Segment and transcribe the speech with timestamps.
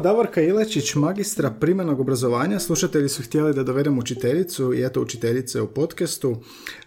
[0.00, 2.58] Davorka Ilečić, magistra primarnog obrazovanja.
[2.58, 6.36] Slušatelji su htjeli da dovedem učiteljicu i eto učiteljice u podcastu.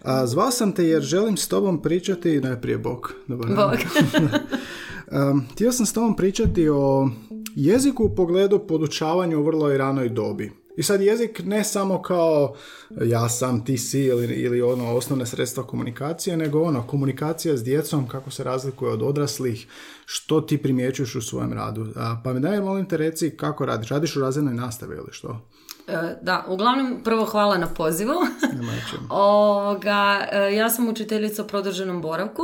[0.02, 3.12] A, zvao sam te jer želim s tobom pričati, najprije Bog.
[3.26, 3.50] Dobar.
[3.50, 7.08] Um, htio sam s tobom pričati o
[7.54, 10.63] jeziku u pogledu podučavanju u vrlo i ranoj dobi.
[10.76, 12.54] I sad jezik ne samo kao
[13.00, 18.08] ja sam, ti si ili, ili ono osnovne sredstva komunikacije, nego ono komunikacija s djecom
[18.08, 19.66] kako se razlikuje od odraslih,
[20.04, 21.86] što ti primjećuješ u svojem radu.
[22.24, 23.88] Pa mi daj molim te reci kako radiš.
[23.88, 25.40] Radiš u razrednoj nastavi ili što?
[25.88, 28.14] E, Da, uglavnom prvo hvala na pozivu.
[29.08, 32.42] Ovoga, e, ja sam učiteljica u produženom boravku.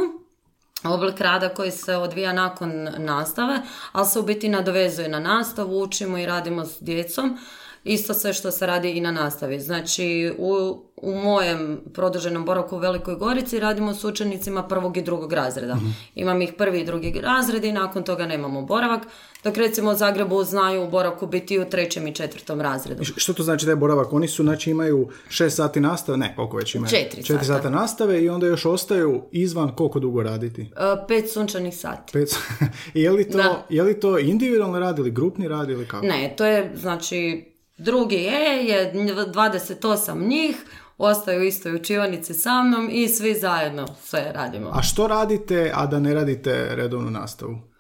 [0.85, 6.19] Oblik rada koji se odvija nakon nastave, ali se u biti nadovezuje na nastavu, učimo
[6.19, 7.39] i radimo s djecom.
[7.85, 9.61] Isto sve što se radi i na nastavi.
[9.61, 10.53] Znači, u,
[10.97, 15.77] u mojem produženom boravku u Velikoj Gorici radimo s učenicima prvog i drugog razreda.
[16.15, 19.03] Imam ih prvi i drugi razred i nakon toga nemamo boravak.
[19.45, 23.05] Dok recimo u Zagrebu znaju u boravku biti u trećem i četvrtom razredu.
[23.05, 24.13] Š- Što to znači da je boravak?
[24.13, 26.91] Oni su, znači, imaju šest sati nastave, ne, koliko već imaju?
[26.91, 27.57] Četiri Četiri sata.
[27.57, 30.63] sata nastave i onda još ostaju izvan koliko dugo raditi?
[30.63, 30.67] E,
[31.09, 32.13] Pet sunčanih sati.
[32.13, 32.29] Pet...
[32.95, 33.67] Je li, to, Da.
[33.69, 36.07] je li to individualni rad ili grupni rad ili kako?
[36.07, 37.45] Ne, to je, znači,
[37.81, 40.57] drugi je, je 28 njih,
[40.99, 44.71] ostaju u istoj učivanici sa mnom i svi zajedno sve radimo.
[44.75, 47.71] A što radite, a da ne radite redovnu nastavu?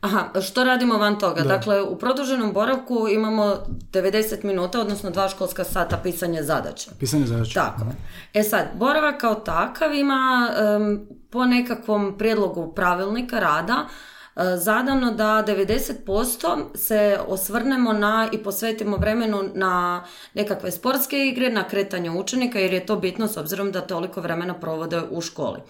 [0.00, 1.42] Aha, što radimo van toga?
[1.42, 3.56] Dakle, u produženom boravku imamo
[3.92, 6.90] 90 minuta, odnosno dva školska sata pisanja zadaća.
[6.98, 7.60] Pisanje zadaća.
[7.60, 7.96] Tako je.
[8.40, 14.11] E sad, boravak kao takav ima em, po nekakvom prijedlogu pravilnika rada e,
[14.56, 20.04] zadano da 90% se osvrnemo na i posvetimo vremenu na
[20.34, 24.54] nekakve sportske igre, na kretanje učenika jer je to bitno s obzirom da toliko vremena
[24.54, 25.60] provode u školi.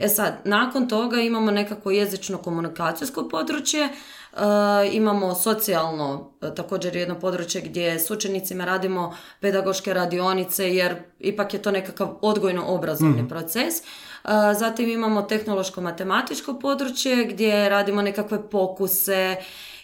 [0.00, 3.88] E sad, nakon toga imamo nekako jezično komunikacijsko područje,
[4.36, 11.54] E, imamo socijalno e, također jedno područje gdje s učenicima radimo pedagoške radionice jer ipak
[11.54, 13.74] je to nekakav odgojno-obrazovni proces.
[14.58, 19.36] Zatim imamo tehnološko-matematičko područje gdje radimo nekakve pokuse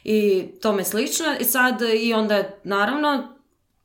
[0.04, 1.26] i tome slično.
[1.40, 3.36] I sad i onda naravno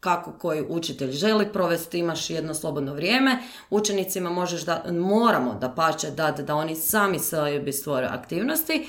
[0.02, 3.38] kako koji učitelj želi provesti, imaš jedno slobodno vrijeme,
[3.70, 8.88] učenicima možeš da, moramo da pače dati da oni sami sebi stvore aktivnosti,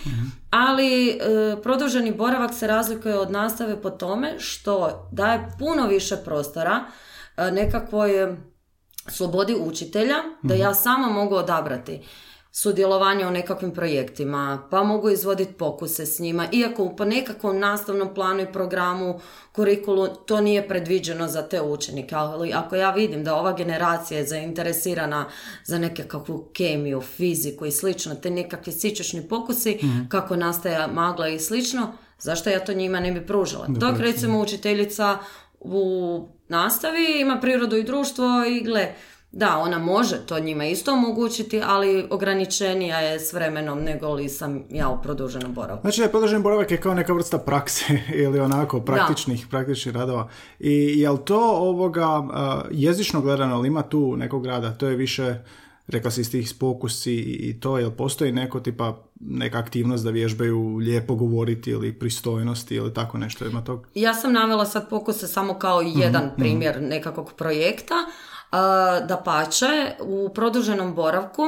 [0.51, 1.17] ali e,
[1.63, 6.85] produženi boravak se razlikuje od nastave po tome što daje puno više prostora
[7.37, 8.37] e, nekakvoj
[9.09, 12.01] slobodi učitelja, da ja sama mogu odabrati
[12.55, 18.43] sudjelovanje u nekakvim projektima, pa mogu izvoditi pokuse s njima, iako po nekakvom nastavnom planu
[18.43, 19.21] i programu,
[19.53, 24.27] kurikulu, to nije predviđeno za te učenike, ali ako ja vidim da ova generacija je
[24.27, 25.27] zainteresirana
[25.65, 31.93] za nekakvu kemiju, fiziku i slično, te nekakvi sičešni pokusi, kako nastaje magla i slično,
[32.19, 33.67] zašto ja to njima ne bi pružila?
[33.69, 35.19] Dok recimo učiteljica
[35.61, 38.95] u nastavi ima prirodu i društvo i gle,
[39.33, 44.63] da, ona može to njima isto omogućiti, ali ograničenija je s vremenom nego li sam
[44.71, 45.91] ja u produženom boravku.
[45.91, 47.85] Znači produženi boravak je kao neka vrsta prakse
[48.25, 50.29] ili onako praktičnih, praktičnih radova.
[50.59, 52.23] I jel to ovoga
[52.71, 54.71] jezično gledano, ali ima tu nekog rada?
[54.71, 55.35] To je više,
[55.87, 60.77] rekla si iz tih pokusi i to, jel postoji neko tipa neka aktivnost da vježbaju
[60.77, 63.87] lijepo govoriti ili pristojnosti ili tako nešto ima tog?
[63.95, 67.95] Ja sam navela sad pokuse samo kao jedan primjer nekakvog projekta,
[69.09, 71.43] da pače u produženom boravku,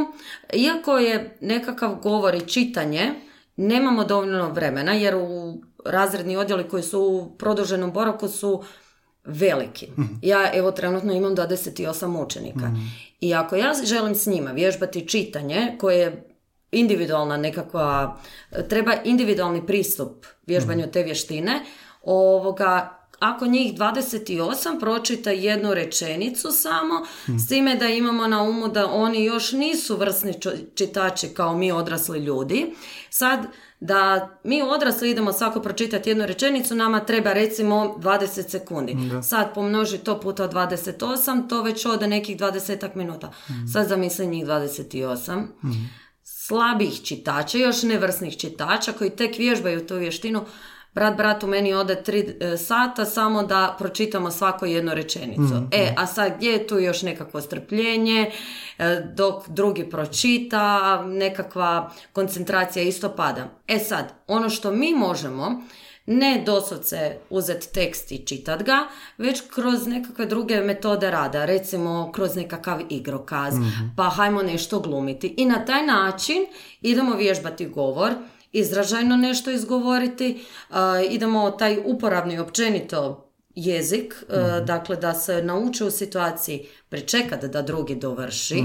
[0.55, 3.15] iako je nekakav govor i čitanje,
[3.57, 8.63] nemamo dovoljno vremena jer u razredni odjeli koji su u produženom boravku su
[9.25, 9.87] veliki.
[10.23, 12.71] Ja evo trenutno imam 28 učenika.
[13.25, 16.29] I ako ja želim s njima vježbati čitanje koje je
[16.73, 18.19] individualna nekakva,
[18.69, 21.61] treba individualni pristup vježbanju te vještine,
[22.03, 27.07] ovoga, ako njih 28 pročita jednu rečenicu samo,
[27.39, 30.35] s time da imamo na umu da oni još nisu vrsni
[30.75, 32.75] čitači kao mi odrasli ljudi,
[33.11, 33.47] sad
[33.81, 38.97] da mi odrasli idemo svako pročitati jednu rečenicu, nama treba recimo 20 sekundi.
[39.23, 43.33] Sad pomnoži to puta 28, to već ode nekih 20 minuta.
[43.73, 45.47] Sad zamisli njih 28
[46.23, 50.45] slabih čitača, još nevrsnih čitača koji tek vježbaju tu vještinu,
[50.95, 55.55] brat bratu meni ode tri e, sata samo da pročitamo svako jednu rečenicu.
[55.71, 58.31] E, a sad gdje je tu još nekakvo strpljenje,
[58.79, 63.49] e, dok drugi pročita, nekakva koncentracija isto pada.
[63.69, 65.63] E sad, ono što mi možemo
[66.07, 68.79] ne doslovce uzeti tekst i čitat ga,
[69.19, 73.55] već kroz nekakve druge metode rada, recimo kroz nekakav igrokaz,
[73.97, 75.35] pa hajmo nešto glumiti.
[75.37, 76.47] I na taj način
[76.81, 78.13] idemo vježbati govor,
[78.55, 85.91] izražajno nešto izgovoriti, a, idemo taj uporabni općenito jezik, e, dakle da se nauče u
[85.91, 88.65] situaciji pričekati da drugi dovrši,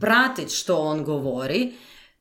[0.00, 1.72] pratiti što on govori,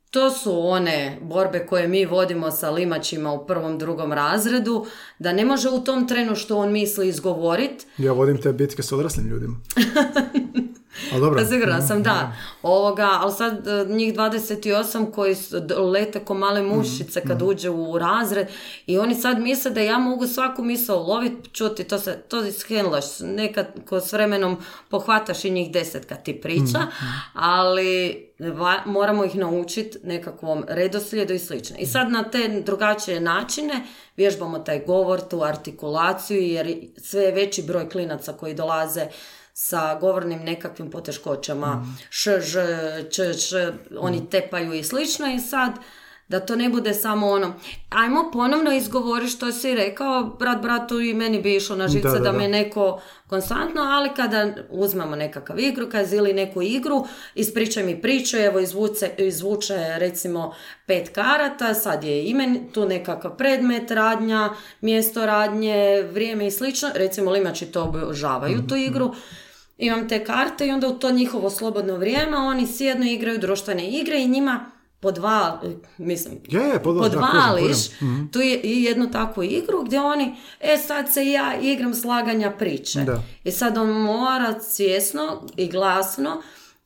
[0.10, 4.86] to su one borbe koje mi vodimo sa limačima u prvom, drugom razredu,
[5.20, 8.92] da ne može u tom trenu što on misli izgovoriti, Ja vodim te bitke s
[8.92, 9.56] odraslim ljudima.
[11.12, 11.40] Ali dobro.
[11.40, 12.34] Pa sigurna sam, da.
[12.64, 15.36] Ovoga, ali sad e, njih 28 koji
[15.78, 18.48] lete ko male mušice kad uđe u razred
[18.86, 23.06] i oni sad misle da ja mogu svaku misao loviti, čuti, to se, to ishendlaš,
[23.20, 24.58] nekad ko s vremenom
[24.90, 26.80] pohvataš i njih deset kad ti priča,
[27.34, 31.76] ali va- moramo ih naučiti nekakvom redoslijedu i slično.
[31.80, 33.84] I sad na te drugačije načine
[34.18, 39.08] vježbamo taj govor, tu artikulaciju, jer sve je veći broj klinaca koji dolaze
[39.54, 42.60] sa govornim nekakvim poteškoćama, š, ž,
[43.10, 45.72] č, č, oni tepaju i slično i sad
[46.28, 47.54] da to ne bude samo ono,
[47.90, 52.14] ajmo ponovno izgovori što si rekao, brat bratu i meni bi išlo na živce Da,
[52.14, 52.38] da, da, da.
[52.38, 58.60] me neko konstantno, ali kada uzmemo nekakav igrokaz ili neku igru, ispričaj mi priču, evo
[58.60, 64.50] izvuce, izvuče recimo pet karata, sad je imen, tu nekakav predmet, radnja,
[64.82, 69.16] mjesto radnje, vrijeme i slično, recimo limači to obožavaju tu igru,
[69.78, 74.22] imam te karte i onda u to njihovo slobodno vrijeme oni sjedno igraju društvene igre
[74.22, 74.66] i njima
[75.00, 75.62] podva,
[75.98, 78.30] mislim, Je, je, podva- da, podvališ kužim, kužim.
[78.32, 83.00] tu je i jednu takvu igru gdje oni, e sad se ja igram slaganja priče.
[83.00, 83.24] Da.
[83.44, 86.42] I sad on mora svjesno i glasno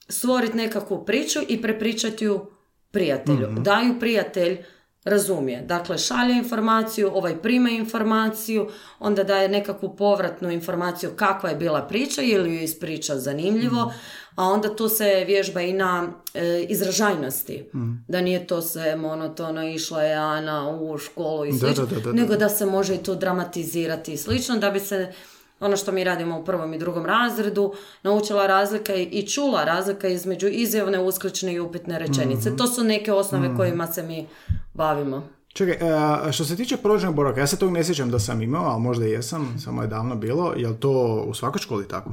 [0.09, 2.45] stvoriti nekakvu priču i prepričati ju
[2.91, 3.51] prijatelju.
[3.51, 3.63] Mhm.
[3.63, 4.65] Da ju prijatelj
[5.07, 5.61] razumije.
[5.61, 8.69] Dakle, šalje informaciju, ovaj prima informaciju,
[8.99, 13.95] onda daje nekakvu povratnu informaciju kakva je bila priča ili ju ispriča zanimljivo, Mhm.
[14.35, 17.69] a onda tu se vježba i na e, izražajnosti.
[17.75, 17.91] Mhm.
[18.07, 22.01] Da nije to sve monotono, išla je Ana u školu i Da, slično, da, da,
[22.01, 25.11] da, nego da se može i to dramatizirati i slično, da bi se
[25.59, 27.73] ono što mi radimo u prvom i drugom razredu,
[28.03, 32.49] naučila razlika i- čula razlika između izjavne, usklične i upitne rečenice.
[32.49, 32.57] Mhm.
[32.57, 34.27] To su neke osnove kojima se mi
[34.73, 35.27] bavimo.
[35.49, 38.65] Čekaj, a, što se tiče produženog boravka, ja se tog ne sjećam da sam imao,
[38.65, 40.53] ali možda i jesam, samo je davno bilo.
[40.55, 42.11] Jel to u svakoj školi tako?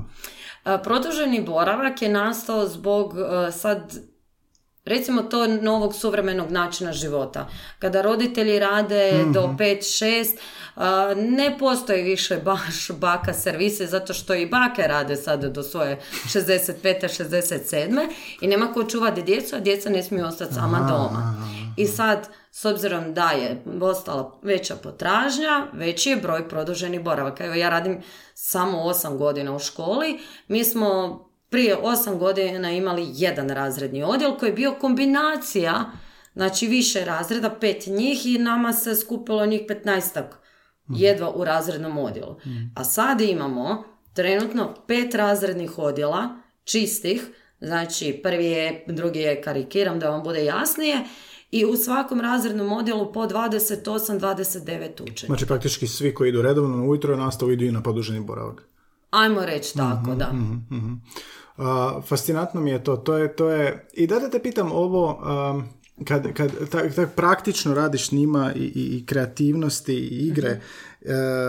[0.65, 3.95] A, Produženi boravak je nastao zbog a, sad
[4.85, 7.49] recimo to novog suvremenog načina života.
[7.79, 10.37] Kada roditelji rade do 5-6,
[10.77, 16.01] a, ne postoji više baš baka servise zato što i bake rade sad do svoje
[16.25, 16.75] 65.
[16.83, 18.09] 67.
[18.41, 21.35] i nema ko čuvati djecu, a djeca ne smiju ostati sama doma.
[21.77, 27.45] I sad, s obzirom da je ostala veća potražnja, veći je broj produženih boravaka.
[27.45, 28.03] Evo ja radim
[28.35, 31.21] samo 8 godina u školi, mi smo
[31.55, 35.91] prije 8 godina imali jedan razredni odjel koji je bio kombinacija,
[36.35, 40.23] znači više razreda, pet njih i nama se skupilo njih 15
[40.89, 42.37] jedva u razrednom odjelu.
[42.77, 46.29] A sad imamo trenutno pet razrednih odjela,
[46.65, 47.27] čistih,
[47.61, 51.05] znači prvi je, drugi je karikiram da vam bude jasnije,
[51.51, 55.27] i u svakom razrednom odjelu po 28-29 učenika.
[55.27, 58.63] Znači praktički svi koji idu redovno na ujutro nastavu idu i na produženi boravak.
[59.11, 60.33] Ajmo reći tako, da.
[61.57, 65.23] A, fascinantno mi je to, to je, to je, i da da te pitam ovo,
[65.53, 65.65] um,
[66.05, 70.61] kad, kad tak, tak praktično radiš s njima i, i, i kreativnosti i igre,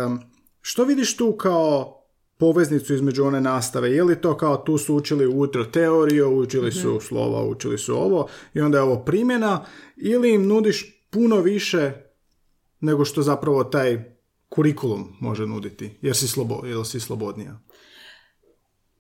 [0.06, 0.20] um,
[0.62, 2.02] što vidiš tu kao
[2.38, 3.92] poveznicu između one nastave?
[3.92, 8.28] Je li to kao tu su učili ujutro teoriju, učili su slova, učili su ovo
[8.54, 11.92] i onda je ovo primjena ili im nudiš puno više
[12.80, 14.16] nego što zapravo taj
[14.50, 17.60] kurikulum može nuditi, jer si, slobo, jer si slobodnija?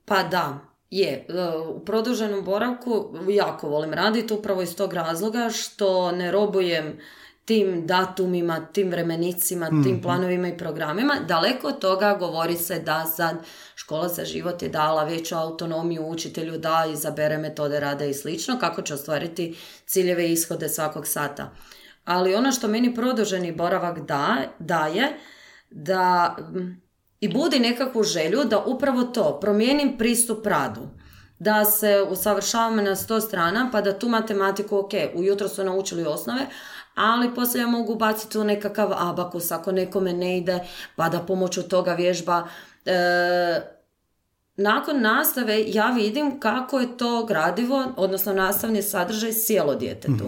[0.06, 1.26] Pa da, je.
[1.30, 7.00] E, U produženom boravku jako volim raditi upravo iz tog razloga što ne robujem
[7.46, 11.16] tim datumima, tim vremenicima, tim planovima i programima.
[11.28, 13.36] Daleko od toga govori se da sad
[13.76, 18.82] škola za život je dala veću autonomiju učitelju da izabere metode rada i slično, kako
[18.82, 21.52] će ostvariti ciljeve i ishode svakog sata.
[22.06, 25.14] Ali ono što meni produženi boravak da, daje,
[25.70, 26.36] da
[27.26, 30.82] i budi nekakvu želju da upravo to, promijenim pristup radu.
[31.40, 36.46] da se usavršavamo na sto strana, pa da tu matematiku, ok, ujutro su naučili osnove,
[36.96, 40.60] ali poslije ja mogu baciti u nekakav abakus ako nekome ne ide,
[40.96, 42.48] pa da pomoću toga vježba.
[42.86, 42.96] E,
[44.58, 50.26] nakon nastave ja vidim kako je to gradivo, odnosno nastavni sadržaj sjelo djetetu.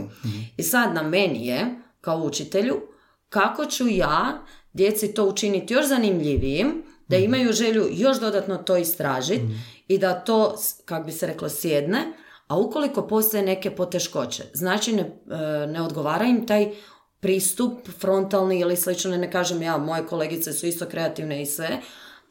[0.58, 2.82] I sad na meni je, kao učitelju,
[3.30, 9.46] kako ću ja djeci to učiniti još zanimljivijim, da imaju želju još dodatno to istražiti
[9.88, 12.14] i da to, kak bi se reklo, sjedne,
[12.48, 16.72] a ukoliko postoje neke poteškoće, znači ne, e, ne odgovara im taj
[17.20, 21.82] pristup frontalni ili slično, ne kažem ja, moje kolegice su isto kreativne i sve,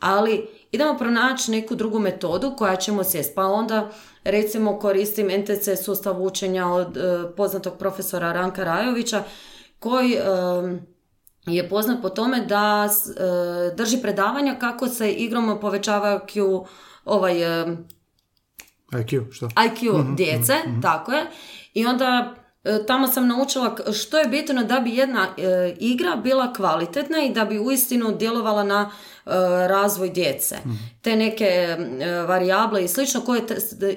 [0.01, 3.35] ali idemo pronaći neku drugu metodu koja ćemo sjest.
[3.35, 3.91] Pa onda
[4.25, 7.01] recimo koristim NTC sustav učenja od e,
[7.37, 9.23] poznatog profesora Ranka Rajovića
[9.79, 10.21] koji e,
[11.47, 16.67] je poznat po tome da e, drži predavanja kako se igrom povećava IQ
[17.05, 17.35] ovaj
[18.93, 19.47] IQ, što?
[19.47, 20.83] IQ mhm, djece, mhm, mhm.
[20.83, 21.27] tako je.
[21.75, 22.35] I onda
[22.87, 25.27] tamo sam naučila što je bitno da bi jedna
[25.79, 28.91] igra bila kvalitetna i da bi uistinu djelovala na
[29.69, 30.57] razvoj djece.
[31.03, 31.77] Te neke
[32.29, 33.43] varijable i slično koje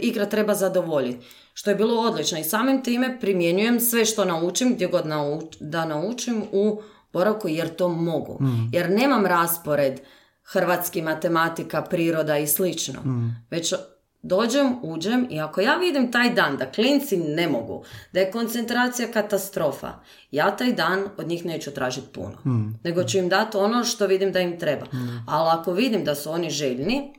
[0.02, 1.26] igra treba zadovoljiti.
[1.54, 5.04] Što je bilo odlično i samim time primjenjujem sve što naučim, gdje god
[5.60, 6.82] da naučim u
[7.14, 8.38] boravku jer to mogu.
[8.44, 8.70] Mm.
[8.72, 10.00] Jer nemam raspored
[10.44, 13.02] hrvatski matematika, priroda i slično.
[13.02, 13.46] Mm.
[13.50, 13.74] Već
[14.22, 19.12] dođem, uđem i ako ja vidim taj dan da klinci ne mogu, da je koncentracija
[19.12, 19.94] katastrofa,
[20.32, 22.38] ja taj dan od njih neću tražiti puno.
[22.46, 22.80] Mm.
[22.84, 24.86] Nego ću im dati ono što vidim da im treba.
[25.28, 27.14] Ali ako vidim da su oni željni,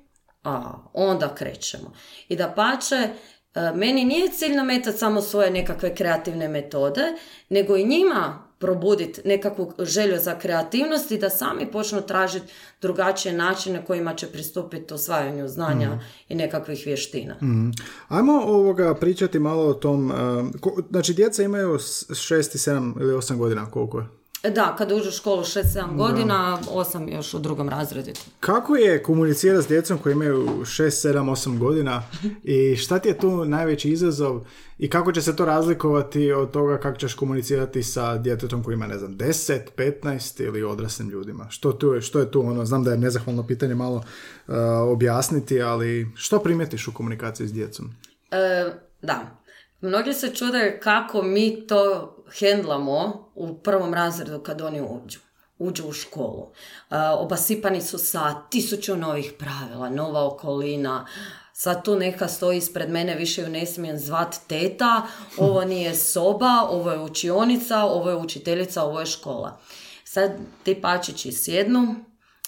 [0.45, 1.93] a, onda krećemo.
[2.29, 7.03] I da pače, e, meni nije cilj nametati samo svoje nekakve kreativne metode,
[7.49, 12.53] nego i njima probuditi nekakvu želju za kreativnost i da sami počnu tražiti
[12.83, 16.01] drugačije načine kojima će pristupiti osvajanju znanja mm.
[16.29, 17.35] i nekakvih vještina.
[17.43, 17.71] Mm.
[18.09, 23.37] Ajmo ovoga pričati malo o tom, uh, znači djeca imaju 6 i 7 ili 8
[23.37, 24.20] godina, koliko je?
[24.43, 28.11] Da, kad uđu u školu 6-7 godina, 8 još u drugom razredu.
[28.41, 30.65] Kako je komunicirati s djecom koji imaju 6,
[31.09, 32.03] 7, 8 godina
[32.43, 34.41] i šta ti je tu najveći izazov
[34.79, 38.87] i kako će se to razlikovati od toga kako ćeš komunicirati sa djetetom koji ima,
[38.87, 41.47] ne znam, 10, 15 ili odraslim ljudima?
[41.51, 44.55] Što, tu je, što je tu ono, znam da je nezahvalno pitanje malo uh,
[44.93, 47.91] objasniti, ali što primjetiš u komunikaciji s djecom?
[48.31, 48.71] E,
[49.03, 49.41] da,
[49.81, 55.19] Mnogi se čude kako mi to hendlamo u prvom razredu kad oni uđu
[55.61, 56.43] uđu u školu.
[56.43, 61.07] Uh, obasipani su sa tisuću novih pravila, nova okolina,
[61.53, 65.03] sad tu neka stoji ispred mene, više ju ne smijem zvat teta,
[65.37, 69.61] ovo nije soba, ovo je učionica, ovo je učiteljica, ovo je škola.
[70.05, 70.33] Sad
[70.63, 71.95] ti pačići sjednu,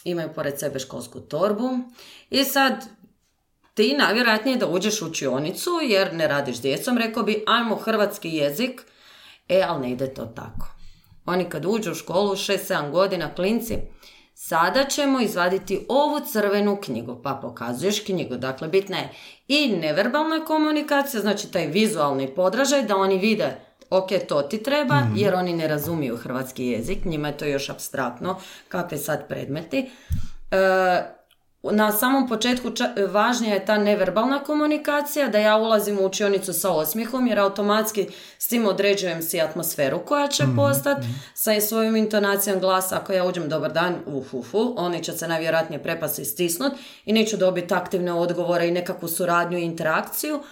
[0.05, 1.71] imaju pored sebe školsku torbu
[2.31, 2.85] i sad
[3.75, 8.83] ti najvjerojatnije da uđeš u učionicu jer ne radiš djecom, rekao bi ajmo hrvatski jezik,
[9.49, 10.69] e, ali ne ide to tako.
[11.27, 13.79] Oni kad uđu u školu, 6-7 godina, klinci,
[14.35, 18.37] sada ćemo izvaditi ovu crvenu knjigu, pa pokazuješ knjigu.
[18.37, 19.11] Dakle, bitna je
[19.49, 23.57] i neverbalna komunikacija, znači taj vizualni podražaj, da oni vide
[23.93, 25.17] ok, to ti treba, mhm.
[25.17, 28.37] jer oni ne razumiju hrvatski jezik, njima je to još abstraktno,
[28.69, 29.91] kakve sad predmeti.
[30.51, 31.22] E,
[31.63, 32.73] na samom početku
[33.09, 38.49] važnija je ta neverbalna komunikacija, da ja ulazim u učionicu sa osmihom jer automatski s
[38.49, 42.97] tim određujem si atmosferu koja će mm postati sa svojom intonacijom glasa.
[42.97, 47.37] Ako ja uđem dobar dan, uf, oni će se najvjerojatnije prepasti i stisnuti i neću
[47.37, 50.43] dobiti aktivne odgovore i nekakvu suradnju i interakciju.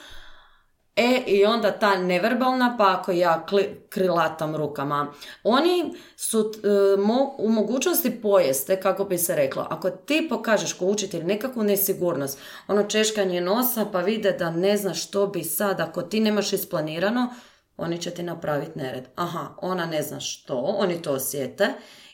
[1.01, 3.47] E, i onda ta neverbalna, pa ako ja
[3.89, 5.13] krilatam rukama.
[5.45, 7.01] Oni su e,
[7.39, 12.39] u mogućnosti pojeste, kako bi se reklo, ako ti pokažeš ko učitelj nekakvu nesigurnost,
[12.69, 17.35] ono češkanje nosa, pa vide da ne znaš što bi sad, ako ti nemaš isplanirano,
[17.77, 19.05] oni će ti napraviti nered.
[19.15, 21.69] Aha, ona ne zna što, oni to osjete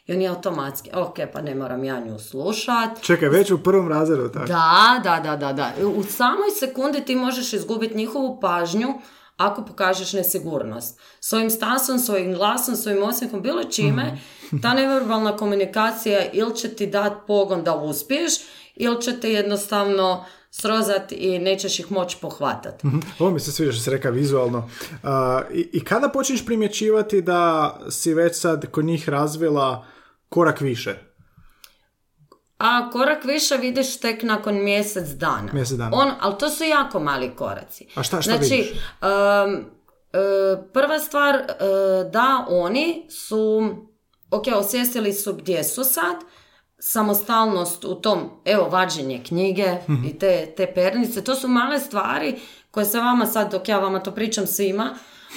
[0.06, 3.00] i oni automatski, ok, pa ne moram ja nju slušat.
[3.00, 4.46] Čekaj, već u prvom razredu, tako?
[4.46, 5.72] Da, da, da, da, da.
[5.86, 8.88] U samoj sekundi ti možeš izgubiti njihovu pažnju
[9.36, 11.00] ako pokažeš nesigurnost.
[11.20, 14.60] Svojim stasom, svojim glasom, svojim osmijehom, bilo čime, mhm.
[14.62, 18.32] ta neverbalna komunikacija ili će ti dati pogon da uspiješ,
[18.76, 22.86] ili će te jednostavno srozati i nećeš ih moći pohvatati.
[22.86, 24.70] mm Ovo mi se sviđa što se reka vizualno.
[25.52, 29.86] i, I kada počneš primjećivati da si već sad kod njih razvila
[30.28, 30.94] korak više?
[32.58, 35.52] A korak više vidiš tek nakon mjesec dana.
[35.52, 35.90] Mjesec dana.
[35.96, 37.86] On, ali to su jako mali koraci.
[37.94, 38.70] A šta, šta znači, vidiš?
[38.70, 39.64] Um,
[40.72, 43.74] prva stvar, uh, da oni su,
[44.30, 46.16] ok, osvijestili su gdje su sad,
[46.78, 52.40] samostalnost u tom, evo, vađenje knjige i te, te pernice, to su male stvari
[52.70, 54.94] koje se vama sad, dok ja vama to pričam svima,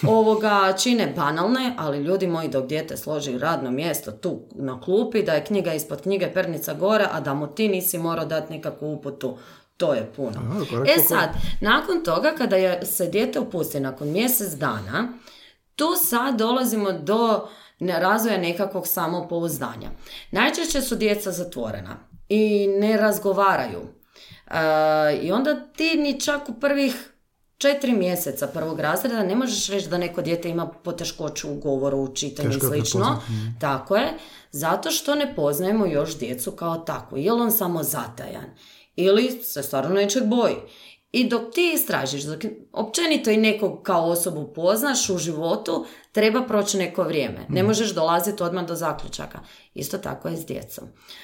[0.08, 5.34] ovoga čine banalne, ali ljudi moji dok dijete složi radno mjesto tu na klupi, da
[5.34, 9.38] je knjiga ispod knjige, pernica gore, a da mu ti nisi morao dati nikakvu uputu,
[9.78, 10.38] to je puno.
[10.38, 11.30] Aha, korak e sad,
[11.62, 15.08] nakon toga kada je, se dijete opusti nakon mjesec dana,
[15.76, 17.48] tu sad dolazimo do
[17.80, 19.90] razvoja nekakvog samopouzdanja.
[20.32, 21.98] Najčešće su djeca zatvorena
[22.30, 23.82] i ne razgovaraju.
[24.48, 27.12] E, I onda ti ni čak u prvih
[27.60, 32.16] četiri mjeseca prvog razreda ne možeš reći da neko dijete ima poteškoću u govoru, u
[32.16, 33.22] čitanju i slično.
[33.30, 33.60] mhm.
[33.60, 34.14] Tako je,
[34.52, 37.18] zato što ne poznajemo još djecu kao takvu.
[37.18, 38.46] Je li on samo zatajan?
[38.96, 40.56] Ili se stvarno nečeg boji?
[41.12, 42.40] I dok ti istražiš, dok
[42.74, 47.46] općenito i nekog kao osobu poznaš u životu, treba proći neko vrijeme.
[47.50, 49.40] Ne možeš dolaziti odmah do zaključaka.
[49.74, 50.84] Isto tako je s djecom.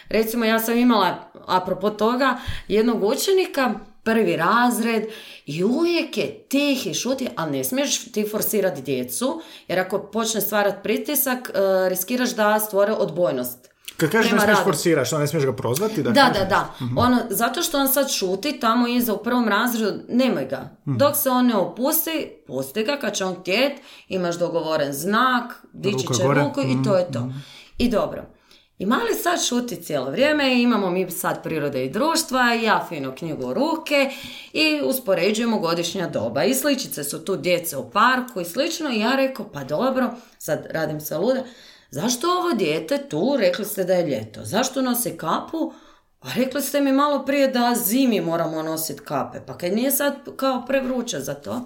[0.09, 2.37] Recimo, ja sam imala, apropo toga,
[2.67, 3.73] jednog učenika,
[4.05, 5.03] prvi razred,
[5.45, 10.41] i uvijek je tih i šuti, ali ne smiješ ti forsirati djecu, jer ako počne
[10.41, 13.69] stvarati pritisak, e, riskiraš da stvore odbojnost.
[13.97, 16.03] Kad kažeš ne smiješ forsiraš, ne smiješ ga prozvati?
[16.03, 16.73] Da, Da, da, da.
[16.95, 20.69] Ono, zato što on sad šuti tamo iza u prvom razredu, nemoj ga.
[20.87, 20.97] Mhm.
[20.97, 23.71] Dok se on ne opusti, pusti ga, kad će on htjet,
[24.07, 27.29] imaš dogovoren znak, dići će ruku i to je to.
[27.77, 28.34] I dobro.
[28.77, 33.15] I mali sad šuti cijelo vrijeme, imamo mi sad prirode i društva, i ja fino
[33.15, 34.09] knjigu u ruke
[34.53, 36.43] i uspoređujemo godišnja doba.
[36.43, 38.89] I sličice su tu djece u parku i slično.
[38.89, 41.43] I ja rekao, pa dobro, sad radim se luda,
[41.91, 45.73] zašto ovo dijete tu, rekli ste da je ljeto, zašto nosi kapu,
[46.21, 50.15] a rekli ste mi malo prije da zimi moramo nositi kape, pa kad nije sad
[50.35, 51.61] kao prevruće za to,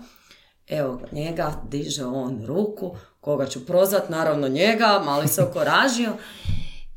[0.70, 6.13] Evo ga, njega, diže on ruku, koga ću prozvat, naravno njega, mali se okoražio.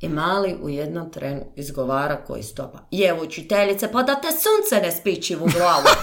[0.03, 2.79] I mali u jednom trenu izgovara koji stopa.
[2.91, 5.87] Je, učiteljice, pa da te sunce ne spiči u glavu.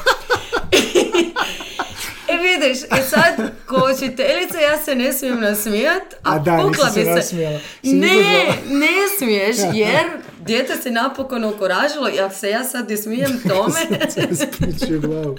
[2.32, 3.34] E vidiš, i sad,
[3.68, 7.12] ko učiteljica, ja se ne smijem nasmijat, a, A da, pukla se bi se.
[7.12, 7.60] nasmijala.
[7.84, 8.88] Ne, ne
[9.18, 10.06] smiješ, jer
[10.40, 14.00] dijete se napokon okoražilo i ako se ja sad ne smijem tome,
[14.36, 15.38] Spiči u glavu.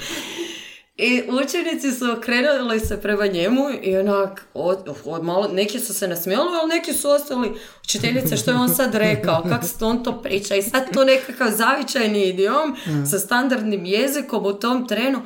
[1.01, 6.09] I učenici su okrenuli se prema njemu i onak, od, od- malo, neki su se
[6.09, 10.23] nasmijali, ali neki su ostali, učiteljice što je on sad rekao, kako se on to
[10.23, 12.77] priča i sad tu nekakav zavičajni idiom
[13.11, 15.23] sa standardnim jezikom u tom trenu.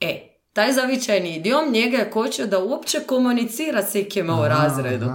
[0.00, 0.20] E,
[0.52, 5.06] taj zavičajni idiom njega je kočio da uopće komunicira s ikima u razredu.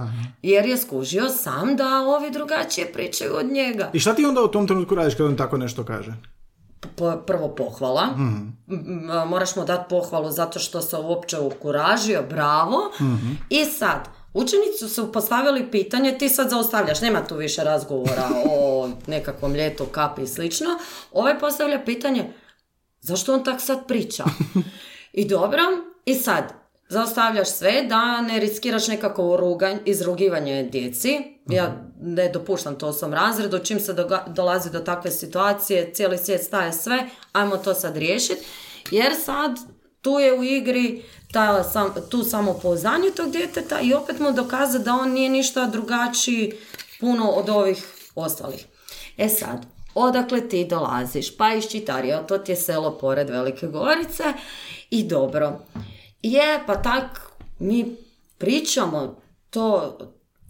[0.42, 3.90] Jer je skužio sam da ovi drugačije pričaju od njega.
[3.92, 6.12] I šta ti onda u tom trenutku radiš kad on tako nešto kaže?
[7.26, 8.08] Prvo pohvala.
[8.16, 12.78] M- m- Moraš mu dati pohvalu zato što se uopće ukuražio, bravo.
[13.50, 13.98] I sad,
[14.34, 20.22] učenici su postavili pitanje, ti sad zaustavljaš, nema tu više razgovora o nekakvom ljetu, kapi
[20.22, 20.68] i slično.
[21.12, 22.32] Ovaj postavlja pitanje,
[23.00, 24.24] zašto on tak sad priča?
[25.12, 25.60] I dobro,
[26.04, 26.52] i sad,
[26.88, 31.18] zaustavljaš sve da ne riskiraš nekako ruganj, izrugivanje djeci.
[31.46, 36.18] Ja ne dopuštam to u svom razredu, čim se doga- dolazi do takve situacije, cijeli
[36.18, 36.98] svijet staje sve,
[37.32, 38.46] ajmo to sad riješiti.
[38.90, 39.50] Jer sad
[40.00, 44.94] tu je u igri ta, sam, tu samopouzdanje tog djeteta i opet mu dokaza da
[44.94, 46.52] on nije ništa drugačiji
[47.00, 48.66] puno od ovih ostalih.
[49.18, 51.36] E sad, odakle ti dolaziš?
[51.36, 54.24] Pa iz Čitarija, to ti je selo pored Velike Gorice
[54.90, 55.58] i dobro.
[56.22, 57.20] Je, pa tak
[57.58, 57.96] mi
[58.38, 59.98] pričamo to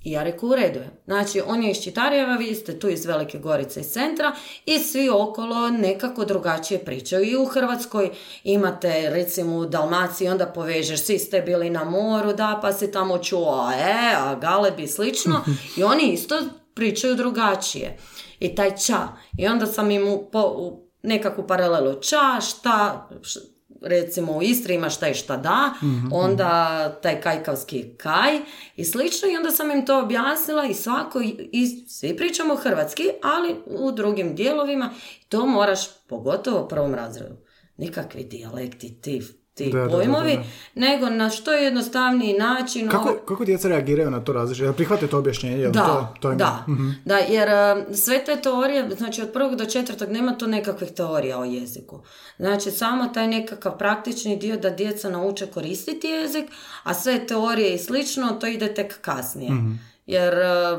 [0.05, 0.81] ja reku u redu.
[1.05, 4.33] Znači, on je iz Čitarijeva, vi ste tu iz Velike Gorice iz centra
[4.66, 7.24] i svi okolo nekako drugačije pričaju.
[7.24, 8.11] I u Hrvatskoj
[8.44, 13.18] imate, recimo, u Dalmaciji, onda povežeš, svi ste bili na moru, da, pa si tamo
[13.18, 15.44] čuo, a e, a Galeb i slično.
[15.76, 16.38] I oni isto
[16.74, 17.96] pričaju drugačije.
[18.40, 18.98] I taj ča.
[19.38, 24.90] I onda sam im u, po, nekakvu paralelu ča, šta, š- recimo u Istri ima
[24.90, 25.72] šta i šta da,
[26.12, 28.38] onda taj kajkavski kaj
[28.76, 31.20] i slično i onda sam im to objasnila i svako,
[31.52, 34.90] i svi pričamo hrvatski, ali u drugim dijelovima
[35.28, 37.36] to moraš, pogotovo u prvom razredu,
[37.76, 39.22] nikakvi dijalekti, ti,
[39.57, 40.47] ti Da, da, da, pojmovi, da, da.
[40.77, 42.88] nego na što jednostavniji način.
[42.88, 44.73] Kako, ovaj- kako djeca reagiraju na to različite?
[44.73, 45.69] Prihvate to objašnjenje?
[45.69, 46.88] Da, to, to im- da, Mhm.
[47.05, 47.55] da, jer e,
[47.95, 52.01] sve te teorije, znači od prvog do četvrtog nema tu nekakvih teorija o jeziku.
[52.38, 56.45] Znači samo taj nekakav praktični dio da djeca nauče koristiti jezik,
[56.83, 59.53] a sve teorije i slično to ide tek kasnije.
[59.53, 59.73] Mhm.
[60.07, 60.79] jer e,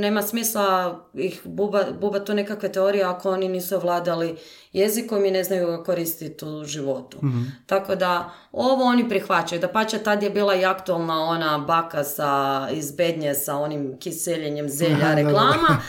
[0.00, 4.36] nema smisla ih buba, buba tu nekakve teorije ako oni nisu vladali
[4.72, 7.18] jezikom i ne znaju ga koristiti u životu.
[7.66, 9.60] Tako da ovo oni prihvaćaju.
[9.60, 14.68] Da pače tad je bila i aktualna ona baka sa, iz Bednje sa onim kiseljenjem
[14.68, 15.82] zelja reklama.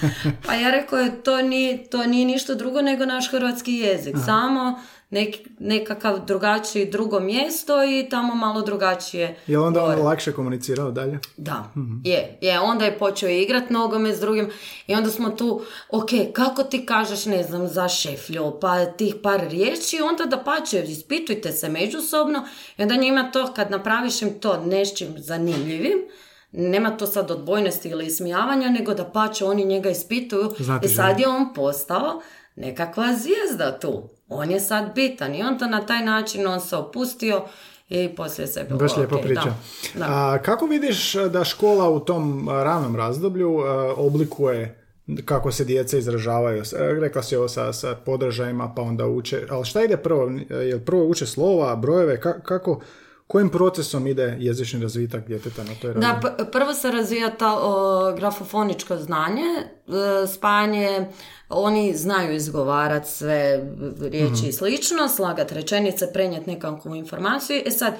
[0.45, 4.15] pa ja rekao je to nije, to nije ništa drugo nego naš hrvatski jezik.
[4.25, 4.79] Samo
[5.15, 9.37] nek, nekakav drugačiji drugo mjesto i tamo malo drugačije.
[9.47, 11.19] Je onda on lakše komunicirao dalje?
[11.37, 11.71] Da,
[12.03, 14.49] je, je, onda je počeo igrat nogome s drugim
[14.87, 19.41] i onda smo tu, ok, kako ti kažeš, ne znam, za šeflju, pa tih par
[19.49, 22.47] riječi, onda da pače, ispitujte se međusobno
[22.77, 25.97] i onda njima to, kad napraviš im to nečim zanimljivim,
[26.51, 31.19] nema to sad odbojnosti ili ismijavanja, nego da pače, oni njega ispituju Znati i sad
[31.19, 32.21] je on postao
[32.55, 34.14] nekakva zvijezda tu.
[34.27, 37.41] On je sad bitan i on to na taj način, on se opustio
[37.89, 39.43] i poslije se bilo Baš lijepa ok, priča.
[39.93, 40.05] da, da.
[40.07, 44.81] A, kako vidiš da škola u tom a, ranom razdoblju a, oblikuje
[45.25, 46.61] kako se djeca izražavaju?
[46.61, 46.63] E,
[46.99, 49.41] Rekla si ovo sa, sa podržajima, pa onda uče.
[49.49, 50.31] Ali šta ide prvo?
[50.49, 52.21] Jel prvo uče slova, brojeve?
[52.21, 52.81] Ka- kako,
[53.27, 56.13] kojim procesom ide jezični razvitak djeteta na toj razini?
[56.13, 61.07] Da, p- prvo se razvija ta o, grafofoničko znanje, e, spajanje,
[61.49, 63.69] oni znaju izgovarati sve
[64.01, 67.61] riječi i slično, slagat rečenice, prenijeti nekakvu informaciju.
[67.65, 67.93] E sad,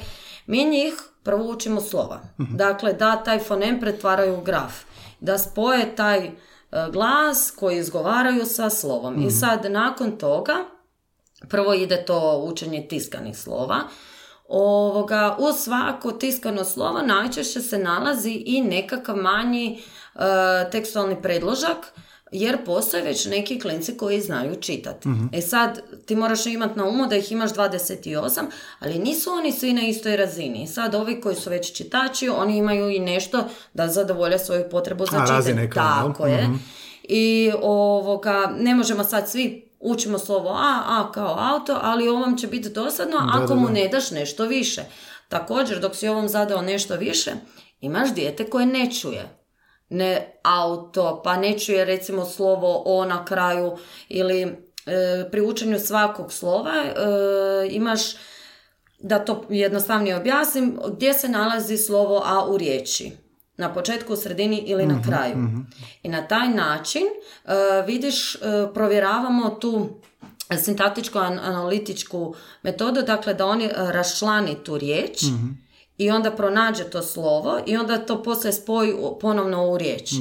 [0.46, 2.22] mi njih prvo učimo slova.
[2.38, 4.74] Dakle, da taj fonem pretvaraju u graf.
[5.20, 6.32] Da spoje taj e,
[6.92, 9.22] glas koji izgovaraju sa slovom.
[9.22, 10.56] I sad, nakon toga,
[11.50, 13.80] prvo ide to učenje tiskanih slova.
[14.48, 19.80] Ovoga, u svako tiskano slovo najčešće se nalazi i nekakav manji
[20.16, 20.20] e,
[20.72, 21.94] tekstualni predložak,
[22.32, 25.10] jer postoje već neki klinci koji znaju čitati.
[25.34, 28.42] E sad, ti moraš imati na umu da ih imaš 28,
[28.80, 30.68] ali nisu oni svi na istoj razini.
[30.68, 35.18] Sad, ovi koji su već čitači, oni imaju i nešto da zadovolje svoju potrebu za
[35.18, 35.70] A, čitanje.
[35.74, 36.50] Tako je.
[37.04, 42.48] I ovoga, ne možemo sad svi učimo slovo A, A kao auto, ali ovom će
[42.48, 43.74] biti dosadno ako da, mu da.
[43.74, 44.82] ne daš nešto više.
[45.30, 47.32] Također, dok si ovom zadao nešto više,
[47.82, 49.40] imaš dijete koje ne čuje.
[49.90, 53.78] Ne auto, pa ne čuje recimo slovo O na kraju
[54.10, 54.50] ili e,
[55.32, 56.94] pri učenju svakog slova e,
[57.70, 58.02] imaš
[59.00, 63.25] da to jednostavnije objasnim, gdje se nalazi slovo A u riječi.
[63.58, 65.50] Na početku, u sredini ili na kraju.
[66.04, 67.50] I na taj način e,
[67.88, 68.40] vidiš, e,
[68.74, 69.90] provjeravamo tu
[70.50, 75.24] sintaktičko-analitičku metodu, dakle da oni e, raščlani tu riječ
[75.98, 80.12] i onda pronađe to slovo i onda to poslije spoji ponovno u riječ.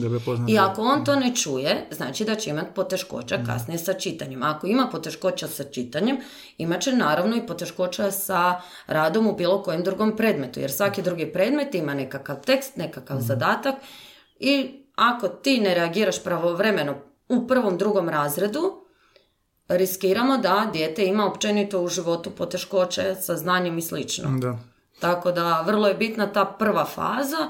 [0.49, 4.43] I ako on to ne čuje, znači da će imati poteškoća kasnije sa čitanjem.
[4.43, 6.17] Ako ima poteškoća sa čitanjem,
[6.59, 11.33] imat će naravno i poteškoća sa radom u bilo kojem drugom predmetu, jer svaki drugi
[11.33, 13.75] predmet ima nekakav tekst, nekakav zadatak
[14.39, 16.95] i ako ti ne reagiraš pravovremeno
[17.29, 18.85] u prvom, drugom razredu,
[19.69, 24.39] riskiramo da dijete ima općenito u životu poteškoće sa znanjem i slično.
[24.39, 24.74] Da.
[25.05, 27.49] Tako da vrlo je bitna ta prva faza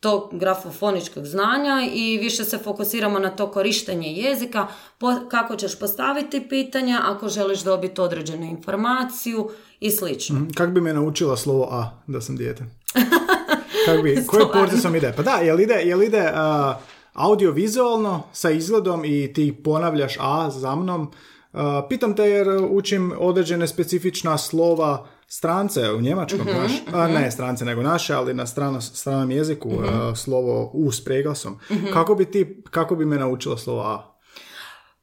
[0.00, 4.66] tog grafofoničkog znanja i više se fokusiramo na to korištenje jezika,
[4.98, 10.36] po- kako ćeš postaviti pitanja ako želiš dobiti određenu informaciju i slično.
[10.36, 10.50] Mhm.
[10.50, 12.64] Kak bi me naučila slovo A da sam dijete?
[13.86, 14.48] Kak bi, Stvarno.
[14.52, 15.12] procesom ide?
[15.16, 16.74] Pa da, jel ide, jel ide a,
[17.12, 21.10] audiovizualno sa izgledom i ti ponavljaš A za mnom?
[21.52, 26.72] A, pitam te jer učim određene specifična slova strance u njemačkom, Mhm, znaš?
[26.94, 29.84] A, ne strance, nego naše, ali na strano, stranom jeziku Mhm.
[29.90, 31.58] a, slovo U s preglasom.
[31.92, 34.16] Kako bi ti, kako bi me naučila slovo A?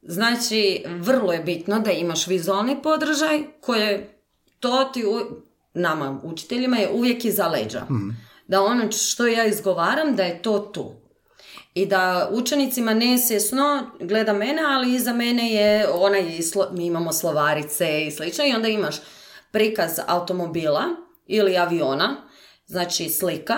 [0.04, 0.60] Znači,
[0.90, 4.20] vrlo je bitno da imaš vizualni podržaj koje
[4.60, 5.42] to ti u-
[5.74, 7.82] nama učiteljima je uvijek iza leđa.
[8.48, 10.92] Da ono što ja izgovaram da je to tu.
[11.74, 13.64] I da učenicima nesvjesno
[14.00, 16.40] gleda mene, ali iza mene je onaj,
[16.72, 18.96] mi imamo slovarice i slično i onda imaš
[19.52, 20.84] prikaz automobila
[21.26, 22.16] ili aviona,
[22.66, 23.56] znači slika,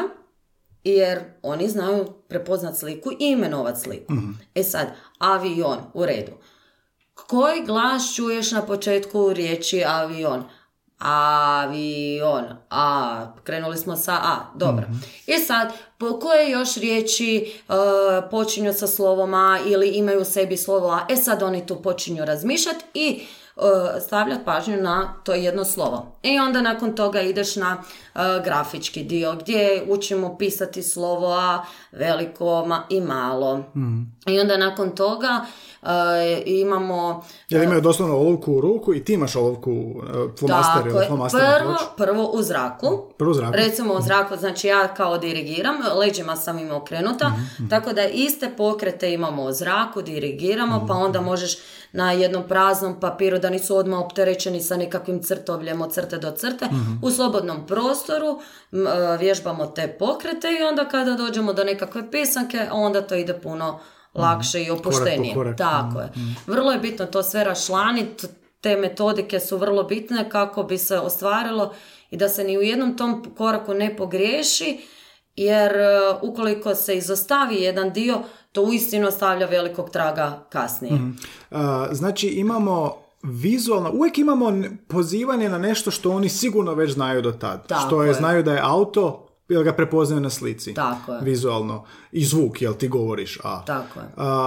[0.84, 4.13] jer oni znaju prepoznat sliku i imenovat sliku.
[4.56, 4.88] E sad,
[5.19, 6.32] avion, u redu.
[7.28, 10.43] Koji glas čuješ na početku riječi avion?
[10.99, 12.45] Avion.
[12.69, 14.86] A, krenuli smo sa A, dobro.
[15.28, 17.73] I sad, po koje još riječi e,
[18.32, 21.06] počinju sa slovom A ili imaju u sebi slovo A?
[21.10, 23.23] E sad oni tu počinju razmišljati i e,
[24.06, 26.15] stavljati pažnju na to jedno slovo.
[26.24, 27.84] I onda nakon toga ideš na
[28.15, 33.58] e, grafički dio gdje učimo pisati slovo A veliko ma, i malo.
[33.58, 34.02] Mhm.
[34.28, 35.45] I onda nakon toga
[35.84, 35.88] e,
[36.45, 40.04] imamo Jer imaju doslovno olovku u ruku i ti imaš olovku uh,
[40.39, 43.04] flomaster ili flomaster prvo, prvo u zraku.
[43.17, 43.54] Prvo u zraku.
[43.56, 48.52] Recimo u zraku, znači ja kao dirigiram, leđima sam im okrenuta, Mhm, tako da iste
[48.58, 51.58] pokrete imamo u zraku, dirigiramo, pa onda možeš
[51.91, 56.65] na jednom praznom papiru da nisu odmah opterećeni sa nekakvim crtovljem od crte do crte,
[56.65, 56.93] Mhm.
[57.04, 57.98] u slobodnom prostoru
[58.71, 63.39] m, e, vježbamo te pokrete i onda kada dođemo do nekakve pisanke, onda to ide
[63.39, 63.79] puno
[64.13, 65.33] lakše i opuštenije.
[65.33, 65.57] korak.
[65.57, 66.12] Tako je.
[66.47, 68.27] Vrlo je bitno to sve rašlaniti,
[68.62, 71.73] te metodike su vrlo bitne kako bi se ostvarilo
[72.12, 74.79] i da se ni u jednom tom koraku ne pogriješi,
[75.35, 75.88] jer e,
[76.21, 80.93] ukoliko se izostavi jedan dio, to uistinu ostavlja velikog traga kasnije.
[80.93, 81.59] Uh,
[81.91, 84.53] znači imamo vizualno, uvijek imamo
[84.88, 87.67] pozivanje na nešto što oni sigurno već znaju do tad.
[87.67, 88.13] Tako što je, je.
[88.13, 90.73] znaju da je auto, jer ga prepoznaju na slici.
[90.73, 91.19] Tako je.
[91.21, 91.86] Vizualno.
[92.12, 93.65] I zvuk, jel ti govoriš A.
[93.65, 94.05] Tako je.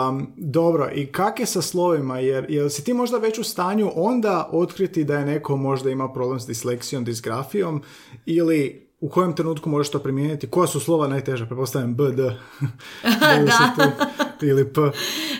[0.08, 2.18] Um, dobro, i kak je sa slovima?
[2.18, 6.12] Jer, jel si ti možda već u stanju onda otkriti da je neko možda ima
[6.12, 7.82] problem s disleksijom, disgrafijom
[8.26, 10.50] ili u kojem trenutku možeš to primijeniti?
[10.50, 11.46] Koja su slova najteža?
[11.46, 12.22] Prepostavljam B, D.
[13.46, 13.74] da.
[14.42, 14.80] Ili P.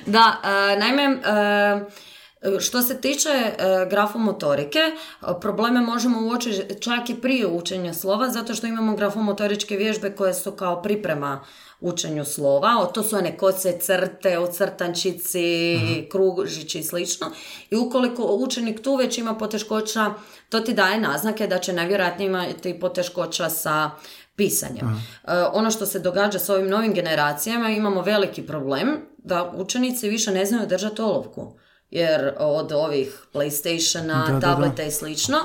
[0.07, 2.12] Da, e, naime, e,
[2.61, 3.55] što se tiče e,
[3.91, 4.95] grafomotorike, e,
[5.41, 10.53] probleme možemo uočiti čak i prije učenja slova, zato što imamo grafomotoričke vježbe koje su
[10.53, 11.45] kao priprema
[11.81, 15.79] učenju slova, o, to su one kose crte, ocrtančici,
[16.11, 17.31] kružići i slično.
[17.71, 20.11] I ukoliko učenik tu već ima poteškoća,
[20.49, 23.91] to ti daje naznake da će najvjerojatnije imati poteškoća sa
[24.37, 24.87] pisanjem.
[24.89, 30.31] E, ono što se događa s ovim novim generacijama, imamo veliki problem da učenici više
[30.31, 31.62] ne znaju držati olovku.
[31.93, 34.41] Jer od ovih Playstationa, Da, da, da.
[34.41, 35.39] tableta i slično,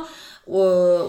[0.45, 0.59] u,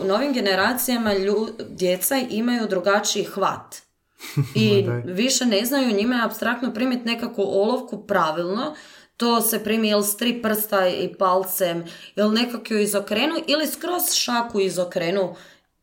[0.00, 3.76] u novim generacijama lju- djeca imaju drugačiji hvat.
[4.54, 8.74] I više ne znaju njime apstraktno primiti nekakvu olovku pravilno,
[9.16, 11.84] to se primi ili s tri prsta i palcem,
[12.16, 15.34] ili nekako ju izokrenu, ili skroz šaku izokrenu,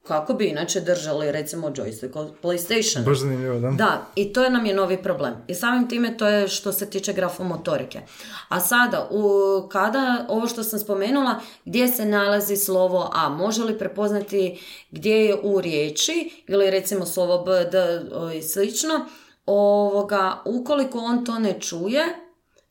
[0.08, 3.04] kako bi inače držali recimo joystick od PlayStation.
[3.06, 3.72] Baš zanimljivo, da?
[3.72, 5.34] Da, i to je nam je novi problem.
[5.48, 8.02] I samim time to je što se tiče grafomotorike.
[8.50, 9.24] A sada, u,
[9.72, 14.60] kada ovo što sam spomenula, gdje se nalazi slovo A, može li prepoznati
[14.92, 18.02] gdje je u riječi ili recimo slovo B, D
[18.38, 19.06] i slično,
[19.46, 22.04] ovoga, ukoliko on to ne čuje,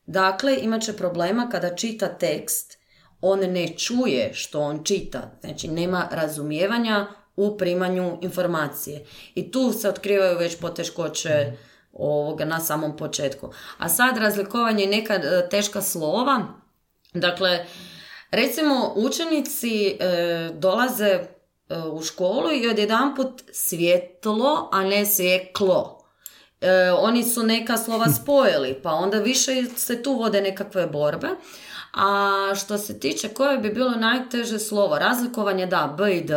[0.05, 2.77] dakle imat će problema kada čita tekst,
[3.21, 9.05] on ne čuje što on čita, znači nema razumijevanja u primanju informacije.
[9.35, 11.51] I tu se otkrivaju već poteškoće
[11.93, 13.49] ovoga na samom početku.
[13.77, 16.47] A sad razlikovanje neka e, teška slova,
[17.13, 17.65] dakle,
[18.31, 21.25] recimo učenici e, dolaze e,
[21.91, 26.05] u školu i odjedanput svjetlo, a ne svjeklo.
[26.61, 31.27] E, oni su neka slova spojili, pa onda više se tu vode nekakve borbe.
[31.95, 36.35] A što se tiče koje bi bilo najteže slovo, razlikovanje da, B i D,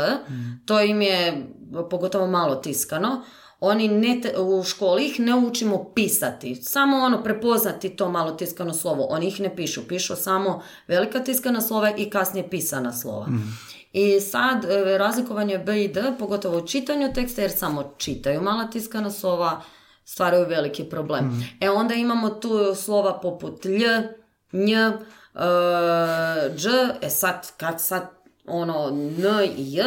[0.66, 1.47] to im je
[1.90, 3.23] pogotovo malo tiskano.
[3.61, 8.75] Oni ne te- u školi ih ne učimo pisati, samo ono prepoznati to malo tiskano
[8.75, 9.07] slovo.
[9.11, 13.27] Oni ih ne pišu, pišu samo velika tiskana slova i kasnije pisana slova.
[13.92, 18.71] I sad e, razlikovanje B i D, pogotovo u čitanju teksta, jer samo čitaju mala
[18.71, 19.61] tiskana slova,
[20.05, 21.44] stvaraju veliki problem.
[21.61, 23.85] E onda imamo tu slova poput lj,
[24.53, 24.75] nj,
[26.57, 26.66] dž,
[27.03, 28.09] e sad, kad sad
[28.46, 29.24] ono n
[29.57, 29.85] i j,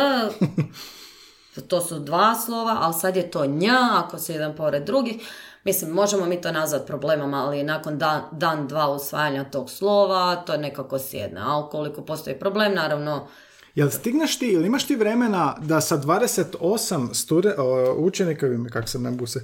[1.70, 5.16] to su dva slova, ali sad je to nj, ako se jedan pored drugih.
[5.64, 10.58] Mislim, možemo mi to nazvati problemom, ali nakon dan, dan dva usvajanja tog slova, to
[10.58, 11.42] nekako sjedne.
[11.44, 13.28] A ukoliko postoji problem, naravno,
[13.76, 17.54] Jel stigneš ti, ili imaš ti vremena da sa 28 studen,
[17.98, 19.40] učenika, vidim kak sam na buse,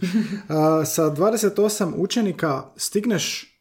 [0.50, 3.57] a, sa 28 učenika stigneš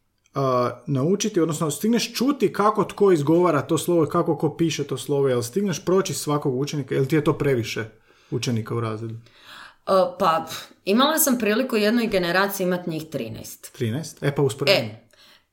[0.86, 5.28] naučiti, odnosno stigneš čuti kako tko izgovara to slovo i kako ko piše to slovo,
[5.28, 7.84] jel stigneš proći svakog učenika, jel ti je to previše
[8.30, 9.14] učenika u razredu?
[9.86, 10.46] e, pa
[10.84, 13.78] imala sam priliku jednoj generaciji imati njih 13.
[13.78, 14.28] 13?
[14.28, 14.90] E pa usporedno.
[14.90, 15.05] E,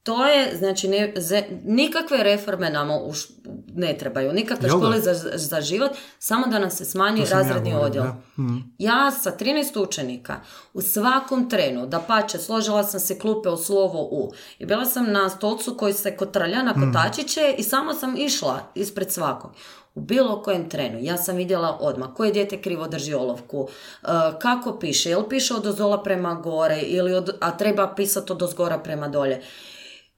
[0.04, 3.34] to je, znači, ne, ze- nikakve reforme nama u š-
[3.68, 4.78] ne trebaju, nikakve da?
[4.78, 8.06] škole za, za život, samo da nam se smanji ja razredni govorio, odjel.
[8.40, 8.58] Mhm.
[8.78, 10.36] Ja sa 13 učenika
[10.74, 15.12] u svakom trenu, da pače, složila sam se klupe u slovo U i bila sam
[15.12, 19.52] na stolcu koji se kotrlja na kotačiće i samo sam išla ispred svakog.
[19.96, 23.68] U bilo kojem trenu ja sam vidjela odmah koje dijete krivo drži olovku,
[24.04, 24.08] e,
[24.40, 28.78] kako piše, jel piše od ozdola prema gore ili od, a treba pisati od ozgora
[28.78, 29.42] prema dolje.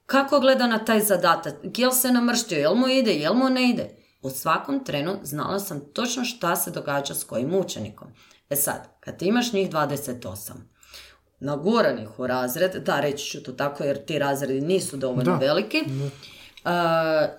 [0.06, 3.96] Kako gleda na taj zadatak, jel se namrštio, jel mu ide, jel mu ne ide.
[4.22, 8.08] U svakom trenu znala sam točno šta se događa s kojim učenikom.
[8.50, 10.52] E sad, kad ti imaš njih 28,
[11.40, 15.84] naguranih u razred, da reći ću to tako jer ti razredi nisu dovoljno veliki,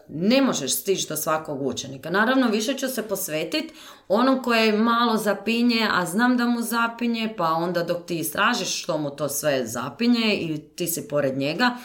[0.08, 2.10] ne možeš stići do svakog učenika.
[2.10, 3.74] Naravno, više ću se posvetiti
[4.08, 8.98] onom koje malo zapinje, a znam da mu zapinje, pa onda dok ti istražiš što
[8.98, 11.78] mu to sve zapinje i ti si pored njega,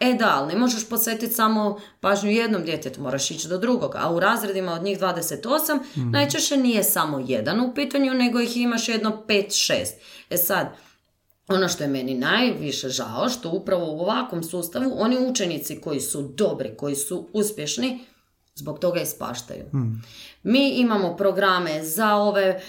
[0.00, 3.94] E da, ali ne možeš posvetiti samo pažnju jednom djetetu, moraš ići do drugog.
[3.96, 6.10] A u razredima od njih 28 mm.
[6.10, 9.74] najčešće nije samo jedan u pitanju, nego ih imaš jedno 5-6.
[10.30, 10.66] E sad,
[11.48, 16.22] ono što je meni najviše žao, što upravo u ovakvom sustavu oni učenici koji su
[16.22, 18.00] dobri, koji su uspješni,
[18.54, 19.64] zbog toga ispaštaju.
[19.70, 20.02] Hmm.
[20.42, 22.60] Mi imamo programe za ove e,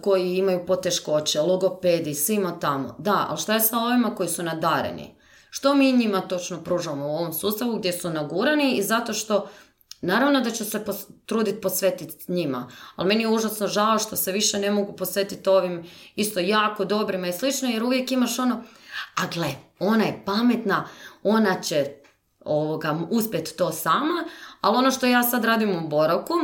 [0.00, 2.96] koji imaju poteškoće, logopedi, svima tamo.
[2.98, 5.14] Da, ali šta je sa ovima koji su nadareni?
[5.56, 9.48] Što mi njima točno pružamo u ovom sustavu gdje su nagurani i zato što
[10.00, 14.32] Naravno da ću se pos- truditi posvetiti njima, ali meni je užasno žao što se
[14.32, 15.84] više ne mogu posvetiti ovim
[16.16, 18.62] isto jako dobrima i slično, jer uvijek imaš ono,
[19.16, 20.88] a gle, ona je pametna,
[21.22, 21.86] ona će
[22.44, 24.24] ovoga, uspjeti to sama,
[24.60, 26.34] ali ono što ja sad radim u boravku,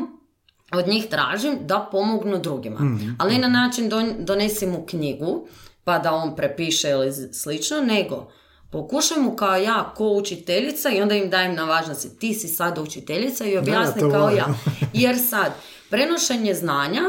[0.73, 2.81] od njih tražim da pomognu drugima.
[2.81, 5.49] mm Ali na način don- donesi mu knjigu,
[5.85, 8.31] pa da on prepiše ili slično, nego
[8.71, 12.19] Pokušaj mu kao ja, ko učiteljica i onda im dajem na važnosti.
[12.19, 14.47] Ti si sad učiteljica i objasni kao ja.
[14.93, 15.53] Jer sad,
[15.91, 17.03] prenošenje znanja,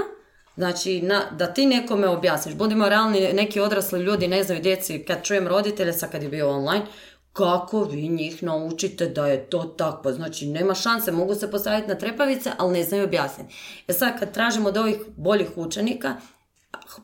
[0.55, 5.23] znači na, da ti nekome objasniš, budimo realni, neki odrasli ljudi ne znaju djeci, kad
[5.23, 6.85] čujem roditelje, sad kad je bio online,
[7.33, 10.11] kako vi njih naučite da je to tako.
[10.11, 13.55] Znači, nema šanse, mogu se postaviti na trepavice, ali ne znaju objasniti.
[13.87, 16.15] E sad, kad tražimo od ovih boljih učenika,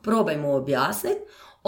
[0.01, 1.19] probajmo objasniti,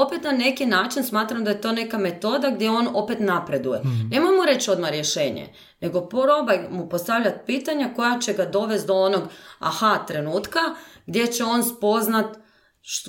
[0.01, 3.79] opet na neki način smatram da je to neka metoda gdje on opet napreduje.
[3.79, 4.09] Mm.
[4.11, 8.93] Nemoj mu reći odmah rješenje, nego probaj mu postavljati pitanja koja će ga dovesti do
[8.93, 9.21] onog
[9.59, 10.59] aha trenutka
[11.05, 12.25] gdje će on spoznat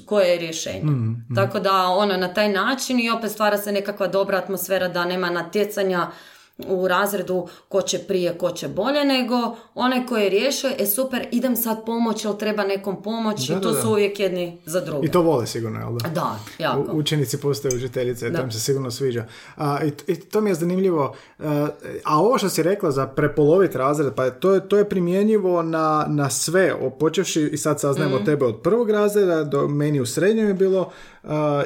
[0.06, 0.84] koje je rješenje.
[0.84, 1.34] Mhm, mhm.
[1.34, 5.30] Tako da ono na taj način i opet stvara se nekakva dobra atmosfera da nema
[5.30, 6.10] natjecanja
[6.68, 11.28] u razredu ko će prije, ko će bolje, nego onaj koji je riješio, e super,
[11.30, 15.06] idem sad pomoć, jel treba nekom pomoć i tu su uvijek jedni za druge.
[15.06, 16.08] I to vole sigurno, jel da?
[16.08, 16.92] Da, jako.
[16.92, 19.24] učenici postaju učiteljice, to im se sigurno sviđa.
[19.56, 21.14] A, i, to mi je zanimljivo.
[22.04, 26.06] A, ovo što si rekla za prepolovit razred, pa to je, to je primjenjivo na,
[26.08, 28.24] na sve, počevši i sad saznajemo mm.
[28.24, 30.90] tebe od prvog razreda, do meni u srednjem je bilo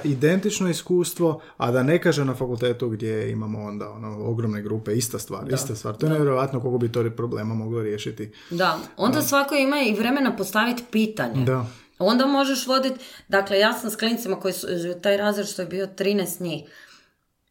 [0.04, 5.18] identično iskustvo, a da ne kaže na fakultetu gdje imamo onda ono, ogromne grupe, ista
[5.18, 5.96] stvar, da, ista stvar.
[5.96, 8.32] To je nevjerojatno koliko bi to problema moglo riješiti.
[8.50, 11.44] Da, onda svako ima i vremena postaviti pitanje.
[11.44, 11.66] Da.
[11.98, 14.66] Onda možeš voditi, dakle ja sam s klincima koji su,
[15.02, 16.64] taj razred što je bio 13 njih,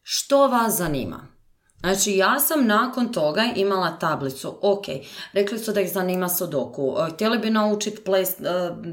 [0.02, 1.28] što vas zanima?
[1.80, 4.86] Znači, ja sam nakon toga imala tablicu, ok,
[5.34, 8.30] rekli su da ih zanima sudoku, htjeli bi naučiti ples,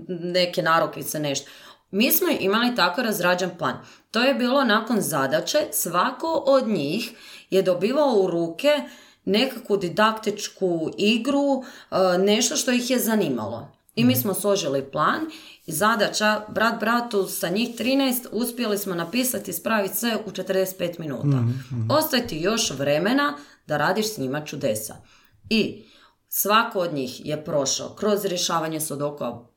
[0.09, 1.51] neke narokvice, nešto.
[1.91, 3.75] Mi smo imali tako razrađen plan.
[4.11, 7.11] To je bilo nakon zadaće, svako od njih
[7.51, 8.83] je dobivao u ruke
[9.25, 13.69] nekakvu didaktičku igru, e, nešto što ih je zanimalo.
[13.95, 14.21] I mi mhm.
[14.21, 15.21] smo složili plan
[15.67, 21.01] i zadaća, brat bratu sa njih 13, uspjeli smo napisati i spraviti sve u 45
[21.01, 21.27] minuta.
[21.27, 21.89] Mm-hmm.
[21.91, 24.97] Ostaje ti još vremena da radiš s njima čudesa.
[25.51, 25.85] I
[26.29, 29.50] svako od njih je prošao kroz rješavanje sudokova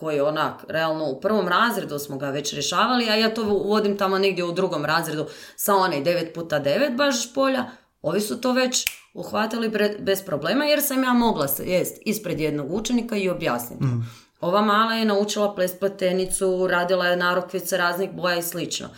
[0.00, 4.18] koji onak, realno u prvom razredu smo ga već rješavali, a ja to uvodim tamo
[4.18, 7.70] negdje u drugom razredu sa onaj 9 puta 9 baš polja,
[8.02, 13.16] ovi su to već uhvatili bez problema jer sam ja mogla jest ispred jednog učenika
[13.16, 13.84] i objasniti.
[13.84, 14.10] Mm.
[14.40, 18.88] Ova mala je naučila ples pletenicu, radila je narokvice raznih boja i slično.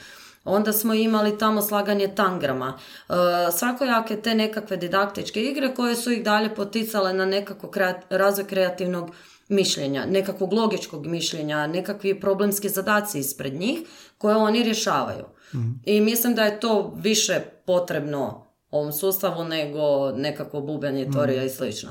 [0.45, 2.79] Onda smo imali tamo slaganje tangrama.
[3.09, 3.13] E,
[3.53, 7.71] svakojake te nekakve didaktičke igre koje su ih dalje poticale na nekako
[8.11, 9.11] razvoj kreativnog
[9.49, 13.79] mišljenja, nekakvog logičkog mišljenja, nekakvi problemski zadaci ispred njih
[14.19, 15.25] koje oni rješavaju.
[15.55, 15.71] Mhm.
[15.85, 21.47] I mislim da je to više potrebno ovom sustavu nego nekakvo bubenje torija mhm.
[21.47, 21.91] i slično.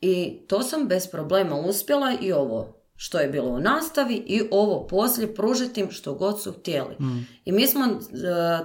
[0.00, 4.86] I to sam bez problema uspjela i ovo što je bilo u nastavi i ovo
[4.86, 6.94] poslije pružiti im što god su htjeli.
[7.00, 7.26] Mm.
[7.44, 7.90] I mi smo, e,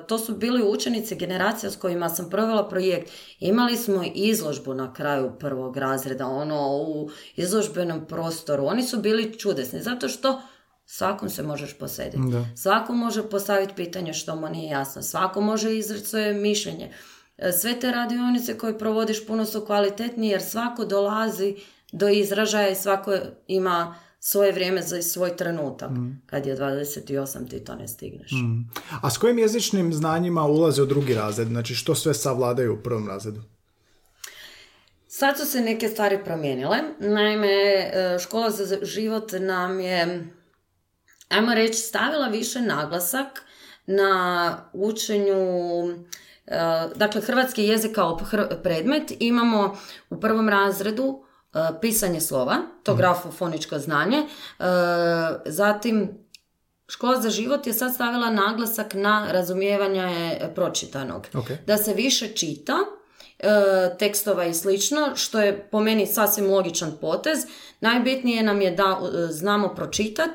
[0.08, 3.12] to su bili učenici generacija s kojima sam provela projekt.
[3.40, 8.66] Imali smo izložbu na kraju prvog razreda, ono u izložbenom prostoru.
[8.66, 10.42] Oni su bili čudesni, zato što
[10.86, 12.18] svakom se možeš posjediti.
[12.56, 15.02] Svako može postaviti pitanje što mu nije jasno.
[15.02, 16.92] Svako može izreći svoje mišljenje.
[17.38, 21.56] E, sve te radionice koje provodiš puno su kvalitetnije jer svako dolazi
[21.92, 25.92] do izražaja i svako ima svoje vrijeme za svoj trenutak.
[26.26, 28.32] Kad je 28 ti to ne stigneš.
[29.02, 31.48] A s kojim jezičnim znanjima ulaze u drugi razred?
[31.48, 33.42] Znači što sve savladaju u prvom razredu?
[35.08, 36.78] Sad su se neke stvari promijenile.
[37.00, 40.28] Naime, e, škola za život nam je,
[41.30, 43.42] ajmo reći, stavila više naglasak
[43.86, 45.36] na učenju
[46.48, 46.58] e,
[46.96, 48.20] dakle hrvatski jezik kao
[48.64, 49.78] predmet imamo
[50.10, 51.24] u prvom razredu
[51.82, 54.64] pisanje slova, to grafofoničko znanje, e,
[55.46, 56.20] zatim
[56.90, 61.28] Škola za život je sad stavila naglasak na razumijevanje pročitanog.
[61.34, 61.46] Ok.
[61.68, 62.78] Da se više čita
[63.40, 63.50] e,
[64.00, 67.40] tekstova i slično, što je po meni sasvim logičan potez.
[67.80, 70.30] Najbitnije nam je da e, znamo pročitat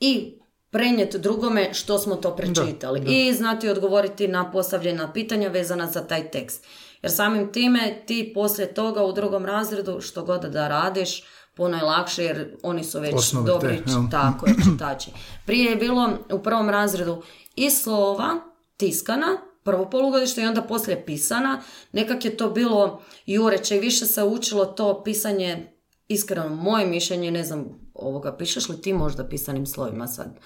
[0.00, 0.38] i
[0.70, 6.30] prenijeti drugome što smo to prečitali i znati odgovoriti na postavljena pitanja vezana za taj
[6.30, 6.66] tekst.
[7.04, 11.22] Jer samim time ti poslije toga u drugom razredu što god da radiš,
[11.54, 15.10] puno je lakše jer oni su već Osnove dobri te, tako čitači.
[15.46, 17.22] Prije je bilo u prvom razredu
[17.56, 18.40] i slova
[18.76, 19.26] tiskana,
[19.62, 21.62] prvo polugodište i onda poslije pisana.
[21.92, 25.72] Nekak je to bilo jureće i više se učilo to pisanje,
[26.08, 30.38] iskreno moje mišljenje, ne znam, ovoga, pišeš li ti možda pisanim slovima sad?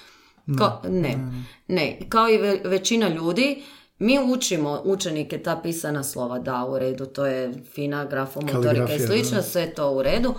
[0.58, 1.18] Kao, ne,
[1.68, 3.62] ne, kao i ve- većina ljudi,
[3.98, 9.36] mi učimo učenike ta pisana slova, da, u redu, to je fina grafomotorika i slično,
[9.36, 9.42] da.
[9.42, 10.34] sve to u redu,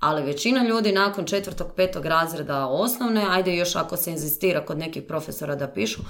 [0.00, 5.02] ali većina ljudi nakon četvrtog, petog razreda osnovne, ajde još ako se inzistira kod nekih
[5.02, 6.00] profesora da pišu,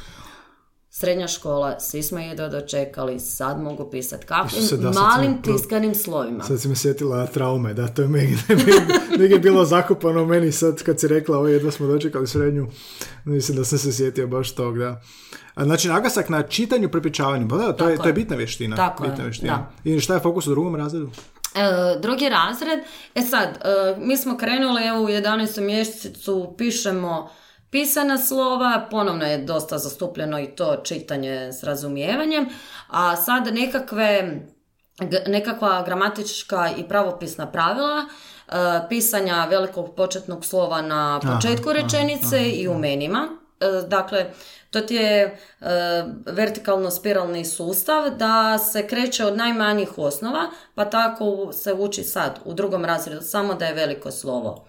[0.96, 5.94] srednja škola, svi smo jedva dočekali, sad mogu pisati kakvim Isuse, da, malim sam tiskanim
[5.94, 6.44] slovima.
[6.44, 8.38] Sad si me sjetila traume, da, to je meni,
[9.32, 12.68] je bilo zakopano u meni sad kad si rekla ovo jedva smo dočekali srednju,
[13.24, 15.00] mislim da sam se sjetio baš tog, da.
[15.54, 18.12] A, znači naglasak na čitanju, prepričavanju, pa da, to, je, to je je.
[18.12, 18.76] bitna vještina.
[18.76, 19.68] Tako je, bitna vještina.
[19.84, 19.90] da.
[19.90, 21.10] I šta je fokus u drugom razredu?
[21.54, 22.78] E, drugi razred,
[23.14, 25.60] e sad, e, mi smo krenuli evo u 11.
[25.60, 27.30] mjesecu, pišemo
[27.74, 32.46] pisana slova, ponovno je dosta zastupljeno i to čitanje s razumijevanjem,
[32.88, 34.40] a sad nekakve,
[35.26, 38.52] nekakva gramatička i pravopisna pravila, e,
[38.88, 43.28] pisanja velikog početnog slova na početku rečenice i u menima,
[43.60, 44.30] E, Dakle,
[44.70, 45.36] to ti je e,
[46.26, 52.54] vertikalno spiralni sustav da se kreće od najmanjih osnova, pa tako se uči sad u
[52.54, 54.66] drugom razredu samo da je veliko slovo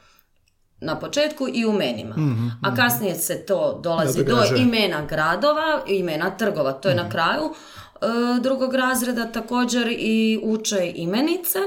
[0.79, 2.15] na početku i u menima.
[2.63, 8.05] A kasnije se to dolazi do imena gradova, imena trgova, to je na kraju e,
[8.41, 11.59] drugog razreda također i uče imenice.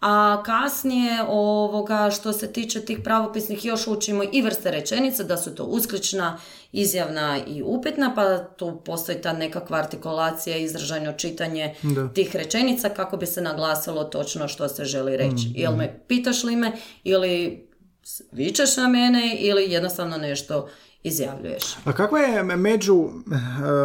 [0.00, 5.54] A kasnije ovoga što se tiče tih pravopisnih još učimo i vrste rečenica, da su
[5.54, 6.38] to usklična,
[6.72, 12.08] izjavna i upitna, pa tu postoji ta nekakva artikulacija, izražajno čitanje Da.
[12.08, 15.52] tih rečenica kako bi se naglasilo točno što se želi reći.
[15.54, 16.72] Jel me pitaš li me
[17.04, 17.66] ili
[18.32, 20.68] vičeš na mene ili jednostavno nešto
[21.02, 21.64] izjavljuješ.
[21.84, 23.08] A kakva je među...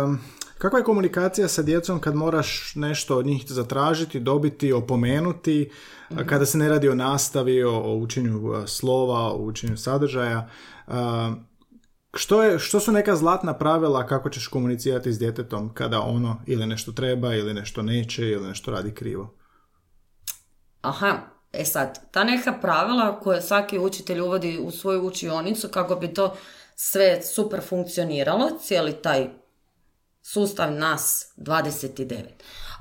[0.04, 0.20] em,
[0.58, 5.70] kakva je komunikacija sa djecom kad moraš nešto od njih zatražiti, dobiti, opomenuti,
[6.10, 10.50] a kada se ne radi o nastavi, o, o učenju slova, o učenju sadržaja?
[12.14, 16.68] Što, je, što su neka zlatna pravila kako ćeš komunicirati s djetetom kada ono ili
[16.68, 19.34] nešto treba, ili nešto neće, ili nešto radi krivo?
[20.82, 26.14] Aha, e sad, ta neka pravila koje svaki učitelj uvodi u svoju učionicu kako bi
[26.14, 26.36] to
[26.76, 29.28] sve super funkcioniralo, cijeli taj
[30.22, 32.24] sustav nas 29.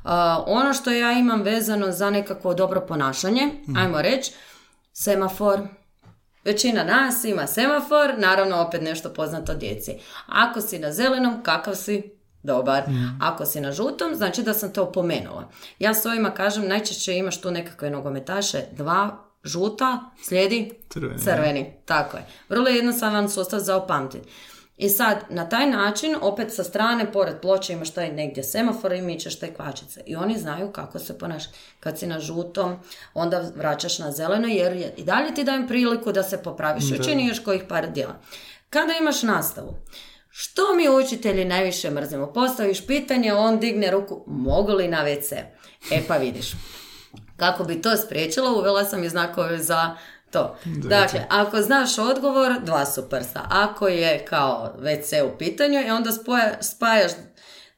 [0.05, 4.33] A, ono što ja imam vezano za nekakvo dobro ponašanje, ajmo reći,
[4.93, 5.61] semafor,
[6.45, 9.93] Većina nas ima semafor, naravno opet nešto poznato djeci.
[10.27, 12.15] Ako si na zelenom, kakav si?
[12.45, 12.83] Dobar.
[13.21, 15.51] Ako si na žutom, znači da sam to opomenula.
[15.79, 21.19] Ja s ovima kažem, najčešće imaš tu nekakve nogometaše, dva žuta, slijedi Crveni.
[21.19, 21.75] crveni.
[21.85, 22.27] Tako je.
[22.49, 24.29] Vrlo je jednostavan sustav za opamtiti.
[24.77, 29.03] I sad, na taj način, opet sa strane, pored ploče imaš taj negdje semafor i
[29.03, 30.01] mičeš te kvačice.
[30.07, 31.59] I oni znaju kako se ponašati.
[31.81, 32.77] Kad si na žutom,
[33.15, 36.85] onda vraćaš na zeleno, jer je, i dalje ti dajem priliku da se popraviš.
[37.01, 38.15] Učini još kojih par djela.
[38.71, 39.75] Kada imaš nastavu,
[40.37, 42.33] što mi učitelji najviše mrzimo?
[42.33, 45.43] Postaviš pitanje, on digne ruku, mogu li na WC?
[45.91, 46.53] E pa vidiš.
[47.37, 49.97] Kako bi to spriječila, uvela sam i znakove za
[50.31, 50.57] to.
[50.65, 53.47] Dakle, ako znaš odgovor, dva su prsta.
[53.51, 57.13] Ako je kao WC u pitanju, i onda spoja- spajaš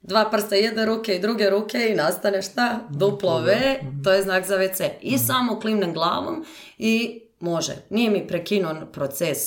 [0.02, 2.80] dva prsta jedne ruke i druge ruke i nastane šta?
[2.90, 4.88] Duplo V, to je znak za WC.
[5.00, 6.44] I samo klimnem glavom
[6.78, 7.72] i može.
[7.90, 9.38] Nije mi prekinuo proces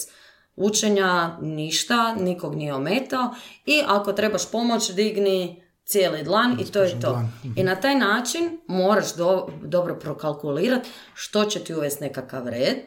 [0.59, 3.29] učenja, ništa, nikog nije ometao
[3.65, 6.97] i ako trebaš pomoć, digni cijeli dlan i to je to.
[6.99, 12.77] dlan, I na taj način moraš do- dobro prokalkulirati što će ti uvesti nekakav red,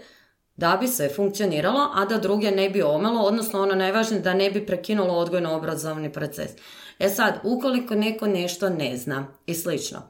[0.57, 4.51] da bi sve funkcioniralo, a da druge ne bi omelo, odnosno ono najvažnije da ne
[4.51, 6.51] bi prekinulo odgojno-obrazovni proces.
[6.99, 10.03] E sad, ukoliko neko nešto ne zna i slično,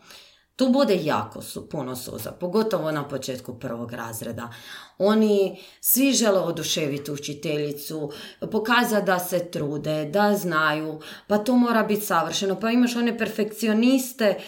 [0.57, 4.53] tu bude jako su, puno suza, pogotovo na početku prvog razreda.
[4.99, 8.13] Oni svi žele oduševiti učiteljicu,
[8.53, 12.61] pokazati da se trude, da znaju, pa to mora biti savršeno.
[12.61, 14.41] Pa imaš one perfekcioniste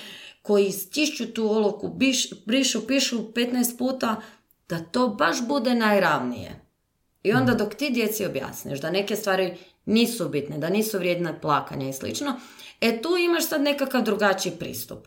[0.43, 4.21] koji stišću tu olovku, biš, brišu, pišu 15 puta,
[4.69, 6.61] da to baš bude najravnije.
[7.23, 7.59] I onda Mhm.
[7.59, 12.41] dok ti djeci objasniš da neke stvari nisu bitne, da nisu vrijedne plakanja i slično,
[12.81, 15.07] e tu imaš sad nekakav drugačiji pristup.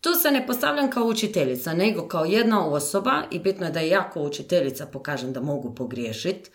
[0.00, 3.88] Tu se ne postavljam kao učiteljica, nego kao jedna osoba i bitno je da i
[3.88, 6.50] ja kao učiteljica pokažem da mogu pogriješiti,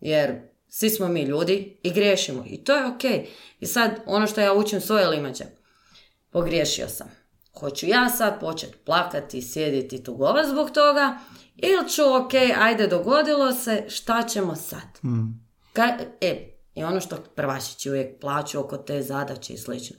[0.00, 3.04] jer svi smo mi ljudi i griješimo i to je ok.
[3.60, 5.44] I sad ono što ja učim svoje limađe,
[6.30, 7.10] pogriješio sam.
[7.58, 11.18] Hoću ja sad početi plakati, sjediti tugova zbog toga
[11.56, 14.98] ili ću ok, ajde dogodilo se, šta ćemo sad?
[15.74, 19.96] Ka- e, i ono što prvašići uvijek plaću oko te zadaće i slično.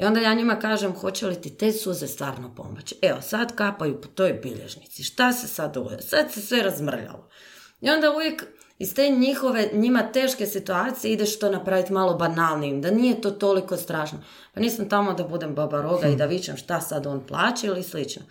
[0.00, 2.94] I onda ja njima kažem, hoće li ti te suze stvarno pomoći?
[3.02, 5.02] Evo, sad kapaju po toj bilježnici.
[5.02, 6.02] Šta se sad dogodilo?
[6.02, 7.28] Sad se sve razmrljalo.
[7.80, 8.44] I onda uvijek
[8.78, 13.76] iz te njihove, njima teške situacije ideš to napraviti malo banalnijim, da nije to toliko
[13.76, 14.18] strašno.
[14.54, 17.82] Pa nisam tamo da budem baba roga i da vičem šta sad on plaće ili
[17.82, 18.22] slično.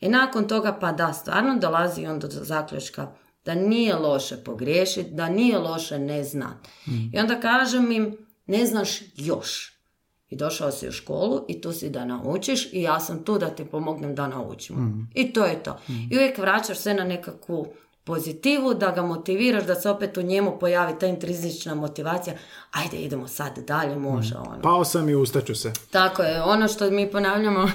[0.00, 3.12] I nakon toga, pa da, stvarno dolazi on do zaključka
[3.44, 6.68] da nije loše pogriješiti, da nije loše ne znati.
[7.12, 9.75] I onda kažem im, ne znaš još.
[10.30, 13.50] I došao si u školu i tu si da naučiš i ja sam tu da
[13.50, 14.78] ti pomognem da naučimo.
[15.14, 15.78] I to je to.
[16.10, 17.66] I uvijek vraćaš sve na nekakvu
[18.06, 22.36] pozitivu, da ga motiviraš, da se opet u njemu pojavi ta intrinzična motivacija.
[22.70, 24.62] Ajde, idemo sad dalje, može ono.
[24.62, 25.72] Pao sam i ustaću se.
[25.90, 27.70] Tako je, ono što mi ponavljamo, uh,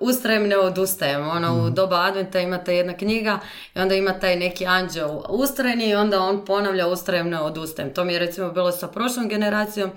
[0.00, 1.28] ustrajem ne odustajem.
[1.28, 3.38] Ono, u doba adventa imate jedna knjiga
[3.74, 7.94] i onda ima taj neki anđeo ustrajni i onda on ponavlja ustrajem ne odustajem.
[7.94, 9.90] To mi je recimo bilo sa prošlom generacijom,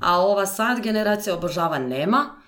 [0.00, 2.38] a ova sad generacija obožava nema.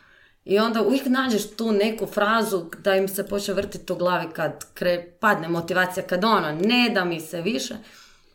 [0.44, 4.64] I onda uvijek nađeš tu neku frazu da im se počne vrtiti u glavi kad
[4.74, 7.74] kre, padne motivacija, kad ono, ne da mi se više,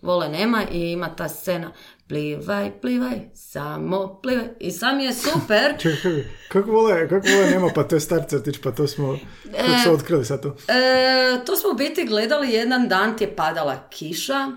[0.02, 1.72] vole nema i ima ta scena
[2.08, 4.48] plivaj, plivaj, samo plivaj.
[4.60, 5.76] I sam je super.
[5.84, 9.80] Čekaj, kako vole, kako vole nema, pa to je star crtić, pa to smo, kako
[9.84, 10.56] su otkrili sad to?
[10.68, 14.52] E, to smo u biti gledali, jedan dan ti je padala kiša,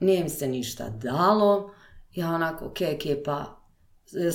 [0.00, 1.74] nije mi se ništa dalo.
[2.14, 3.57] Ja onako, ok, ekipa,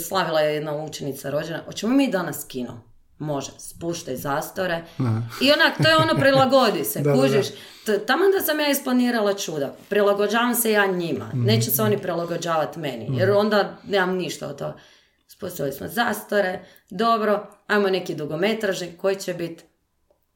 [0.07, 2.81] slavila je jedna učenica rođena, hoćemo mi danas kino?
[3.19, 4.83] Može, spuštaj zastore.
[5.41, 7.21] I onak, to je ono, prilagodi se, Da, da, da.
[7.21, 7.47] kužiš.
[8.07, 13.17] Tamo da sam ja isplanirala čuda, prilagođavam se ja njima, neće se oni prilagođavati meni,
[13.17, 14.77] jer onda nemam ništa od toga.
[15.27, 19.63] Spustili smo zastore, dobro, ajmo neki dugometraži, koji će biti?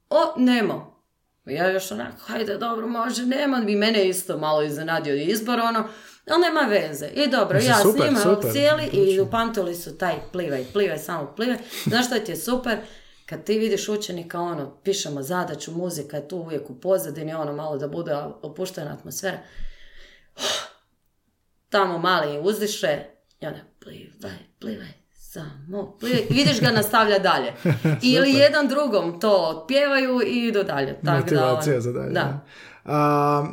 [0.09, 0.97] O, Nemo.
[1.45, 3.63] Ja još onako, hajde, dobro, može, nema.
[3.67, 5.87] I mene isto malo iznenadio izbor, ono,
[6.29, 7.07] ali nema veze.
[7.07, 9.23] I dobro, Mislim, ja super, snimam super, cijeli i odlično.
[9.23, 11.57] upamtili su taj plivaj, plivaj, samo plivaj.
[11.83, 12.77] Znaš što ti je super?
[13.25, 17.77] Kad ti vidiš učenika, ono, pišemo zadaću, muzika je tu uvijek u pozadini, ono, malo
[17.77, 19.37] da bude opuštena atmosfera.
[21.69, 22.99] Tamo mali uzdiše
[23.41, 26.21] i onda plivaj, plivaj, samo plivaj.
[26.29, 27.53] I vidiš ga nastavlja dalje.
[28.15, 30.93] Ili jedan drugom to pjevaju i idu dalje.
[30.93, 32.11] Tak da, Motivacija ono, za dalje.
[32.13, 32.45] Da.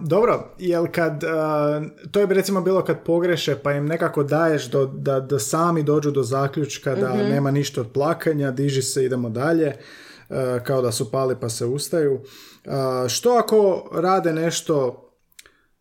[0.01, 4.87] Dobro, jel kad, a, to je recimo bilo kad pogreše pa im nekako daješ do,
[4.87, 7.18] da, da sami dođu do zaključka da Mhm.
[7.20, 9.72] nema ništa od plakanja, diži se, idemo dalje,
[10.28, 12.20] a, kao da su pali pa se ustaju.
[13.09, 15.01] Što ako rade nešto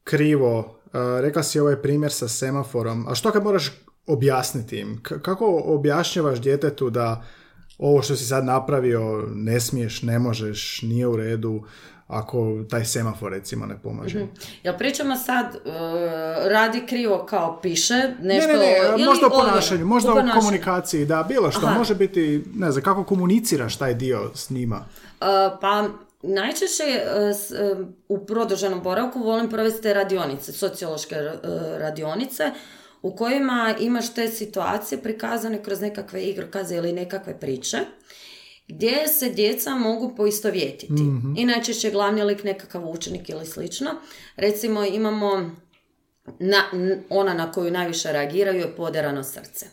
[0.04, 0.80] krivo,
[1.22, 3.72] rekla si ovaj primjer sa semaforom, a što kad moraš
[4.08, 5.00] objasniti im?
[5.04, 7.24] K- kako objašnjavaš djetetu da
[7.78, 11.64] ovo što si sad napravio ne smiješ, ne možeš, nije u redu,
[12.08, 14.28] ako taj semafor recimo ne pomaže.
[14.64, 15.60] Jel pričamo sad, e,
[16.50, 18.52] radi krivo kao piše, Ne, nešto...
[18.52, 19.50] ne, ne, ili možda odgojno?
[19.50, 20.42] ponašanju, možda u, ponašanju.
[20.42, 21.78] komunikaciji, da, bilo što, Aha.
[21.78, 24.86] može biti, ne znam, kako komuniciraš taj dio s njima.
[25.22, 25.28] Uh,
[25.62, 25.88] pa
[26.22, 31.32] najčešće uh, uh, u produženom boravku volim provesti te radionice, sociološke uh,
[31.78, 32.52] radionice
[33.02, 37.78] u kojima imaš te situacije prikazane kroz nekakve igrokaze ili nekakve priče
[38.68, 41.04] gdje se djeca mogu poistovjetiti.
[41.38, 43.90] I najčešće glavni lik nekakav učenik ili slično.
[44.36, 45.56] Recimo imamo
[46.40, 46.64] na,
[47.10, 49.66] ona na koju najviše reagiraju je poderano srce.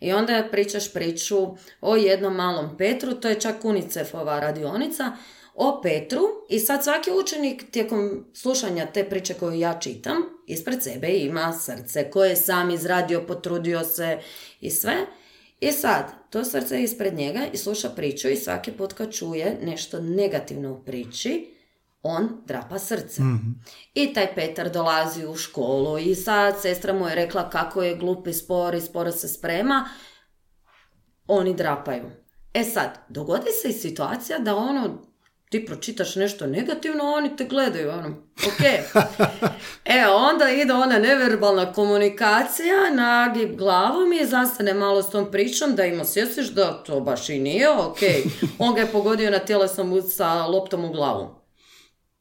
[0.00, 5.16] I onda pričaš priču o jednom malom Petru, to je čak UNICEF-ova radionica,
[5.54, 10.16] o Petru i sad svaki učenik tijekom slušanja te priče koju ja čitam
[10.46, 14.18] ispred sebe ima srce koje je sam izradio, potrudio se
[14.60, 14.96] i sve.
[15.64, 19.58] I sad, to srce je ispred njega i sluša priču i svaki put kad čuje
[19.62, 21.54] nešto negativno u priči,
[22.02, 23.22] on drapa srce.
[23.94, 28.26] I taj Petar dolazi u školu i sad sestra mu je rekla kako je glup
[28.26, 29.88] i spor i sporo se sprema.
[31.26, 32.10] Oni drapaju.
[32.54, 35.02] E sad, dogodi se i situacija da ono,
[35.54, 38.08] ti pročitaš nešto negativno, oni te gledaju, ono,
[38.46, 38.60] ok.
[39.96, 45.84] e, onda ide ona neverbalna komunikacija, nagib glavom i zastane malo s tom pričom da
[45.84, 47.98] im osjetiš da to baš i nije ok.
[48.58, 51.44] On ga je pogodio na tjelesnom sa loptom u glavu.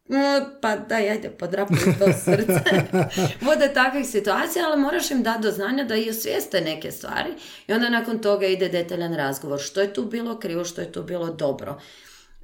[0.10, 2.64] Mm, pa daj, ajde, podrapuj to srce.
[3.50, 7.30] Bude takvih situacija, ali moraš im dati do znanja da i osvijeste neke stvari
[7.68, 9.60] i onda nakon toga ide detaljan razgovor.
[9.60, 11.80] Što je tu bilo krivo, što je tu bilo dobro.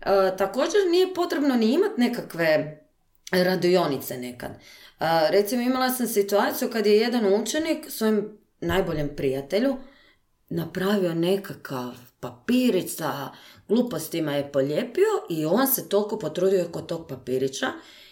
[0.02, 2.80] E, također nije potrebno ni imati nekakve
[3.32, 4.52] radionice nekad.
[4.52, 4.58] E,
[5.30, 9.76] recimo imala sam situaciju kad je jedan učenik svojem najboljem prijatelju
[10.50, 13.30] napravio nekakav papirić sa
[13.68, 17.68] glupostima je polijepio i on se toliko potrudio kod tog papirića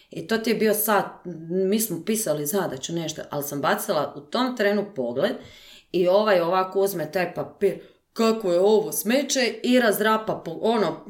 [0.10, 1.06] i to ti je bio sad,
[1.50, 5.36] mi smo pisali zadaću nešto, ali sam bacila u tom trenu pogled
[5.92, 7.80] i ovaj ovako uzme taj papir,
[8.14, 11.06] kako je ovo smeće i razdrapa po, ono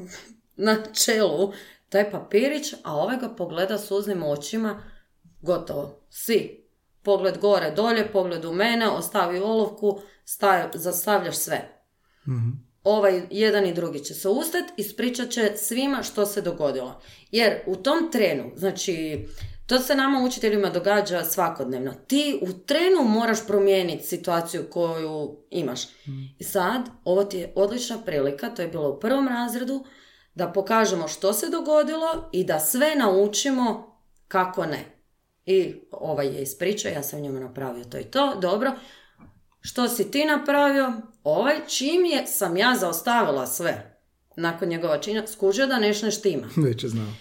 [0.58, 1.52] na čelu
[1.88, 4.82] taj papirić, a ovaj ga pogleda suznim očima,
[5.42, 6.68] gotovo, svi.
[7.02, 11.82] Pogled gore, dolje, pogled u mene, ostavi olovku, stav, zastavljaš sve.
[12.84, 17.00] Ovaj jedan i drugi će se ustati, ispričat će svima što se dogodilo.
[17.30, 19.26] Jer u tom trenu, znači,
[19.66, 21.94] to se nama učiteljima događa svakodnevno.
[22.06, 25.80] Ti u trenu moraš promijeniti situaciju koju imaš.
[26.38, 29.84] I sad, ovo ti je odlična prilika, to je bilo u prvom razredu,
[30.38, 34.84] da pokažemo što se dogodilo i da sve naučimo kako ne.
[35.46, 38.72] I ovaj je ispričao, ja sam njemu napravio to i to, dobro.
[39.60, 40.92] Što si ti napravio?
[41.24, 44.00] Ovaj čim je sam ja zaostavila sve.
[44.36, 46.48] Nakon njegova činja, skužio da nešto ne štima.
[46.66, 47.12] Već je znao.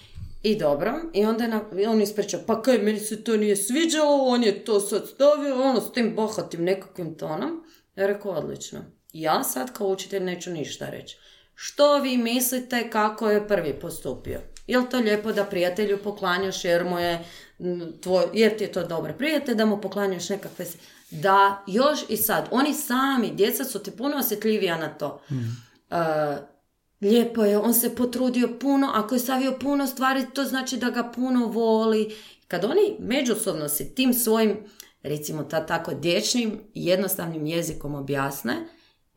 [0.43, 4.24] I dobro, i onda je na, on ispričao, pa kaj, meni se to nije sviđalo,
[4.24, 7.63] on je to sad stavio, ono, s tim bohatim nekakvim tonom.
[7.95, 8.80] Ja rekao, odlično.
[9.13, 11.18] Ja sad kao učitelj neću ništa reći.
[11.60, 14.39] Što vi mislite kako je prvi postupio?
[14.68, 17.26] Jel to lijepo da prijatelju poklanjaš jer mu je
[17.60, 20.66] m, tvoj, jer ti je to dobar prijatelj, da mu poklanjaš nekakve...
[20.66, 20.78] se-
[21.12, 25.22] Da, još i sad, oni sami, djeca su ti puno osjetljivija na to.
[25.30, 25.95] E,
[27.01, 31.03] lijepo je, on se potrudio puno, ako je stavio puno stvari, to znači da ga
[31.05, 32.16] puno voli.
[32.47, 34.58] Kad oni međusobno se tim svojim,
[35.03, 38.55] recimo ta tako dječnim, jednostavnim jezikom objasne,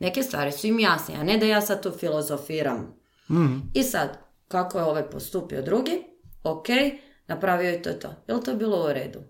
[0.00, 3.00] neke stvari su im jasne, a ne da ja sad tu filozofiram.
[3.74, 6.04] I sad, kako je ovaj postupio drugi,
[6.42, 6.66] ok,
[7.26, 8.14] napravio je to to.
[8.28, 9.20] Je li to bilo u redu?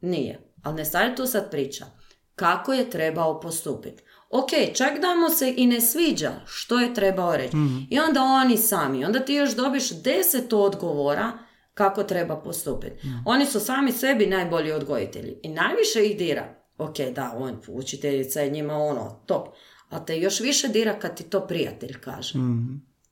[0.00, 0.52] Nije.
[0.62, 1.86] Ali ne stvari tu sad priča.
[2.34, 4.02] Kako je trebao postupiti?
[4.30, 7.56] Ok, čak da mu se i ne sviđa što je trebao reći.
[7.90, 9.04] I onda oni sami.
[9.04, 11.32] Onda ti još dobiš deset odgovora
[11.74, 13.06] kako treba postupiti.
[13.26, 15.40] Oni su sami sebi najbolji odgojitelji.
[15.42, 16.54] I najviše ih dira.
[16.78, 19.48] Ok, da, on, učiteljica je njima ono, top.
[19.92, 22.34] A te još više dira kad ti to prijatelj kaže.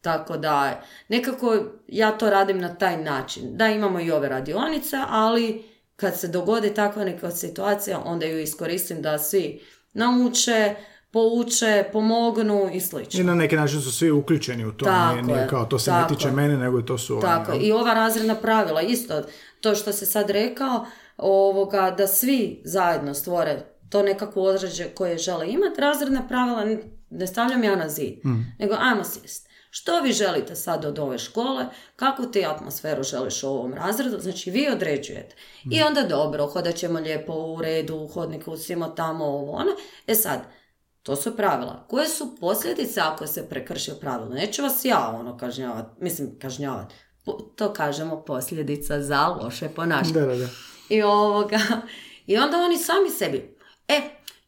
[0.00, 1.56] Tako da, nekako
[1.88, 3.56] ja to radim na taj način.
[3.56, 5.62] Da, imamo i ove radionice, ali
[5.96, 9.60] kad se dogodi takva neka situacija, onda ju iskoristim da svi
[9.92, 10.74] nauče,
[11.10, 13.20] pouče, pomognu i slično.
[13.20, 14.84] I na neki način su svi uključeni u to.
[14.84, 16.32] Tako nije, nije je, kao to se tako ne tiče je.
[16.32, 17.18] mene, nego to su.
[17.20, 17.64] Tako, jel?
[17.64, 19.22] i ova razredna pravila, isto
[19.60, 25.50] to što se sad rekao, ovoga, da svi zajedno stvore to nekakvo određe koje žele
[25.50, 26.64] imati, razredna pravila
[27.10, 28.18] ne stavljam ja na zid,
[28.58, 29.50] nego ajmo sjest.
[29.72, 31.66] Što vi želite sad od ove škole,
[31.96, 35.36] kakvu ti atmosferu želiš u ovom razredu, znači vi određujete.
[35.70, 39.70] I onda dobro, hodat ćemo lijepo u redu, u hodniku, svimo tamo, ovo, ono.
[40.06, 40.40] E sad,
[41.02, 41.86] to su pravila.
[41.88, 44.34] Koje su posljedice ako se prekrši pravilo?
[44.34, 46.94] Neću vas ja ono kažnjavati, mislim kažnjavati.
[47.56, 50.20] To kažemo posljedica za loše ponašanje.
[50.20, 50.48] Da, da, da.
[50.88, 51.58] I ovoga,
[52.26, 53.56] i onda oni sami sebi,
[53.90, 54.00] e,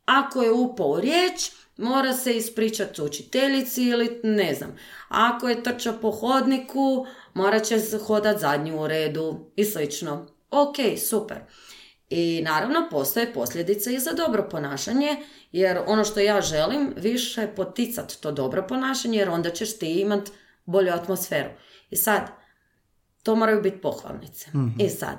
[0.04, 4.76] ako je upao u riječ, mora se ispričati učiteljici ili ne znam.
[5.08, 10.26] Ako je trčao po hodniku, morat će se hodat zadnji u redu i slično.
[10.50, 10.76] Ok,
[11.08, 11.38] super.
[12.10, 15.16] I naravno postoje posljedice i za dobro ponašanje,
[15.52, 20.30] jer ono što ja želim više poticat to dobro ponašanje, jer onda ćeš ti imat
[20.64, 21.50] bolju atmosferu.
[21.90, 22.22] I sad,
[23.22, 24.50] to moraju biti pohvalnice.
[24.78, 25.16] I sad,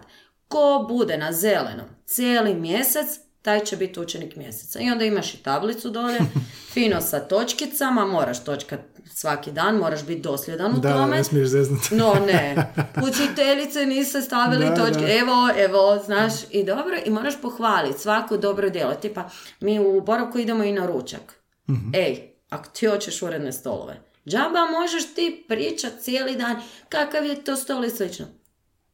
[0.48, 4.80] ko bude na zelenom cijeli mjesec, taj će biti učenik mjeseca.
[4.80, 6.20] I onda imaš i tablicu dolje,
[6.74, 11.18] fino sa točkicama, moraš točkat svaki dan, moraš biti dosljedan u Da, da, tome.
[11.18, 11.96] ne smiješ zeznati.
[11.96, 12.56] No ne,
[13.08, 15.14] učiteljice niste stavili Da, točke, da.
[15.14, 18.94] evo, evo, znaš, i dobro, i moraš pohvaliti svako dobro djelo.
[18.94, 19.30] Tipa,
[19.60, 21.34] mi u boravku idemo i na ručak.
[21.70, 21.90] Mhm.
[21.96, 26.56] Ej, ako ti hoćeš uredne stolove, džaba možeš ti pričat cijeli dan
[26.90, 28.26] kakav je to stol i slično.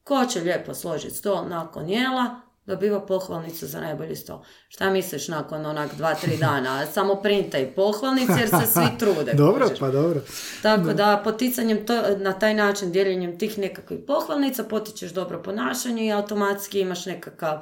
[0.03, 4.39] Ko će lijepo složiti stol nakon jela, dobiva pohvalnicu za najbolji stol.
[4.69, 6.85] Šta misliš nakon onak dva, tri dana?
[6.93, 9.33] Samo printaj pohvalnice jer se svi trude.
[9.43, 9.79] dobro, kužiš.
[9.79, 10.21] pa dobro.
[10.61, 16.11] Tako da poticanjem to, na taj način, dijeljenjem tih nekakvih pohvalnica potičeš dobro ponašanje i
[16.11, 17.61] automatski imaš nekakav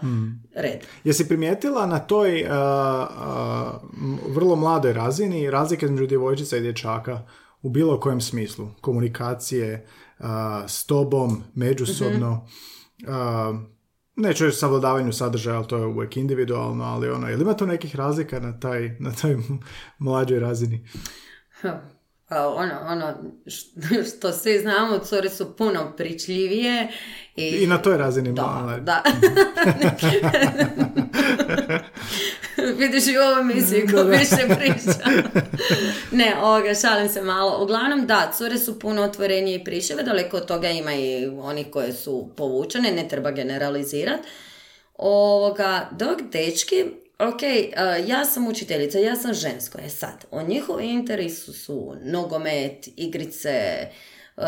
[0.55, 0.80] red.
[1.03, 7.22] Jesi primijetila na toj uh, uh, vrlo mladoj razini razlike između djevojčica i dječaka
[7.62, 8.68] u bilo kojem smislu?
[8.82, 9.88] Komunikacije,
[10.20, 10.26] uh,
[10.68, 12.47] s tobom, međusobno,
[13.08, 13.77] uh,
[14.18, 17.68] neću reći savladavanju sadržaja, ali to je uvijek individualno, ali ono, je li ima tu
[17.68, 19.38] nekih razlika na taj, na toj
[19.99, 20.88] mlađoj razini?
[22.30, 23.13] A ono, ono
[24.09, 26.88] što svi znamo, cure su puno pričljivije.
[27.36, 29.03] I, I na toj razini Da, mala- da.
[32.78, 35.10] Vidiš i u ovoj emisiji ko više priča.
[36.12, 37.64] ne, ovoga, šalim se malo.
[37.64, 41.94] Uglavnom, da, cure su puno otvorenije i priševe, daleko od toga ima i oni koje
[41.94, 44.28] su povučene, ne treba generalizirati.
[44.98, 46.86] Ovoga, dok dečki,
[47.20, 52.90] ok, uh, ja sam učiteljica, ja sam žensko, je sad, o njihovi interesu su nogomet,
[52.96, 53.88] igrice,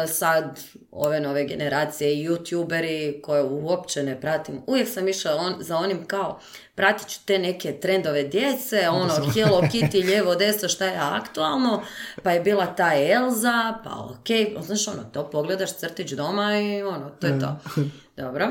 [0.08, 0.60] sad
[0.92, 6.40] ove nove generacije, youtuberi koje uopće ne pratim, uvijek sam išla on, za onim kao,
[6.76, 11.84] pratit ću te neke trendove djece, ono, Hello Kitty, lijevo, desno, šta je aktualno,
[12.24, 17.10] pa je bila ta Elza, pa ok, znaš ono, to pogledaš crtić doma i ono,
[17.10, 17.60] to je to.
[18.24, 18.50] Dobro.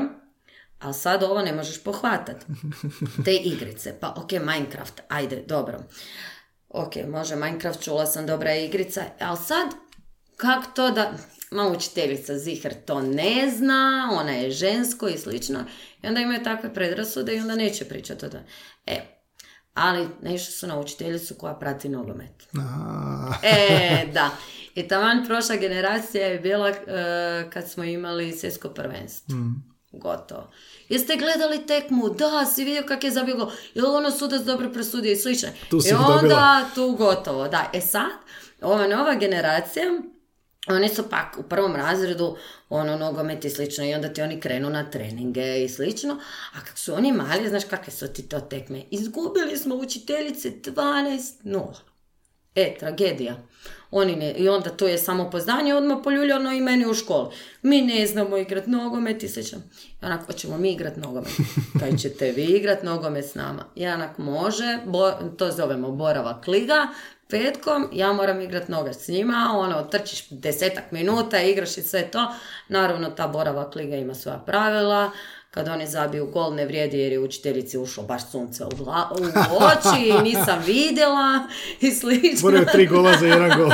[0.79, 2.45] A sad ovo ne možeš pohvatati.
[3.25, 3.97] Te igrice.
[3.99, 5.01] Pa ok, Minecraft.
[5.07, 5.79] Ajde, dobro.
[6.69, 9.03] Ok, može Minecraft, čula sam dobra igrica.
[9.19, 9.67] Ali sad,
[10.39, 11.13] kak to da...
[11.51, 15.59] Ma učiteljica Ziher to ne zna, ona je žensko i slično.
[16.03, 18.43] I onda imaju takve predrasude i onda neće pričati o tome.
[18.85, 19.01] E,
[19.73, 22.47] ali naišli su na učiteljicu koja prati nogomet.
[23.43, 24.29] E, da.
[24.75, 26.75] I taman prošla generacija je bila e,
[27.53, 29.35] kad smo imali svjetsko prvenstvo.
[29.91, 30.51] Gotovo.
[30.89, 32.09] Jeste gledali tekmu?
[32.09, 33.51] Da, si vidio kak je zabio gol.
[33.73, 35.49] Je li ono sudac dobro presudio i slično?
[35.69, 36.65] Tu si I onda dobila.
[36.75, 37.69] tu gotovo, da.
[37.73, 38.11] E sad,
[38.61, 39.83] ova nova generacija,
[40.67, 42.37] oni su pak u prvom razredu
[42.69, 46.19] ono nogomet i slično i onda ti oni krenu na treninge i slično,
[46.53, 48.83] a kak su oni mali, znaš kakve su ti to tekme?
[48.91, 51.73] Izgubili smo učiteljice 12-0.
[52.55, 53.35] E, tragedija.
[53.91, 57.35] Oni ne, I onda to je samo poznanje odmah poljuljano i meni u školi.
[57.61, 59.59] Mi ne znamo igrat nogomet i slično.
[60.01, 61.31] I onak, hoćemo mi igrat nogomet.
[61.79, 63.65] Kaj ćete vi igrat nogomet s nama?
[63.75, 66.87] I onak, može, bo, to zovemo boravak liga,
[67.29, 72.27] petkom, ja moram igrat noga s njima, ono, trčiš desetak minuta, igraš i sve to.
[72.67, 75.11] Naravno, ta boravak liga ima svoja pravila,
[75.51, 79.11] kad oni zabiju gol ne vrijedi jer je učiteljici ušlo baš sunce u, gla-
[79.51, 81.47] u oči i nisam vidjela
[81.81, 82.39] i slično.
[82.41, 83.71] Moraju tri gola za jedan gol.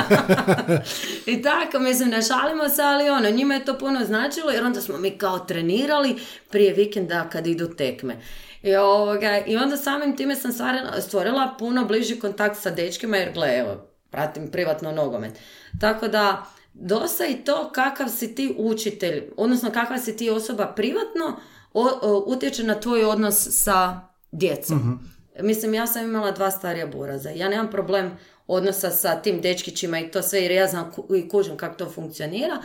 [1.33, 4.81] I tako, mislim, ne šalimo se, ali ono, njima je to puno značilo jer onda
[4.81, 6.15] smo mi kao trenirali
[6.49, 8.17] prije vikenda kad idu tekme.
[8.65, 13.33] I, ovoga, I onda samim time sam stvarila, stvorila puno bliži kontakt sa dečkima jer
[13.33, 13.75] gle, evo,
[14.09, 15.33] pratim privatno nogomet.
[15.81, 21.39] Tako da, dosta i to kakav si ti učitelj, odnosno kakva si ti osoba privatno,
[21.73, 23.99] o- o- utječe na tvoj odnos sa
[24.31, 24.99] djecom.
[25.39, 27.29] Mislim, ja sam imala dva starija buraza.
[27.29, 31.29] Ja nemam problem odnosa sa tim dečkićima i to sve jer ja znam ku- i
[31.29, 32.57] kužim kako to funkcionira.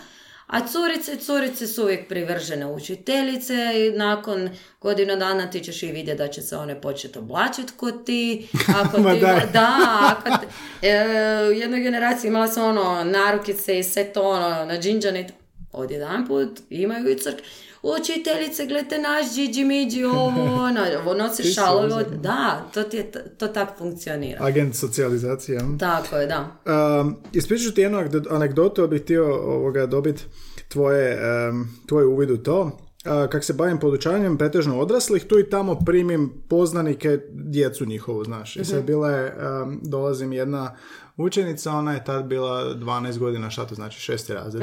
[0.50, 6.18] A curice, curice su uvijek privržene učiteljice i nakon godinu dana ti ćeš i vidjeti
[6.18, 8.48] da će se one početi oblačiti kod ti.
[8.80, 9.20] Ako ti
[9.52, 10.46] da, ako te,
[10.88, 15.20] e, u jednoj generaciji imala sam ono narukice i sve to ono na džinđane.
[15.20, 15.34] i to.
[15.72, 17.38] Odjedan put imaju i crk.
[17.82, 20.80] Učiteljice, gledajte naš džiđi miđi, ovo, ono,
[21.16, 21.94] nosi si šalove.
[21.94, 24.38] od- Da, to, ti je, to tako funkcionira.
[24.40, 25.60] Agent socijalizacije.
[25.78, 26.56] Tako je, da.
[27.00, 30.22] Um, ispričat ti jednu anegdo- anegdotu, bih htio ovoga dobiti
[30.68, 31.18] tvoje,
[31.48, 32.62] um, tvoj uvid u to.
[32.62, 38.56] Uh, kak se bavim podučavanjem pretežno odraslih, tu i tamo primim poznanike, djecu njihovu, znaš.
[38.56, 40.76] I sad bila je, um, dolazim jedna
[41.16, 44.62] učenica, ona je tad bila 12 godina, šta to znači, šesti razred.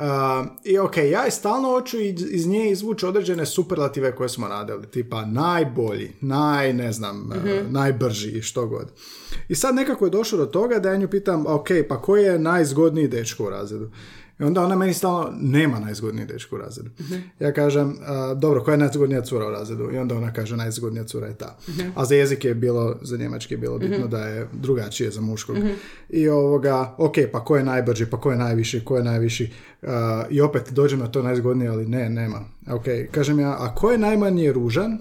[0.00, 4.86] Uh, I ok, ja stalno hoću iz, iz nje izvući određene superlative koje smo radili,
[4.86, 8.92] tipa najbolji, naj, ne znam, uh, najbrži i što god.
[9.48, 12.38] I sad nekako je došlo do toga da ja nju pitam, ok, pa koji je
[12.38, 13.90] najzgodniji dečko u razredu?
[14.40, 16.90] I onda ona meni stalno, nema najzgodniji dečko u razredu.
[17.40, 19.90] Ja kažem, a, dobro, koja je najzgodnija cura u razredu?
[19.92, 21.58] I onda ona kaže, najzgodnija cura je ta.
[21.94, 25.56] A za jezik je bilo, za njemački je bilo bitno da je drugačije za muškog.
[26.08, 29.52] I ovoga, ok, pa ko je najbrži, pa ko je najviši, ko je najviši?
[29.82, 32.40] A, I opet dođem na to najzgodnije, ali ne, nema.
[32.70, 34.98] Ok, kažem ja, a ko je najmanje ružan?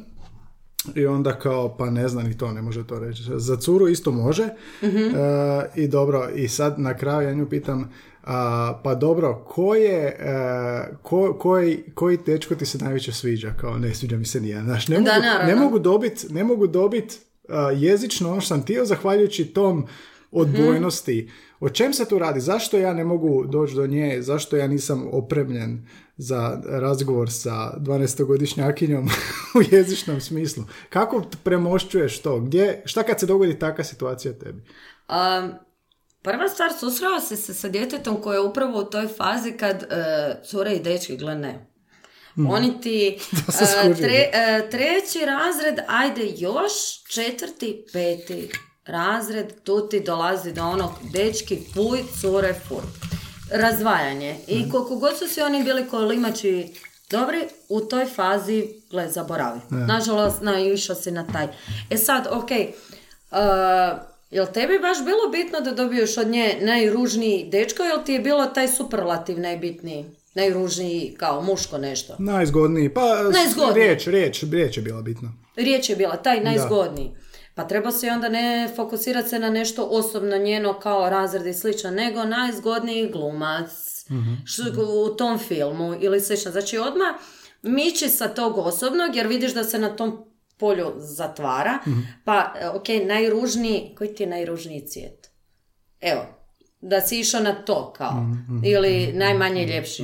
[0.95, 3.23] I onda kao, pa ne zna ni to, ne može to reći.
[3.35, 4.43] Za curu isto može.
[4.43, 4.89] E,
[5.75, 7.89] I dobro, i sad na kraju ja nju pitam,
[8.32, 13.53] A, pa dobro, ko je, e, ko, koji, koji dečko ti se najviše sviđa?
[13.61, 14.65] Kao ne sviđa mi se nijedan.
[14.65, 15.53] Znaš, ne, Da, mogu, naravno.
[15.53, 17.19] ne mogu dobit, ne mogu dobit
[17.49, 19.88] a, jezično ono što sam htio zahvaljujući tom
[20.32, 21.32] odbojnosti.
[21.59, 22.39] O čem se tu radi?
[22.39, 24.21] Zašto ja ne mogu doći do nje?
[24.21, 29.09] Zašto ja nisam opremljen za razgovor sa 12-godišnjakinjom
[29.59, 30.63] u jezičnom smislu?
[30.89, 32.39] Kako premošćuješ to?
[32.39, 34.61] Gdje, šta kad se dogodi takva situacija tebi?
[35.09, 35.51] Um,
[36.22, 39.88] prva stvar, susreo si se sa djetetom koje je upravo u toj fazi kad e,
[40.43, 41.65] cure i dečki, gle ne.
[42.49, 43.20] Oni ti
[43.51, 46.72] skužio, tre- e, treći razred, ajde još,
[47.07, 48.49] četvrti, peti
[48.86, 52.84] razred, tu ti dolazi do onog dečki, fuj, cure, fuj.
[53.51, 54.36] Razvajanje.
[54.47, 56.74] I koliko god su si oni bili kolimači
[57.09, 57.39] dobri,
[57.70, 59.59] u toj fazi, gle, zaboravi.
[59.70, 61.47] Nažalost, naišao si na taj.
[61.89, 62.49] E sad, ok,
[63.32, 63.38] Uh,
[64.30, 68.45] jel tebi baš bilo bitno da dobiješ od nje najružniji dečko ili ti je bilo
[68.45, 70.05] taj superlativ najbitniji?
[70.36, 72.15] Najružniji kao muško nešto.
[72.19, 73.86] Najzgodniji, pa Najzgodniji.
[73.86, 75.34] riječ, riječ, riječ je bila bitna.
[75.55, 77.11] Riječ je bila taj najzgodniji.
[77.55, 81.91] Pa treba se onda ne fokusirati se na nešto osobno njeno kao razred i slično,
[81.91, 83.69] nego najzgodniji glumac
[84.45, 84.63] što,
[85.05, 86.51] u tom filmu ili slično.
[86.51, 87.15] Znači odmah
[87.61, 90.28] miči sa tog osobnog jer vidiš da se na tom
[90.60, 91.80] polju zatvara.
[92.26, 95.30] Pa, e, ok, najružniji, koji ti je najružniji cvijet?
[96.01, 96.26] Evo,
[96.82, 98.26] da si išao na to kao,
[98.66, 100.03] ili najmanje ljepši.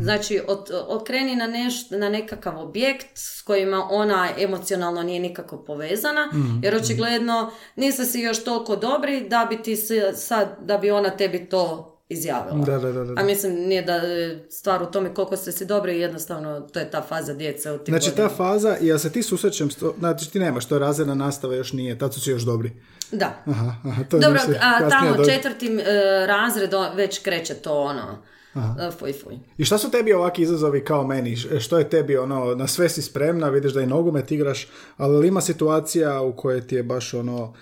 [0.00, 6.30] Znači, od, okreni na, neš, na nekakav objekt s kojima ona emocionalno nije nikako povezana,
[6.62, 9.76] jer očigledno nisi si još toliko dobri da bi ti
[10.16, 12.64] sad, da bi ona tebi to izjavila.
[12.64, 13.20] Da, da, da, da.
[13.20, 16.90] A mislim, nije da je stvar u tome koliko ste si dobri, jednostavno to je
[16.90, 20.30] ta faza djece u tim Znači ta faza, ja se ti susrećem, s to, znači
[20.30, 22.72] ti nemaš, to je razredna nastava još nije, tad su si još dobri.
[23.12, 23.42] Da.
[23.46, 25.32] Aha, aha, to Dobro, a tamo dođe.
[25.32, 28.18] četvrti e, razred o, već kreće to ono,
[28.54, 29.38] e, fuj fuj.
[29.58, 31.36] I šta su tebi ovaki izazovi kao meni?
[31.36, 35.28] Što je tebi ono, na sve si spremna, vidiš da i nogomet igraš, ali li
[35.28, 37.54] ima situacija u kojoj ti je baš ono,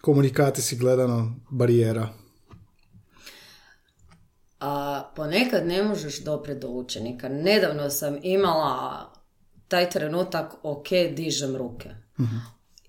[0.00, 2.08] komunikacijski gledano barijera?
[4.66, 7.28] A ponekad ne možeš doprijeti do učenika.
[7.28, 9.12] Nedavno sam imala
[9.68, 11.90] taj trenutak, ok, dižem ruke.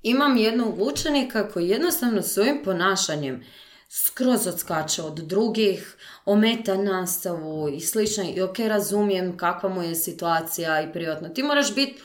[0.04, 3.44] Imam jednog učenika koji jednostavno svojim ponašanjem
[3.90, 8.24] skroz odskače od drugih, ometa nastavu i slično.
[8.36, 11.30] I ok, razumijem kakva mu je situacija i privatno.
[11.30, 12.02] Ti moraš biti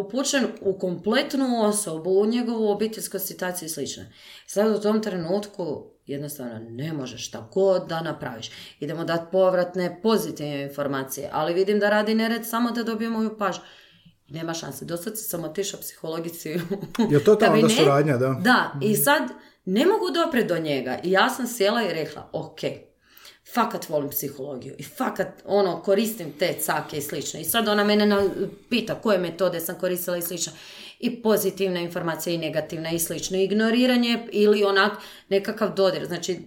[0.00, 4.04] upućen u kompletnu osobu, u njegovu obiteljsku situaciju i slično.
[4.46, 8.50] Sad u tom trenutku jednostavno ne možeš šta god da napraviš.
[8.80, 13.62] Idemo dati povratne pozitivne informacije, ali vidim da radi nered samo da dobije moju pažnju.
[14.28, 14.84] Nema šanse.
[14.84, 16.48] Dosad sam otišao psihologici.
[17.10, 18.36] Jel to ta onda suradnja, da?
[18.40, 19.22] Da, i sad
[19.64, 20.98] ne mogu doprijeti do njega.
[21.02, 22.60] I ja sam sjela i rekla, ok,
[23.54, 27.40] fakat volim psihologiju i fakat ono, koristim te cake i slično.
[27.40, 28.28] I sad ona mene na,
[28.70, 30.52] pita koje metode sam koristila i slično.
[30.98, 33.38] I pozitivna informacija i negativna i slično.
[33.38, 34.92] Ignoriranje ili onak
[35.28, 36.06] nekakav dodir.
[36.06, 36.38] Znači,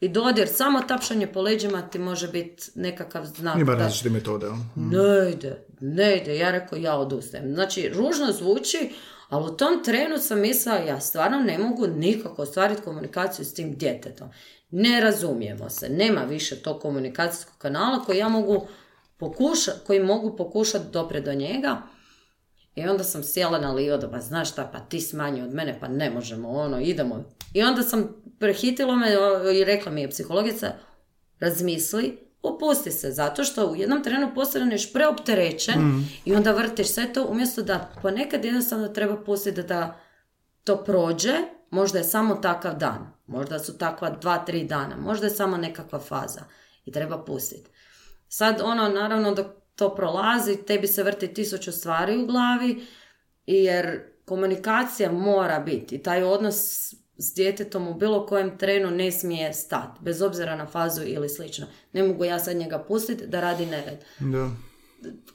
[0.00, 3.58] i dodir, samo tapšanje po leđima ti može biti nekakav znak.
[3.58, 4.46] Ima različite metode.
[4.46, 4.54] jel?
[4.76, 6.36] ne ide, ne ide.
[6.36, 7.54] Ja rekao, ja odustajem.
[7.54, 8.90] Znači, ružno zvuči,
[9.28, 13.74] ali u tom trenu sam mislila, ja stvarno ne mogu nikako ostvariti komunikaciju s tim
[13.74, 14.28] djetetom.
[14.70, 15.88] Ne razumijemo se.
[15.88, 18.66] Nema više tog komunikacijskog kanala koji ja mogu
[19.16, 21.82] pokušati, koji mogu pokušati dopre do njega.
[22.74, 25.78] I onda sam sjela na livodu, pa znaš šta, pa ti si manji od mene,
[25.80, 27.24] pa ne možemo, ono, idemo.
[27.54, 29.08] I onda sam prehitila me
[29.60, 30.72] i rekla mi je psihologica,
[31.40, 37.26] razmisli, opusti se, zato što u jednom trenu postaneš preopterećen i onda vrtiš sve to,
[37.30, 40.00] umjesto da ponekad jednostavno treba pustiti da
[40.64, 41.34] to prođe,
[41.70, 45.98] možda je samo takav dan, možda su takva dva, tri dana, možda je samo nekakva
[45.98, 46.44] faza
[46.84, 47.70] i treba pustiti.
[48.28, 52.86] Sad ono, naravno dok to prolazi, tebi se vrti tisuću stvari u glavi,
[53.46, 56.56] jer komunikacija mora biti i taj odnos
[57.18, 61.66] s djetetom u bilo kojem trenu ne smije stati, bez obzira na fazu ili slično.
[61.92, 63.98] Ne mogu ja sad njega pustiti da radi nered.
[64.18, 64.50] Da.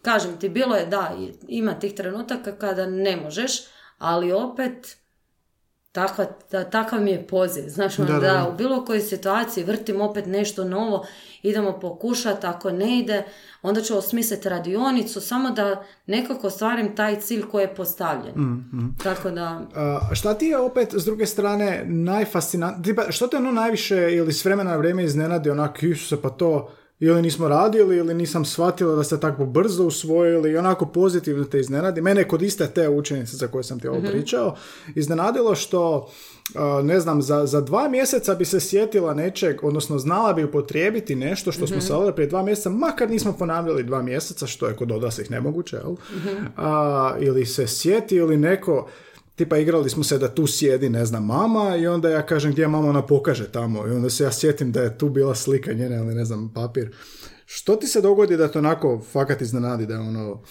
[0.02, 1.18] Kažem ti, bilo je da,
[1.48, 3.52] ima tih trenutaka kada ne možeš,
[3.98, 4.98] ali opet
[5.92, 7.64] takva, ta- takav mi je poziv.
[7.68, 11.06] Znaš, ono, Da, da, da, u bilo kojoj situaciji vrtim opet nešto novo,
[11.44, 13.24] idemo pokušati, ako ne ide,
[13.62, 18.34] onda ću osmisliti radionicu, samo da nekako ostvarim taj cilj koji je postavljen.
[18.36, 23.52] Mm, Tako da, A, šta ti je opet s druge strane najfascinantnije, što te ono
[23.52, 26.72] najviše ili s vremena na vrijeme iznenadi onak, Isuse, pa to,
[27.02, 31.60] ili nismo radili ili nisam shvatila da ste tako brzo usvojili i onako pozitivno te
[31.60, 32.02] iznenadi.
[32.02, 34.08] Mene kod iste te učenice za koje sam ti ovo Mhm.
[34.08, 34.56] pričao
[34.96, 36.10] iznenadilo što
[36.84, 41.52] ne znam, za, za dva mjeseca bi se sjetila nečeg, odnosno znala bi upotrijebiti nešto
[41.52, 42.12] što smo Mhm.
[42.12, 45.92] prije dva mjeseca, makar nismo ponavljali dva mjeseca, što je kod odraslih nemoguće, jel?
[45.92, 46.46] Mhm.
[46.58, 48.88] A, ili se sjeti ili neko,
[49.36, 52.62] tipa igrali smo se da tu sjedi, ne znam, mama i onda ja kažem gdje
[52.62, 55.74] je mama, ona pokaže tamo i onda se ja sjetim da je tu bila slika
[55.74, 56.96] njene ili ne znam, papir.
[57.46, 60.42] Što ti se dogodi da to onako fakat iznenadi da je ono,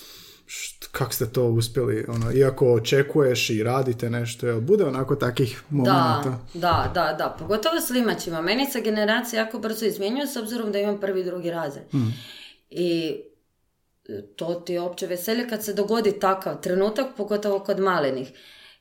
[0.46, 5.62] št- kako ste to uspjeli, ono, iako očekuješ i radite nešto, jel bude onako takih
[5.70, 6.38] Da, momenta?
[6.54, 7.36] da, da, da.
[7.38, 8.40] Pogotovo s limačima.
[8.40, 11.84] Meni se generacije jako brzo izmjenjuju s obzirom da imam prvi i drugi razred.
[12.70, 13.16] I
[14.08, 18.32] e, to ti je opće veselje kad se dogodi takav trenutak, pogotovo kod malenih.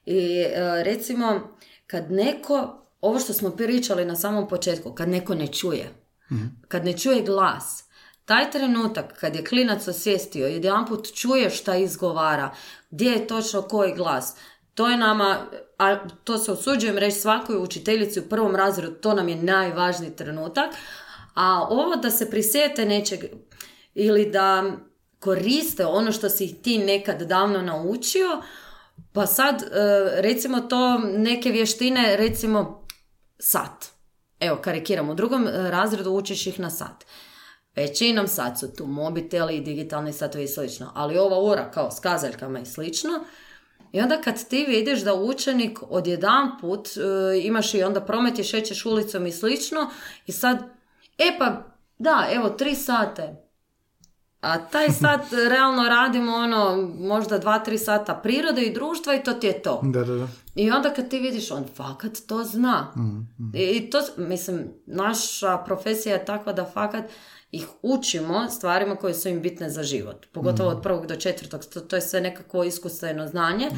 [0.10, 1.56] I e, recimo,
[1.88, 5.90] kad neko, ovo što smo pričali na samom početku, kad neko ne čuje,
[6.68, 7.84] kad ne čuje glas,
[8.26, 12.56] taj trenutak kad je klinac osvijestio, jedanput čuje šta izgovara,
[12.90, 14.36] gdje je točno koji glas,
[14.74, 15.38] to je nama,
[15.78, 20.70] a to se usuđujem reći svakoj učiteljici u prvom razredu, to nam je najvažniji trenutak,
[21.36, 23.20] a ovo da se prisjete nečeg
[23.94, 24.64] ili da
[25.20, 28.42] koriste ono što si ti nekad davno naučio,
[29.20, 29.68] pa sad, e,
[30.22, 32.88] recimo to, neke vještine, recimo
[33.40, 33.86] sat.
[34.40, 37.06] Evo, karikiram, u drugom e, razredu učiš ih na sat.
[37.76, 42.00] Većinom sad su tu mobiteli i digitalni satovi i slično, ali ova ura kao s
[42.00, 43.10] kazaljkama i slično,
[43.92, 47.02] i onda kad ti vidiš da učenik odjedanput e,
[47.42, 49.90] imaš i onda promet i šećeš ulicom i slično
[50.26, 50.58] i sad,
[51.18, 51.64] e pa
[51.98, 53.49] da, evo tri sate.
[54.42, 59.34] A taj sat realno radimo ono možda dva, tri sata prirode i društva i to
[59.34, 59.82] ti je to.
[59.84, 60.28] Da, da, da.
[60.56, 62.94] I onda kad ti vidiš, on fakat to zna.
[63.54, 67.04] I, I to, mislim, naša profesija je takva da fakat
[67.52, 70.26] ih učimo stvarima koje su im bitne za život.
[70.32, 71.66] Pogotovo od prvog do četvrtog.
[71.66, 73.70] To, to je sve nekakvo iskustveno znanje.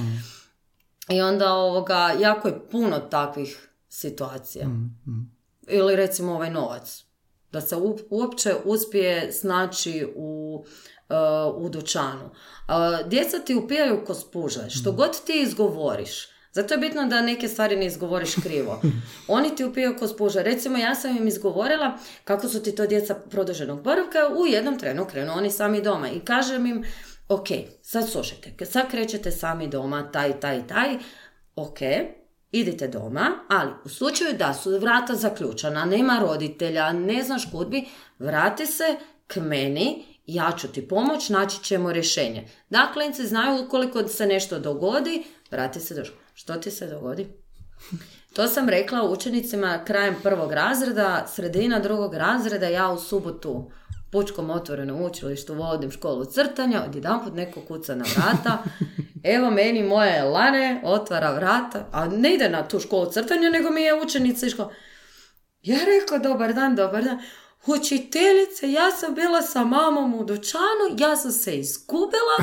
[1.09, 4.67] I onda ovoga, jako je puno takvih situacija.
[5.67, 7.03] Ili recimo ovaj novac.
[7.51, 7.75] Da se
[8.09, 10.63] uopće uspije snaći u,
[11.09, 12.25] uh, u dućanu.
[12.25, 14.69] Uh, djeca ti upijaju ko spužve.
[14.69, 18.81] Što god ti izgovoriš, zato je bitno da neke stvari ne izgovoriš krivo.
[19.27, 20.43] Oni ti upijaju ko spužve.
[20.43, 24.19] Recimo, ja sam im izgovorila kako su ti to djeca produženog boravka.
[24.37, 26.09] U jednom trenu krenu oni sami doma.
[26.09, 26.83] I kažem im,
[27.29, 27.47] ok,
[27.81, 30.97] sad slušajte, sad krećete sami doma, taj, taj, taj.
[31.55, 31.79] Ok,
[32.51, 37.85] idite doma, ali u slučaju da su vrata zaključana, nema roditelja, ne znaš kud bi,
[38.19, 38.95] vrati se
[39.27, 42.47] k meni, ja ću ti pomoć, naći ćemo rješenje.
[42.69, 46.21] Dakle, klinci znaju ukoliko se nešto dogodi, vrati se do škole.
[46.33, 47.27] Što ti se dogodi?
[48.33, 53.71] To sam rekla učenicima krajem prvog razreda, sredina drugog razreda, ja u subotu
[54.11, 58.63] pučkom otvorenom učilištu vodim školu crtanja, odjedanput neko kuca na vrata,
[59.23, 63.81] evo meni moje Lane otvara vrata, a ne ide na tu školu crtanja, nego mi
[63.81, 64.73] je učenica iz škole.
[65.61, 67.19] Ja rekao, dobar dan, dobar dan.
[67.65, 72.37] Učiteljice, ja sam bila sa mamom u dućanu, ja sam se izgubila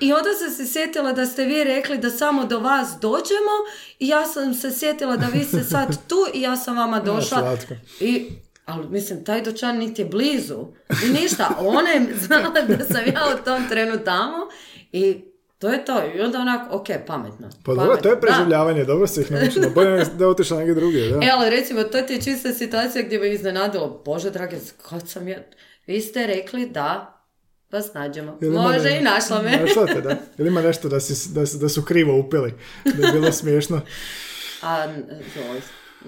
[0.00, 3.56] i onda sam se sjetila da ste vi rekli da samo do vas dođemo
[3.98, 7.56] i ja sam se sjetila da vi ste sad tu i ja sam vama došla.
[8.00, 8.30] I,
[8.72, 10.66] ali mislim, taj dućan niti je blizu.
[11.06, 14.36] I ništa, ona je znala da sam ja u tom trenu tamo
[14.92, 15.24] i
[15.58, 16.02] to je to.
[16.16, 17.50] I onda onako, ok, pametno.
[17.64, 18.20] Pa dobro, to je Da.
[18.20, 19.68] preživljavanje, dobro si ih naučila.
[19.68, 21.16] Bolje da otišla negdje drugdje, da.
[21.16, 24.02] E, ali recimo, to ti je čista situacija gdje me iznenadilo.
[24.04, 24.56] Bože, drage,
[24.90, 25.38] kad sam ja...
[25.86, 27.18] Vi ste rekli da
[27.72, 28.38] vas nađemo.
[28.40, 29.50] Jel ima Može ne- i našla me.
[29.56, 30.16] Našla te, da.
[30.38, 32.54] Ili ima nešto da, si, da, da su krivo upili,
[32.86, 33.80] da je bilo smiješno.
[34.62, 34.84] A,
[35.36, 35.60] joj.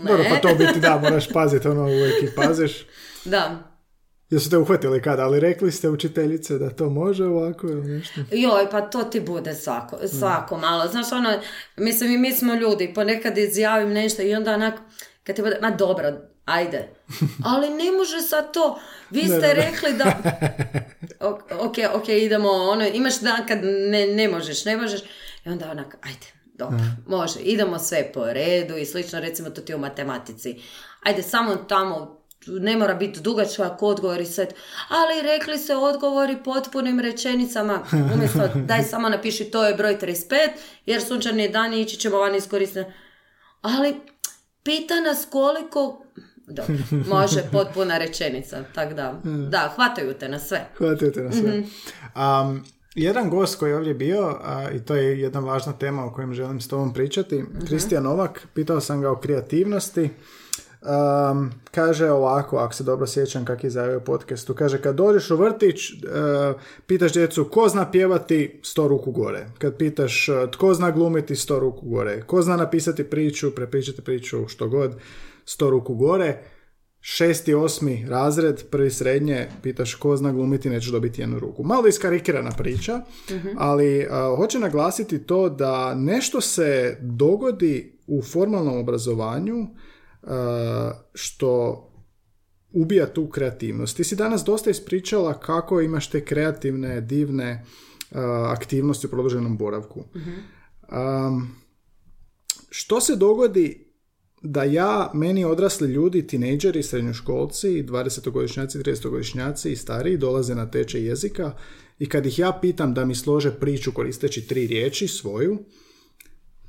[0.03, 0.11] Ne.
[0.11, 2.86] Dobro, pa to biti da, moraš paziti, ono uvijek i paziš.
[3.24, 3.74] Da.
[4.30, 8.20] Jesu te uhvatili kada, ali rekli ste učiteljice da to može ovako ili nešto?
[8.30, 10.88] Joj, pa to ti bude svako, svako malo.
[10.88, 11.40] Znaš, ono,
[11.76, 14.74] mislim i mi smo ljudi, ponekad izjavim nešto i onda onak,
[15.24, 16.12] kad ti bude, ma dobro,
[16.45, 16.88] ajde.
[17.55, 18.78] Ali ne može sad to.
[19.11, 19.55] Vi ste ne, ne.
[19.55, 20.16] rekli da...
[21.61, 25.01] Ok, ok, idemo, ono, imaš dan kad ne, ne možeš, ne možeš.
[25.45, 29.72] I onda onak, ajde, dobro, može, idemo sve po redu i slično, recimo to ti
[29.72, 30.61] je u matematici.
[31.02, 34.46] Ajde, samo tamo, ne mora biti dugačak odgovor i sve,
[34.88, 37.80] ali rekli se odgovori potpunim rečenicama,
[38.14, 40.48] umjesto daj samo napiši to je broj 35,
[40.86, 42.90] jer sunčani dan i ići ćemo van iskoristiti.
[43.62, 43.94] Ali
[44.62, 46.00] pita nas koliko...
[46.46, 46.74] Dobro,
[47.16, 50.68] može potpuna rečenica, tak da, da, hvataju te na sve.
[50.78, 51.62] Hvatite na sve.
[52.14, 52.64] Um,
[52.95, 56.34] jedan gost koji je ovdje bio, a, i to je jedna važna tema o kojem
[56.34, 60.11] želim s tobom pričati, Kristijan Novak, pitao sam ga o kreativnosti.
[61.30, 65.30] Um, kaže ovako, ako se dobro sjećam kak je izjavio u podcastu, kaže kad dođeš
[65.30, 65.99] u vrtić, uh,
[66.86, 69.47] pitaš djecu ko zna pjevati, sto ruku gore.
[69.59, 72.22] Kad pitaš uh, tko zna glumiti, sto ruku gore.
[72.22, 74.97] Ko zna napisati priču, prepričati priču, što god,
[75.45, 76.38] sto ruku gore.
[77.07, 81.64] Šesti, osmi razred, prvi srednje, pitaš ko zna glumiti, nećeš dobiti jednu ruku.
[81.64, 83.00] Malo iskarikirana priča,
[83.57, 90.28] ali uh, hoće naglasiti to da nešto se dogodi u formalnom obrazovanju uh,
[91.14, 91.82] što
[92.72, 93.96] ubija tu kreativnost.
[93.96, 97.64] Ti si danas dosta ispričala kako imaš te kreativne, divne
[98.11, 100.00] uh, aktivnosti u produženom boravku.
[100.00, 101.57] Um,
[102.70, 103.84] što se dogodi
[104.47, 111.53] da ja, meni odrasli ljudi, tinejdžeri, srednjoškolci, 20-godišnjaci, 30-godišnjaci i stariji dolaze na tečaj jezika
[111.99, 115.59] i kad ih ja pitam da mi slože priču koristeći tri riječi svoju,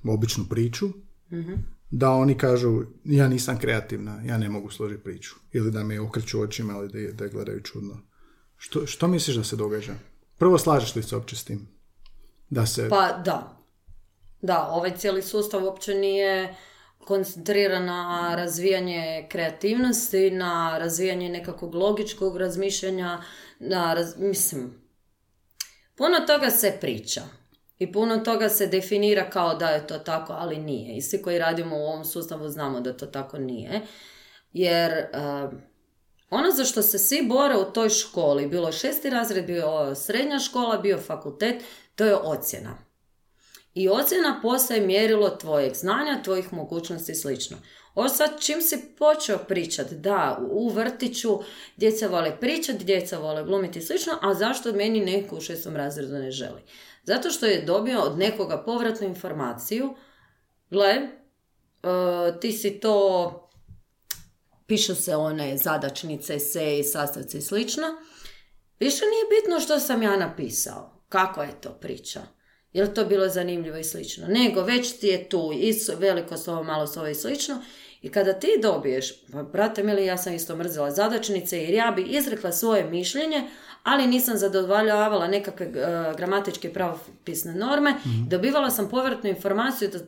[0.07, 0.89] običnu priču,
[1.91, 5.36] da oni kažu ja nisam kreativna, ja ne mogu složiti priču.
[5.51, 8.01] Ili da me okreću očima ili da, da je gledaju čudno.
[8.57, 9.93] Što, što misliš da se događa?
[10.38, 11.67] Prvo, slažeš li se uopće s tim?
[12.49, 12.89] Da se...
[12.89, 13.61] Pa da.
[14.41, 16.55] Da, ovaj cijeli sustav uopće nije
[17.06, 23.22] koncentriran na razvijanje kreativnosti, na razvijanje nekakvog logičkog razmišljanja,
[23.60, 24.18] na raz...
[24.18, 24.82] mislim,
[25.95, 27.22] puno toga se priča.
[27.80, 30.97] I puno toga se definira kao da je to tako, ali nije.
[30.97, 33.82] I svi koji radimo u ovom sustavu znamo da to tako nije.
[34.53, 35.53] Jer uh,
[36.30, 40.78] ono za što se svi bore u toj školi, bilo šesti razred, bio srednja škola,
[40.78, 41.64] bio fakultet,
[41.95, 42.84] to je ocjena.
[43.76, 47.57] I ocjena postaje mjerilo tvojeg znanja, tvojih mogućnosti i slično.
[47.95, 51.39] Ovo sad čim si počeo pričati, da, u vrtiću
[51.78, 56.13] djeca vole pričati, djeca vole glumiti i slično, a zašto meni neko u šestom razredu
[56.13, 56.61] ne želi?
[57.03, 59.95] Zato što je dobio od nekoga povratnu informaciju,
[60.69, 61.09] gle, e,
[62.41, 63.49] ti si to,
[64.67, 67.88] pišu se one zadačnice, eseji, sastavci i slično,
[68.80, 72.34] više nije bitno što sam ja napisao, kako je to priča.
[72.76, 74.28] Je li to bilo zanimljivo i slično?
[74.28, 77.61] Nego, već ti je tu i veliko slovo, malo slovo i slično.
[78.01, 82.01] I kada ti dobiješ, pa brate mili, ja sam isto mrzila zadačnice jer ja bi
[82.01, 83.47] izrekla svoje mišljenje,
[83.84, 87.95] ali nisam zadovoljavala nekakve uh, gramatičke pravopisne norme,
[88.30, 89.99] dobivala sam povratnu informaciju da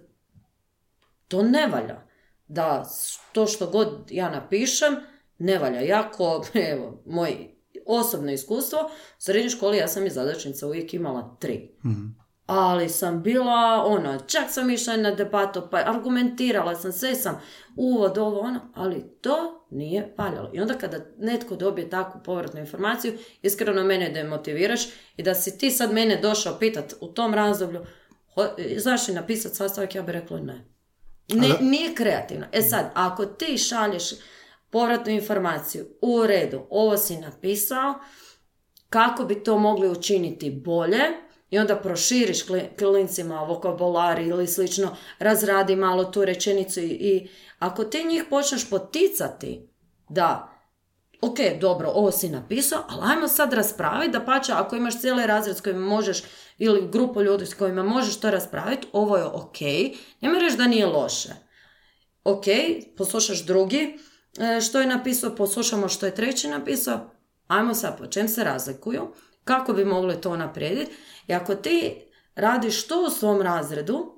[1.28, 2.02] to ne valja.
[2.48, 2.86] Da
[3.32, 4.96] to što god ja napišem,
[5.38, 5.80] ne valja.
[5.80, 7.56] Jako, evo, moj
[7.86, 11.72] osobno iskustvo, u srednjoj školi ja sam i zadačnica uvijek imala tri.
[12.48, 17.42] Ali sam bila, ono, čak sam išla na debatu, pa argumentirala sam, sve sam,
[17.76, 20.52] uvod, ovo, ono, ali to nije valjalo.
[20.54, 24.82] I onda kada netko dobije takvu povratnu informaciju, iskreno mene demotiviraš
[25.18, 27.86] i da si ti sad mene došao pitat u tom razdoblju,
[28.36, 30.66] ho- znaš li napisat sastavak, ja bih rekla ne.
[31.34, 32.46] Ne, nije kreativno.
[32.52, 34.04] E sad, ako ti šalješ
[34.70, 37.94] povratnu informaciju u redu, ovo si napisao,
[38.90, 41.00] kako bi to mogli učiniti bolje
[41.50, 47.30] i onda proširiš kli- klincima vokabulari ili slično, razradi malo tu rečenicu i, i
[47.60, 49.70] ako ti njih počneš poticati
[50.10, 50.58] da
[51.22, 55.58] ok, dobro, ovo si napisao, ali ajmo sad raspraviti, da pače, ako imaš cijeli razred
[55.58, 56.24] s kojima možeš,
[56.58, 59.62] ili grupu ljudi s kojima možeš to raspraviti, ovo je ok,
[60.22, 61.30] ne reći da nije loše.
[62.24, 62.46] Ok,
[62.98, 63.98] poslušaš drugi
[64.40, 67.00] e, što je napisao, poslušamo što je treći napisao,
[67.48, 69.14] ajmo sad po čem se razlikuju,
[69.48, 70.92] kako bi mogli to naprijediti.
[71.28, 71.94] I ako ti
[72.36, 74.14] radiš to u svom razredu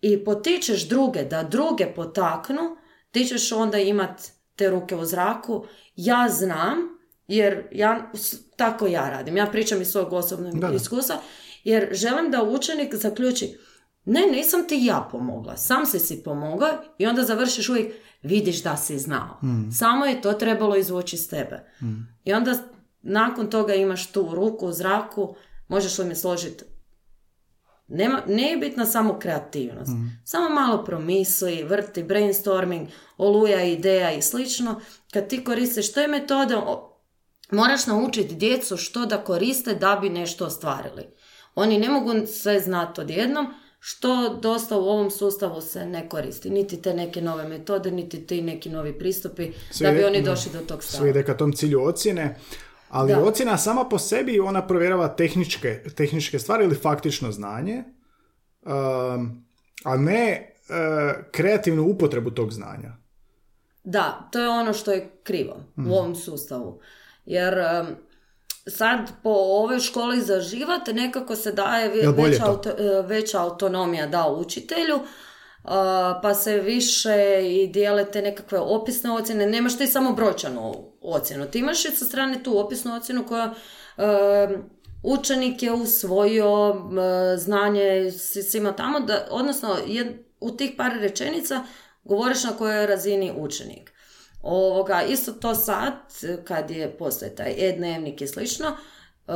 [0.00, 2.76] i potičeš druge da druge potaknu,
[3.10, 4.20] ti ćeš onda imat
[4.56, 5.64] te ruke u zraku.
[5.96, 6.74] Ja znam,
[7.28, 9.36] jer ja, s- tako ja radim.
[9.36, 11.16] Ja pričam iz svog osobnog iskustva,
[11.64, 13.58] jer želim da učenik zaključi
[14.04, 16.68] ne, nisam ti ja pomogla, sam si si pomogao
[16.98, 19.40] i onda završiš uvijek, vidiš da si znao.
[19.72, 21.72] Samo je to trebalo izvući iz tebe.
[22.24, 22.54] I onda
[23.04, 25.34] nakon toga imaš tu ruku u zraku,
[25.68, 26.64] možeš li me složiti
[27.88, 29.90] nema, ne je bitna samo kreativnost.
[30.24, 34.80] Samo malo promisli, vrti, brainstorming, oluja ideja i slično.
[35.12, 36.56] Kad ti koristiš te metode,
[37.50, 41.02] moraš naučiti djecu što da koriste da bi nešto ostvarili.
[41.54, 43.46] Oni ne mogu sve znati odjednom,
[43.78, 46.50] što dosta u ovom sustavu se ne koristi.
[46.50, 50.22] Niti te neke nove metode, niti ti neki novi pristupi Sve da bi ide- oni
[50.22, 51.00] došli do tog stava.
[51.00, 52.36] Sve ide ka tom cilju ocjene,
[52.88, 53.20] ali Da.
[53.20, 57.84] ocjena sama po sebi ona provjerava tehničke, tehničke stvari ili faktično znanje,
[58.62, 59.44] um,
[59.84, 60.74] a ne uh,
[61.30, 62.92] kreativnu upotrebu tog znanja.
[63.84, 65.90] Da, to je ono što je krivo Mhm.
[65.90, 66.80] u ovom sustavu.
[67.26, 67.86] Jer em,
[68.68, 72.50] sad po ovoj školi za život nekako se daje veća, to?
[72.52, 75.00] auto- e, veća autonomija da učitelju.
[76.22, 79.46] Pa se više i dijele te nekakve opisne ocjene.
[79.46, 81.46] Nemaš ti samo brojčanu ocjenu.
[81.46, 83.54] Ti imaš sa strane tu opisnu ocjenu koja
[85.02, 86.74] učenik je usvojio
[87.36, 88.10] znanje
[88.50, 89.76] svima tamo, da, odnosno
[90.40, 91.64] u tih par rečenica
[92.04, 93.92] govoriš na kojoj je razini učenik.
[94.42, 95.92] Ovoga, isto to sad,
[96.44, 99.34] kad je postoje taj e-dnevnik i slično, uh,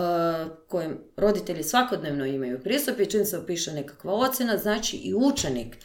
[0.68, 5.76] kojem roditelji svakodnevno imaju pristup i čim se opiše nekakva ocjena, znači i učenik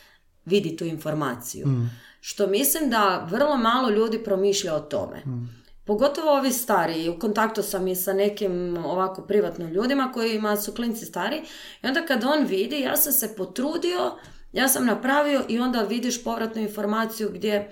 [0.46, 1.68] vidi tu informaciju.
[1.68, 1.90] Mm.
[2.22, 5.18] Što mislim da vrlo malo ljudi promišlja o tome.
[5.26, 5.64] Mm.
[5.86, 11.06] Pogotovo ovi stari, u kontaktu sam i sa nekim ovako privatnim ljudima kojima su klinci
[11.06, 11.42] stari
[11.84, 14.12] i onda kad on vidi, ja sam se potrudio,
[14.54, 17.72] ja sam napravio i onda vidiš povratnu informaciju gdje,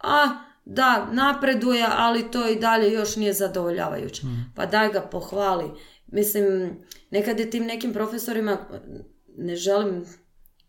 [0.00, 4.26] a da, napreduje, ali to i dalje još nije zadovoljavajuće.
[4.26, 4.52] Mm.
[4.56, 5.70] Pa daj ga pohvali.
[6.06, 6.76] Mislim,
[7.10, 8.58] nekad je tim nekim profesorima,
[9.36, 10.04] ne želim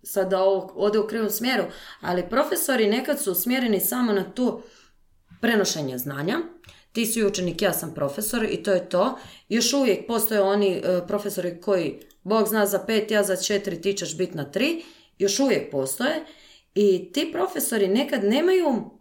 [0.07, 1.63] sad da ovo ode u krivom smjeru,
[2.01, 4.61] ali profesori nekad su usmjereni samo na tu
[5.41, 6.39] prenošenje znanja.
[6.91, 9.17] Ti si učenik, ja sam profesor i to je to.
[9.49, 13.93] Još uvijek postoje oni e, profesori koji, Bog zna za pet, ja za četiri, ti
[13.93, 14.83] ćeš biti na tri.
[15.17, 16.25] Još uvijek postoje.
[16.75, 18.91] I ti profesori nekad nemaju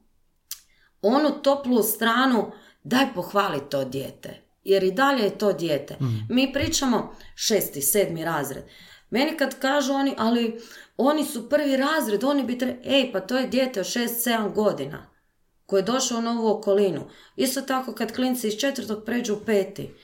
[1.03, 2.53] onu toplu stranu
[2.85, 4.43] daj pohvali to dijete.
[4.65, 5.95] Jer i dalje je to dijete.
[5.95, 6.35] Mhm.
[6.35, 8.65] Mi pričamo šesti, sedmi razred.
[9.11, 10.61] Meni kad kažu oni, ali
[10.97, 14.55] oni su prvi razred, oni bi trebali, ej pa to je dijete od šest, sedam
[14.55, 15.07] godina
[15.67, 17.03] koji je došao u novu okolinu.
[17.37, 19.95] Isto tako kad klinci iz četvrtog pređu u peti,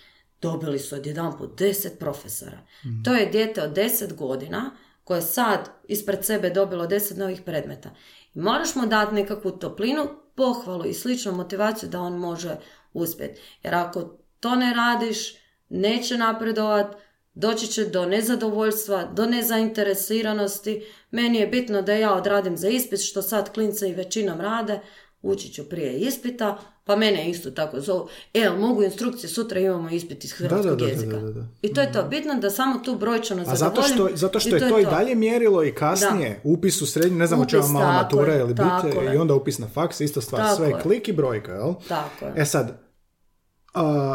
[0.40, 2.58] dobili su odjedanput deset profesora.
[2.86, 3.02] Mhm.
[3.04, 4.70] To je dijete od deset godina
[5.04, 7.90] koje sad ispred sebe dobilo deset novih predmeta.
[8.34, 12.56] I moraš mu dati nekakvu toplinu, pohvalu i sličnu motivaciju da on može
[12.92, 13.40] uspjeti.
[13.62, 15.34] Jer ako to ne radiš,
[15.68, 16.96] neće napredovat,
[17.34, 20.84] doći će do nezadovoljstva, do nezainteresiranosti.
[21.10, 24.80] Meni je bitno da ja odradim za ispit, što sad klince i većinom rade,
[25.22, 30.24] ući ću prije ispita, pa mene isto tako zovu, e, mogu instrukcije, sutra imamo ispit
[30.24, 31.16] iz hrvatskog da, da, jezika.
[31.16, 34.56] Da, I to je to, bitno da samo tu brojčano A zato što, zato što
[34.56, 37.92] je to, i dalje mjerilo i kasnije, upis u srednju, ne znam u čemu malo
[37.92, 40.80] matura ili biti, i onda upis na faks, isto stvar, sve je.
[40.82, 41.74] klik i brojka, jel?
[41.88, 42.32] Tako je.
[42.36, 42.78] E sad,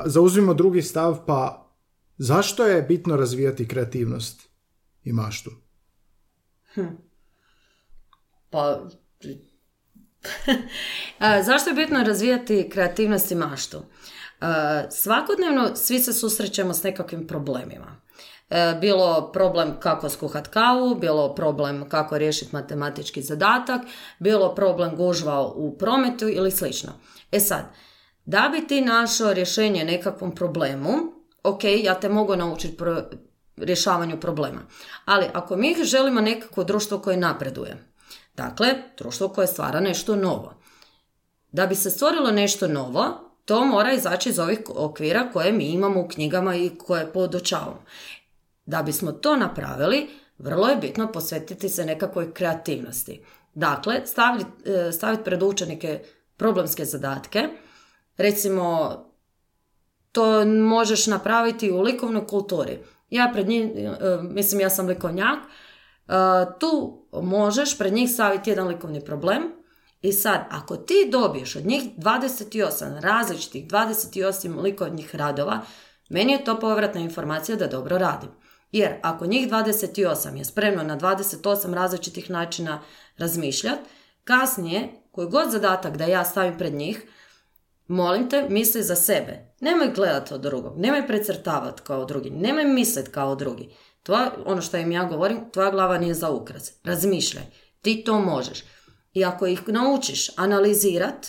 [0.06, 1.67] zauzmimo drugi stav, pa
[2.18, 4.50] zašto je bitno razvijati kreativnost
[5.04, 5.52] i maštu?
[6.74, 6.88] Hm.
[8.50, 8.88] Pa,
[11.48, 13.84] Zašto je bitno razvijati kreativnost i maštu?
[14.90, 18.02] Svakodnevno svi se susrećemo s nekakvim problemima.
[18.50, 23.82] E, bilo problem kako skuhat kavu, bilo problem kako riješiti matematički zadatak,
[24.20, 26.94] bilo problem gužva u prometu ili slično.
[27.32, 27.66] E sad,
[28.26, 31.17] da bi ti našao rješenje nekakvom problemu,
[31.48, 33.04] ok, ja te mogu naučiti pro,
[33.58, 34.60] rješavanju problema.
[35.06, 37.88] Ali ako mi želimo nekako društvo koje napreduje,
[38.38, 38.68] Dakle,
[38.98, 40.54] društvo koje stvara nešto novo.
[41.52, 46.02] Da bi se stvorilo nešto novo, to mora izaći iz ovih okvira koje mi imamo
[46.02, 47.84] u knjigama i koje podučavamo.
[48.66, 53.22] Da bismo to napravili, vrlo je bitno posvetiti se nekakvoj kreativnosti.
[53.54, 56.04] Dakle, staviti, e, staviti pred učenike
[56.38, 57.48] problemske zadatke.
[58.18, 58.96] Recimo,
[60.18, 62.80] to možeš napraviti u likovnoj kulturi.
[63.10, 65.40] Ja pred njim, e, mislim ja sam likovnjak,
[66.60, 69.44] tu možeš pred njih staviti jedan likovni problem
[70.02, 75.62] i sad, ako ti dobiješ od njih 28 različitih, 28 likovnih radova,
[76.10, 78.30] meni je to povratna informacija da dobro radim.
[78.72, 82.82] Jer ako njih 28 je spremno na 28 različitih načina
[83.18, 83.90] razmišljati,
[84.24, 87.08] kasnije, koji god zadatak da ja stavim pred njih,
[87.88, 89.54] molim te, misli za sebe.
[89.60, 93.70] Nemoj gledati od drugog, nemoj precrtavati kao drugi, nemoj misliti kao drugi.
[94.04, 96.72] Tvoja, ono što im ja govorim, tvoja glava nije za ukras.
[96.84, 97.44] Razmišljaj.
[97.82, 98.64] Ti to možeš.
[99.14, 101.28] I ako ih naučiš analizirat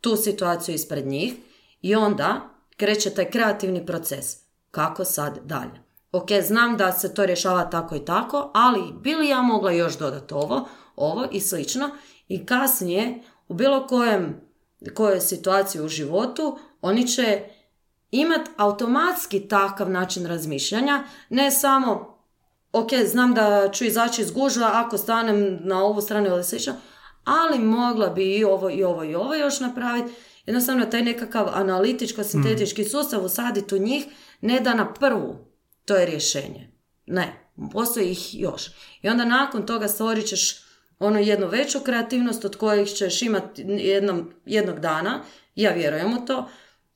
[0.00, 1.34] tu situaciju ispred njih
[1.80, 2.40] i onda
[2.76, 4.36] kreće taj kreativni proces.
[4.70, 5.88] Kako sad dalje?
[6.12, 9.98] Ok, znam da se to rješava tako i tako, ali bi li ja mogla još
[9.98, 11.90] dodati ovo, ovo i slično
[12.28, 14.47] i kasnije u bilo kojem
[14.94, 17.42] kojoj situaciji u životu oni će
[18.10, 22.18] imati automatski takav način razmišljanja, ne samo
[22.72, 26.74] ok, znam da ću izaći iz gužva ako stanem na ovu stranu ili slično,
[27.24, 30.12] ali mogla bi i ovo i ovo i ovo još napraviti.
[30.46, 32.88] Jednostavno taj nekakav analitičko-sintetički mm.
[32.88, 34.06] sustav usaditi u njih,
[34.40, 35.36] ne da na prvu
[35.84, 36.70] to je rješenje.
[37.06, 38.62] Ne, postoji ih još.
[39.02, 40.67] I onda nakon toga stvorit ćeš
[40.98, 45.22] ono jednu veću kreativnost od kojih ćeš imati jednom, jednog dana,
[45.54, 46.48] ja vjerujem u to,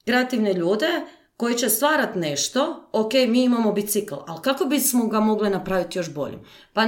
[0.04, 0.88] kreativne ljude
[1.36, 6.14] koji će stvarat nešto, ok, mi imamo bicikl, ali kako bismo ga mogli napraviti još
[6.14, 6.40] boljim?
[6.72, 6.86] Pa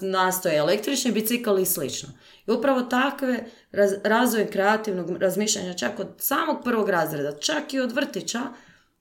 [0.00, 2.08] nastoje električni bicikl i slično.
[2.46, 7.92] I upravo takve raz, razvoj kreativnog razmišljanja, čak od samog prvog razreda, čak i od
[7.92, 8.40] vrtića,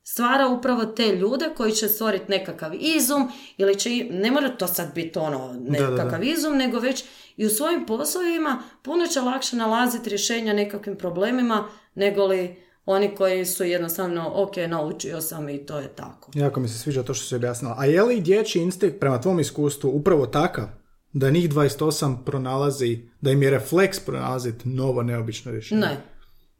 [0.03, 4.93] stvara upravo te ljude koji će stvoriti nekakav izum ili će, ne mora to sad
[4.95, 7.03] biti ono nekakav izum, nego već
[7.37, 13.45] i u svojim poslovima puno će lakše nalaziti rješenja nekakvim problemima nego li oni koji
[13.45, 16.31] su jednostavno, ok, naučio sam i to je tako.
[16.33, 17.75] Jako mi se sviđa to što si objasnila.
[17.77, 20.67] A je li dječji instinkt prema tvom iskustvu upravo takav?
[21.13, 25.81] Da njih 28 pronalazi, da im je refleks pronalaziti novo neobično rješenje?
[25.81, 25.97] Ne,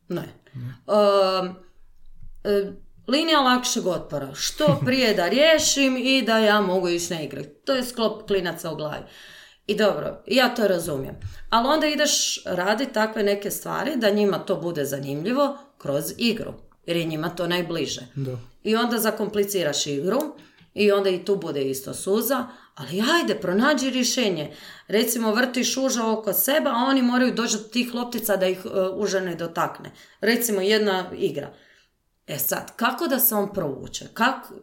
[0.09, 0.23] ne.
[0.87, 1.55] Uh,
[3.07, 4.33] linija lakšeg otpora.
[4.35, 7.43] Što prije da riješim i da ja mogu ići na igre.
[7.43, 9.03] To je sklop klinaca u glavi.
[9.67, 11.15] I dobro, ja to razumijem.
[11.49, 16.53] Ali onda ideš raditi takve neke stvari da njima to bude zanimljivo kroz igru.
[16.85, 18.01] Jer je njima to najbliže.
[18.15, 18.37] Da.
[18.63, 20.19] I onda zakompliciraš igru
[20.73, 22.47] i onda i tu bude isto suza.
[22.75, 24.53] Ali ajde, pronađi rješenje.
[24.87, 28.71] Recimo vrtiš uža oko sebe, a oni moraju doći do tih loptica da ih uh,
[28.95, 29.91] uža ne dotakne.
[30.21, 31.53] Recimo jedna igra.
[32.27, 34.07] E sad, kako da se on provuče?
[34.13, 34.53] Kako,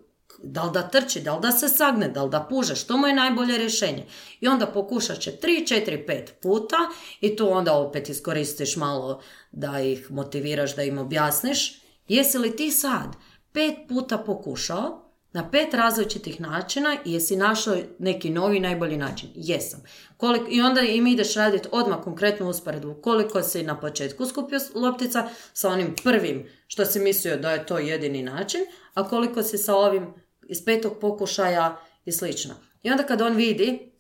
[0.43, 3.07] da li da trči, da li da se sagne, da li da puže, što mu
[3.07, 4.07] je najbolje rješenje.
[4.41, 6.77] I onda pokušat će 3, 4, 5 puta
[7.21, 9.23] i tu onda opet iskoristiš malo
[9.53, 11.83] da ih motiviraš, da im objasniš.
[12.09, 13.17] Jesi li ti sad
[13.53, 19.29] pet puta pokušao na pet različitih načina jesi našao neki novi najbolji način?
[19.35, 19.83] Jesam.
[20.17, 25.29] Koliko, I onda im ideš raditi odmah konkretnu usporedbu koliko si na početku skupio loptica
[25.53, 28.61] sa onim prvim što si mislio da je to jedini način,
[28.95, 30.15] a koliko si sa ovim
[30.49, 32.55] iz petog pokušaja i slično.
[32.83, 33.93] I onda kad on vidi,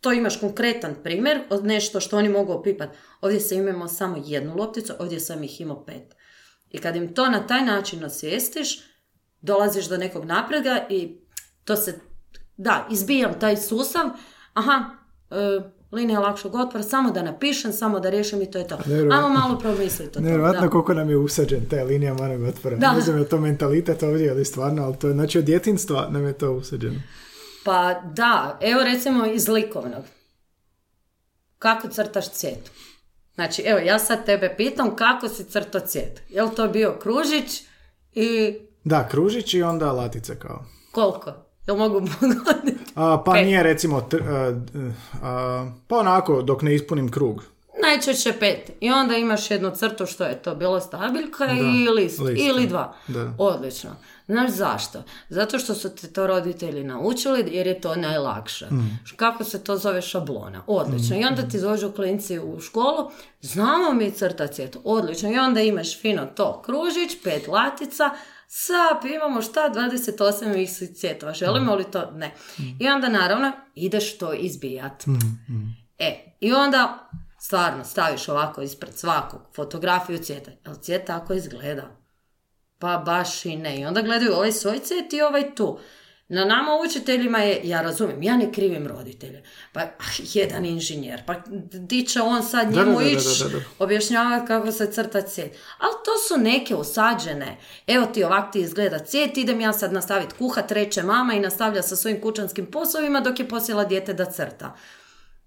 [0.00, 2.96] to imaš konkretan primjer od nešto što oni mogu opipati.
[3.20, 6.16] Ovdje sam imamo samo jednu lopticu, ovdje sam ih imao pet.
[6.70, 8.80] I kad im to na taj način osvijestiš,
[9.46, 11.18] dolaziš do nekog naprega i
[11.64, 11.98] to se,
[12.56, 14.04] da, izbijam taj sustav,
[14.54, 14.84] aha,
[15.30, 15.60] e,
[15.92, 18.78] linija lakšog otpora, samo da napišem, samo da riješim i to je to.
[19.12, 22.76] Ajmo malo promisliti o Nevjerojatno koliko nam je usađen ta linija manog otpora.
[22.76, 22.92] Da.
[22.92, 26.26] Ne znam je to mentalitet ovdje ali stvarno, ali to je, znači od djetinstva nam
[26.26, 27.00] je to usađeno.
[27.64, 30.04] Pa da, evo recimo iz likovnog.
[31.58, 32.70] Kako crtaš cvijet?
[33.34, 36.22] Znači, evo, ja sad tebe pitam kako si crtao cvijet.
[36.28, 37.62] Je li to bio kružić
[38.14, 38.54] i...
[38.86, 40.64] Da, kružić i onda latice kao.
[40.92, 41.32] Koliko?
[41.66, 42.84] Jel mogu pogoditi?
[42.94, 44.08] A, pa nije recimo,
[45.88, 47.44] pa onako dok ne ispunim krug.
[47.82, 48.70] Najčešće pet.
[48.80, 52.20] I onda imaš jednu crtu što je to bilo stabiljka i list.
[52.36, 52.94] Ili dva.
[53.08, 53.32] Da.
[53.38, 53.90] Odlično.
[54.26, 55.02] Znaš zašto?
[55.28, 58.66] Zato što su te to roditelji naučili jer je to najlakše.
[58.66, 58.98] Mm.
[59.16, 60.62] Kako se to zove šablona?
[60.66, 61.16] Odlično.
[61.16, 63.10] I onda ti dođu klinci u školu,
[63.40, 64.76] znamo mi crta cvijet.
[64.84, 65.30] Odlično.
[65.30, 68.10] I onda imaš fino to kružić, pet latica,
[68.48, 72.10] Sap, imamo šta, 28 misli cvjetova, želimo li to?
[72.10, 72.34] Ne.
[72.80, 75.04] I onda naravno ideš to izbijat.
[75.98, 80.50] E, i onda stvarno staviš ovako ispred svakog fotografiju cvjeta.
[80.66, 81.96] Jel cvijet tako izgleda?
[82.78, 83.80] Pa baš i ne.
[83.80, 85.78] I onda gledaju ovaj svoj cvijet i ovaj tu.
[86.28, 89.42] Na nama učiteljima je, ja razumijem, ja ne krivim roditelje.
[89.72, 91.34] Pa ah, jedan inženjer, pa
[91.72, 93.44] di će on sad njemu ići
[93.78, 95.56] objašnjavati kako se crta cvijet.
[95.78, 97.56] Ali to su neke usađene.
[97.86, 101.82] Evo ti ovak ti izgleda cvijet, idem ja sad nastaviti kuhat, reče mama i nastavlja
[101.82, 104.76] sa svojim kućanskim poslovima dok je posjela dijete da crta.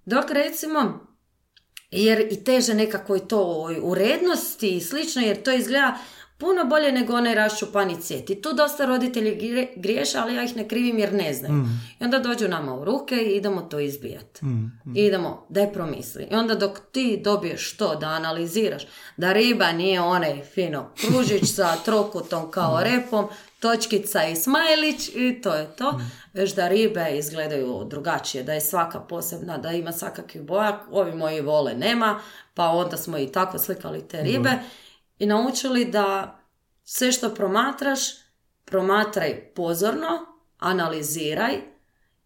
[0.05, 1.09] Dok recimo,
[1.91, 5.97] jer i teže nekako i to urednosti i slično, jer to izgleda
[6.39, 8.29] puno bolje nego onaj raščupani cvijet.
[8.29, 11.53] I tu dosta roditelji griješe, ali ja ih ne krivim jer ne znaju.
[11.53, 11.81] Mm.
[11.99, 14.45] I onda dođu nama u ruke i idemo to izbijati.
[14.45, 14.49] Mm,
[14.85, 14.95] mm.
[14.95, 16.27] I idemo, daj promisli.
[16.31, 18.83] I onda dok ti dobiješ to, da analiziraš,
[19.17, 23.27] da riba nije onaj fino kružić sa trokutom kao repom,
[23.59, 25.99] točkica i smajlić i to je to.
[26.33, 30.81] Već da ribe izgledaju drugačije, da je svaka posebna, da ima svakakvih boja.
[30.91, 32.19] Ovi moji vole nema,
[32.53, 34.51] pa onda smo i tako slikali te ribe
[35.19, 36.39] i naučili da
[36.83, 37.99] sve što promatraš,
[38.65, 40.07] promatraj pozorno,
[40.57, 41.53] analiziraj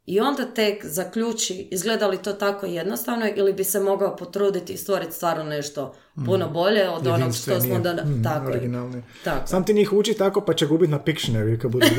[0.06, 4.78] i onda tek zaključi izgleda li to tako jednostavno ili bi se mogao potruditi i
[4.78, 5.95] stvoriti stvarno nešto
[6.26, 6.53] puno mm.
[6.53, 7.94] bolje od onog što smo da...
[7.94, 8.52] Mm, tako,
[9.24, 9.48] tako.
[9.48, 11.86] Sam ti njih uči tako pa će gubiti na Pictionary kad budu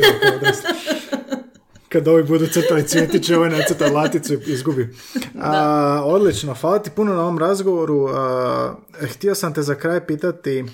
[1.89, 4.97] kad ovi budu crtali cvjetiće, ovaj nacrta laticu i izgubi.
[5.41, 8.07] A, odlično, hvala ti puno na ovom razgovoru.
[8.07, 10.65] A, htio sam te za kraj pitati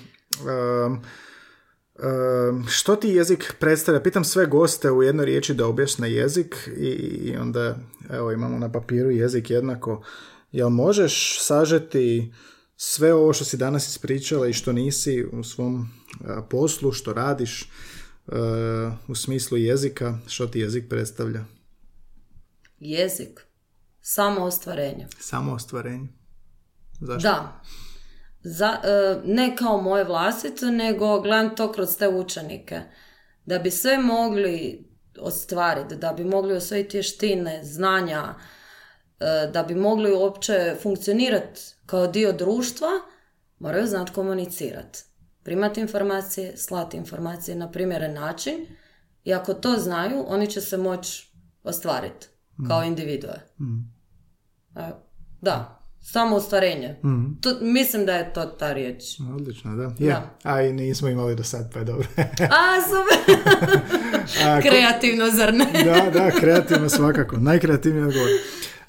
[2.67, 4.01] što ti jezik predstavlja?
[4.01, 7.75] Pitam sve goste u jednoj riječi da objasne jezik i, onda
[8.09, 10.03] evo imamo na papiru jezik jednako.
[10.51, 12.33] Jel možeš sažeti
[12.75, 15.89] sve ovo što si danas ispričala i što nisi u svom
[16.49, 17.71] poslu, što radiš,
[19.07, 21.45] u smislu jezika, što ti jezik predstavlja?
[22.79, 23.39] Jezik.
[24.01, 25.07] Samo ostvarenje.
[25.19, 26.07] Samo ostvarenje.
[26.99, 27.29] Zašto?
[27.29, 27.61] Da.
[28.43, 32.81] Za, e, ne kao moje vlastito, nego gledam to kroz te učenike.
[33.45, 34.85] Da bi sve mogli
[35.19, 38.35] ostvariti, da bi mogli osvojiti vještine, znanja,
[39.19, 42.89] e, da bi mogli uopće funkcionirati kao dio društva,
[43.59, 44.99] moraju znati komunicirati.
[45.43, 48.65] Primati informacije, slati informacije na primjeren način
[49.23, 51.31] i ako to znaju, oni će se moći
[51.63, 52.27] ostvariti
[52.67, 53.39] kao individue.
[54.75, 54.89] E,
[55.41, 56.95] Da, samo ostvarenje.
[57.41, 59.03] To, mislim da je to ta riječ.
[59.35, 59.91] Odlično, da.
[59.99, 60.15] Je.
[60.43, 62.07] A i nismo imali do sad, pa je dobro.
[62.39, 63.35] A, super!
[64.41, 65.65] A, ko- Kreativno, zar ne?
[65.85, 67.37] da, da, kreativno svakako.
[67.37, 68.29] Najkreativniji odgovor.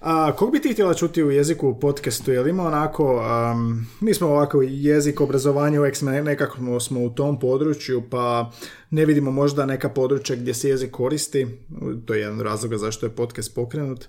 [0.00, 2.32] A, kog bi ti htjela čuti u jeziku u podcastu?
[2.32, 7.00] Je li ima onako, um, mi smo ovako jezik, obrazovanje, uvijek smo nekako smo- smo
[7.00, 8.50] u tom području, pa
[8.90, 11.46] ne vidimo možda neka područja gdje se jezik koristi.
[12.06, 14.08] To je jedan od razloga zašto je podcast pokrenut.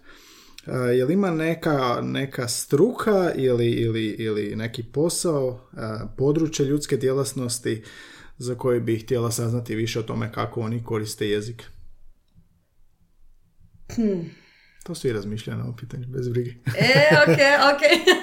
[0.67, 7.83] Je li ima neka, neka struka ili, ili, ili neki posao, a, područje ljudske djelatnosti
[8.37, 11.63] za koje bi htjela saznati više o tome kako oni koriste jezik?
[14.83, 16.51] To su i razmišljanja na ovo pitanje, bez brige.
[16.51, 17.37] E, ok,
[17.75, 17.81] ok.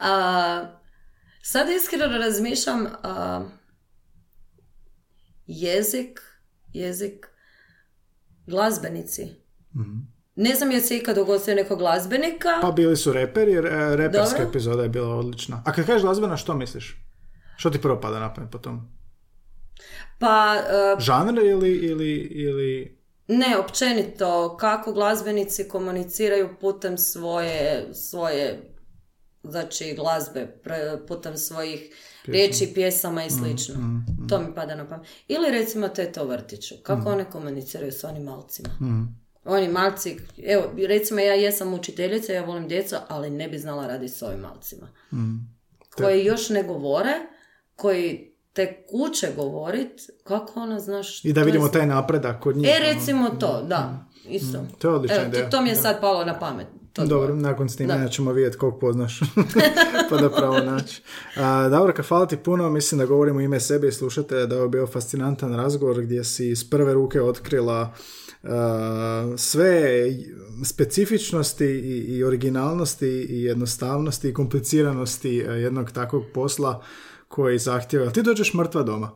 [0.00, 0.78] A,
[1.42, 2.86] sad iskreno razmišljam
[5.46, 6.20] jezik,
[6.72, 7.26] jezik,
[8.46, 9.28] glazbenici.
[10.42, 12.48] Ne znam jesi ikad ugostio nekog glazbenika.
[12.62, 14.48] Pa bili su reperi, re- reperska Dobro.
[14.48, 15.62] epizoda je bila odlična.
[15.66, 17.04] A kad kažeš glazbena, što misliš?
[17.56, 18.88] Što ti prvo pada na pamet po tom?
[20.18, 22.98] Pa, a, Žanr ili, ili, ili...
[23.28, 28.72] ne, općenito, kako glazbenici komuniciraju putem svoje, svoje
[29.42, 30.60] znači glazbe,
[31.08, 31.80] putem svojih
[32.26, 33.74] riječi, pjesama i slično.
[34.28, 35.06] To mi pada na pamet.
[35.28, 38.68] Ili recimo tete u vrtiću, kako one komuniciraju s onim malcima.
[39.50, 40.16] Oni malci,
[40.46, 44.40] evo, recimo ja jesam učiteljica, ja volim djecu, ali ne bi znala raditi s ovim
[44.40, 44.88] malcima.
[45.96, 47.12] Koji još ne govore,
[47.76, 51.24] koji tek uče govorit, kako ona znaš...
[51.24, 52.68] I da vidimo taj napredak kod njih.
[52.68, 52.92] E, ono.
[52.92, 54.66] recimo to, da, isto.
[54.78, 55.50] To je odlična Evo, to-.
[55.50, 56.66] To mi je sad palo na pamet.
[56.92, 57.42] To Dobro, dvoje.
[57.42, 59.20] nakon snimanja ćemo vidjeti kog poznaš,
[60.10, 61.02] pa da pravo naći.
[61.70, 64.86] Davorka, hvala ti puno, mislim da govorim u ime sebe i slušatelja da je bio
[64.86, 67.94] fascinantan razgovor gdje si iz prve ruke otkrila
[68.42, 70.04] a, sve
[70.64, 76.82] specifičnosti i, i originalnosti i jednostavnosti i kompliciranosti a, jednog takvog posla
[77.28, 78.10] koji zahtjeva.
[78.10, 79.10] Ti dođeš mrtva doma.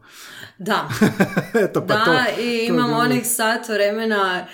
[0.59, 0.89] Da,
[1.65, 2.13] Eto, pa da, to.
[2.13, 2.99] i to je imam bilo.
[3.01, 4.47] onih sat vremena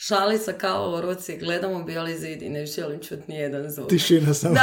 [0.00, 3.88] šalica kao u ruci, gledam u bijeli zid i ne želim čuti ni jedan zvuk.
[3.88, 4.54] Tišina samo.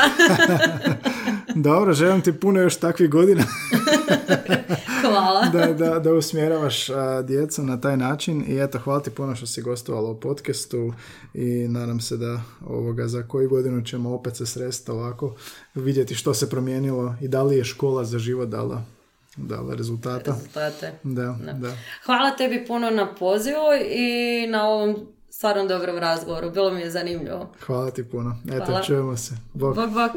[1.56, 3.44] Dobro, želim ti puno još takvih godina.
[5.02, 5.46] Hvala.
[5.54, 9.46] da, da, da usmjeravaš a, djecu na taj način i eto, hvala ti puno što
[9.46, 10.94] si gostovala u podcastu
[11.34, 15.36] i nadam se da ovoga za koju godinu ćemo opet se sresti ovako,
[15.76, 18.84] vidjeti što se promijenilo i da li je škola za život dala,
[19.38, 20.32] dala rezultata.
[20.32, 20.92] Rezultate.
[21.04, 21.78] Da, da.
[22.06, 26.52] Hvala tebi puno na pozivu i na ovom stvarno dobrom razgovoru.
[26.52, 27.52] Bilo mi je zanimljivo.
[27.66, 28.36] Hvala ti puno.
[28.48, 28.84] Eto, Hvala.
[28.84, 29.34] čujemo se.
[29.54, 29.76] Bog.
[29.76, 30.12] Bok, bok.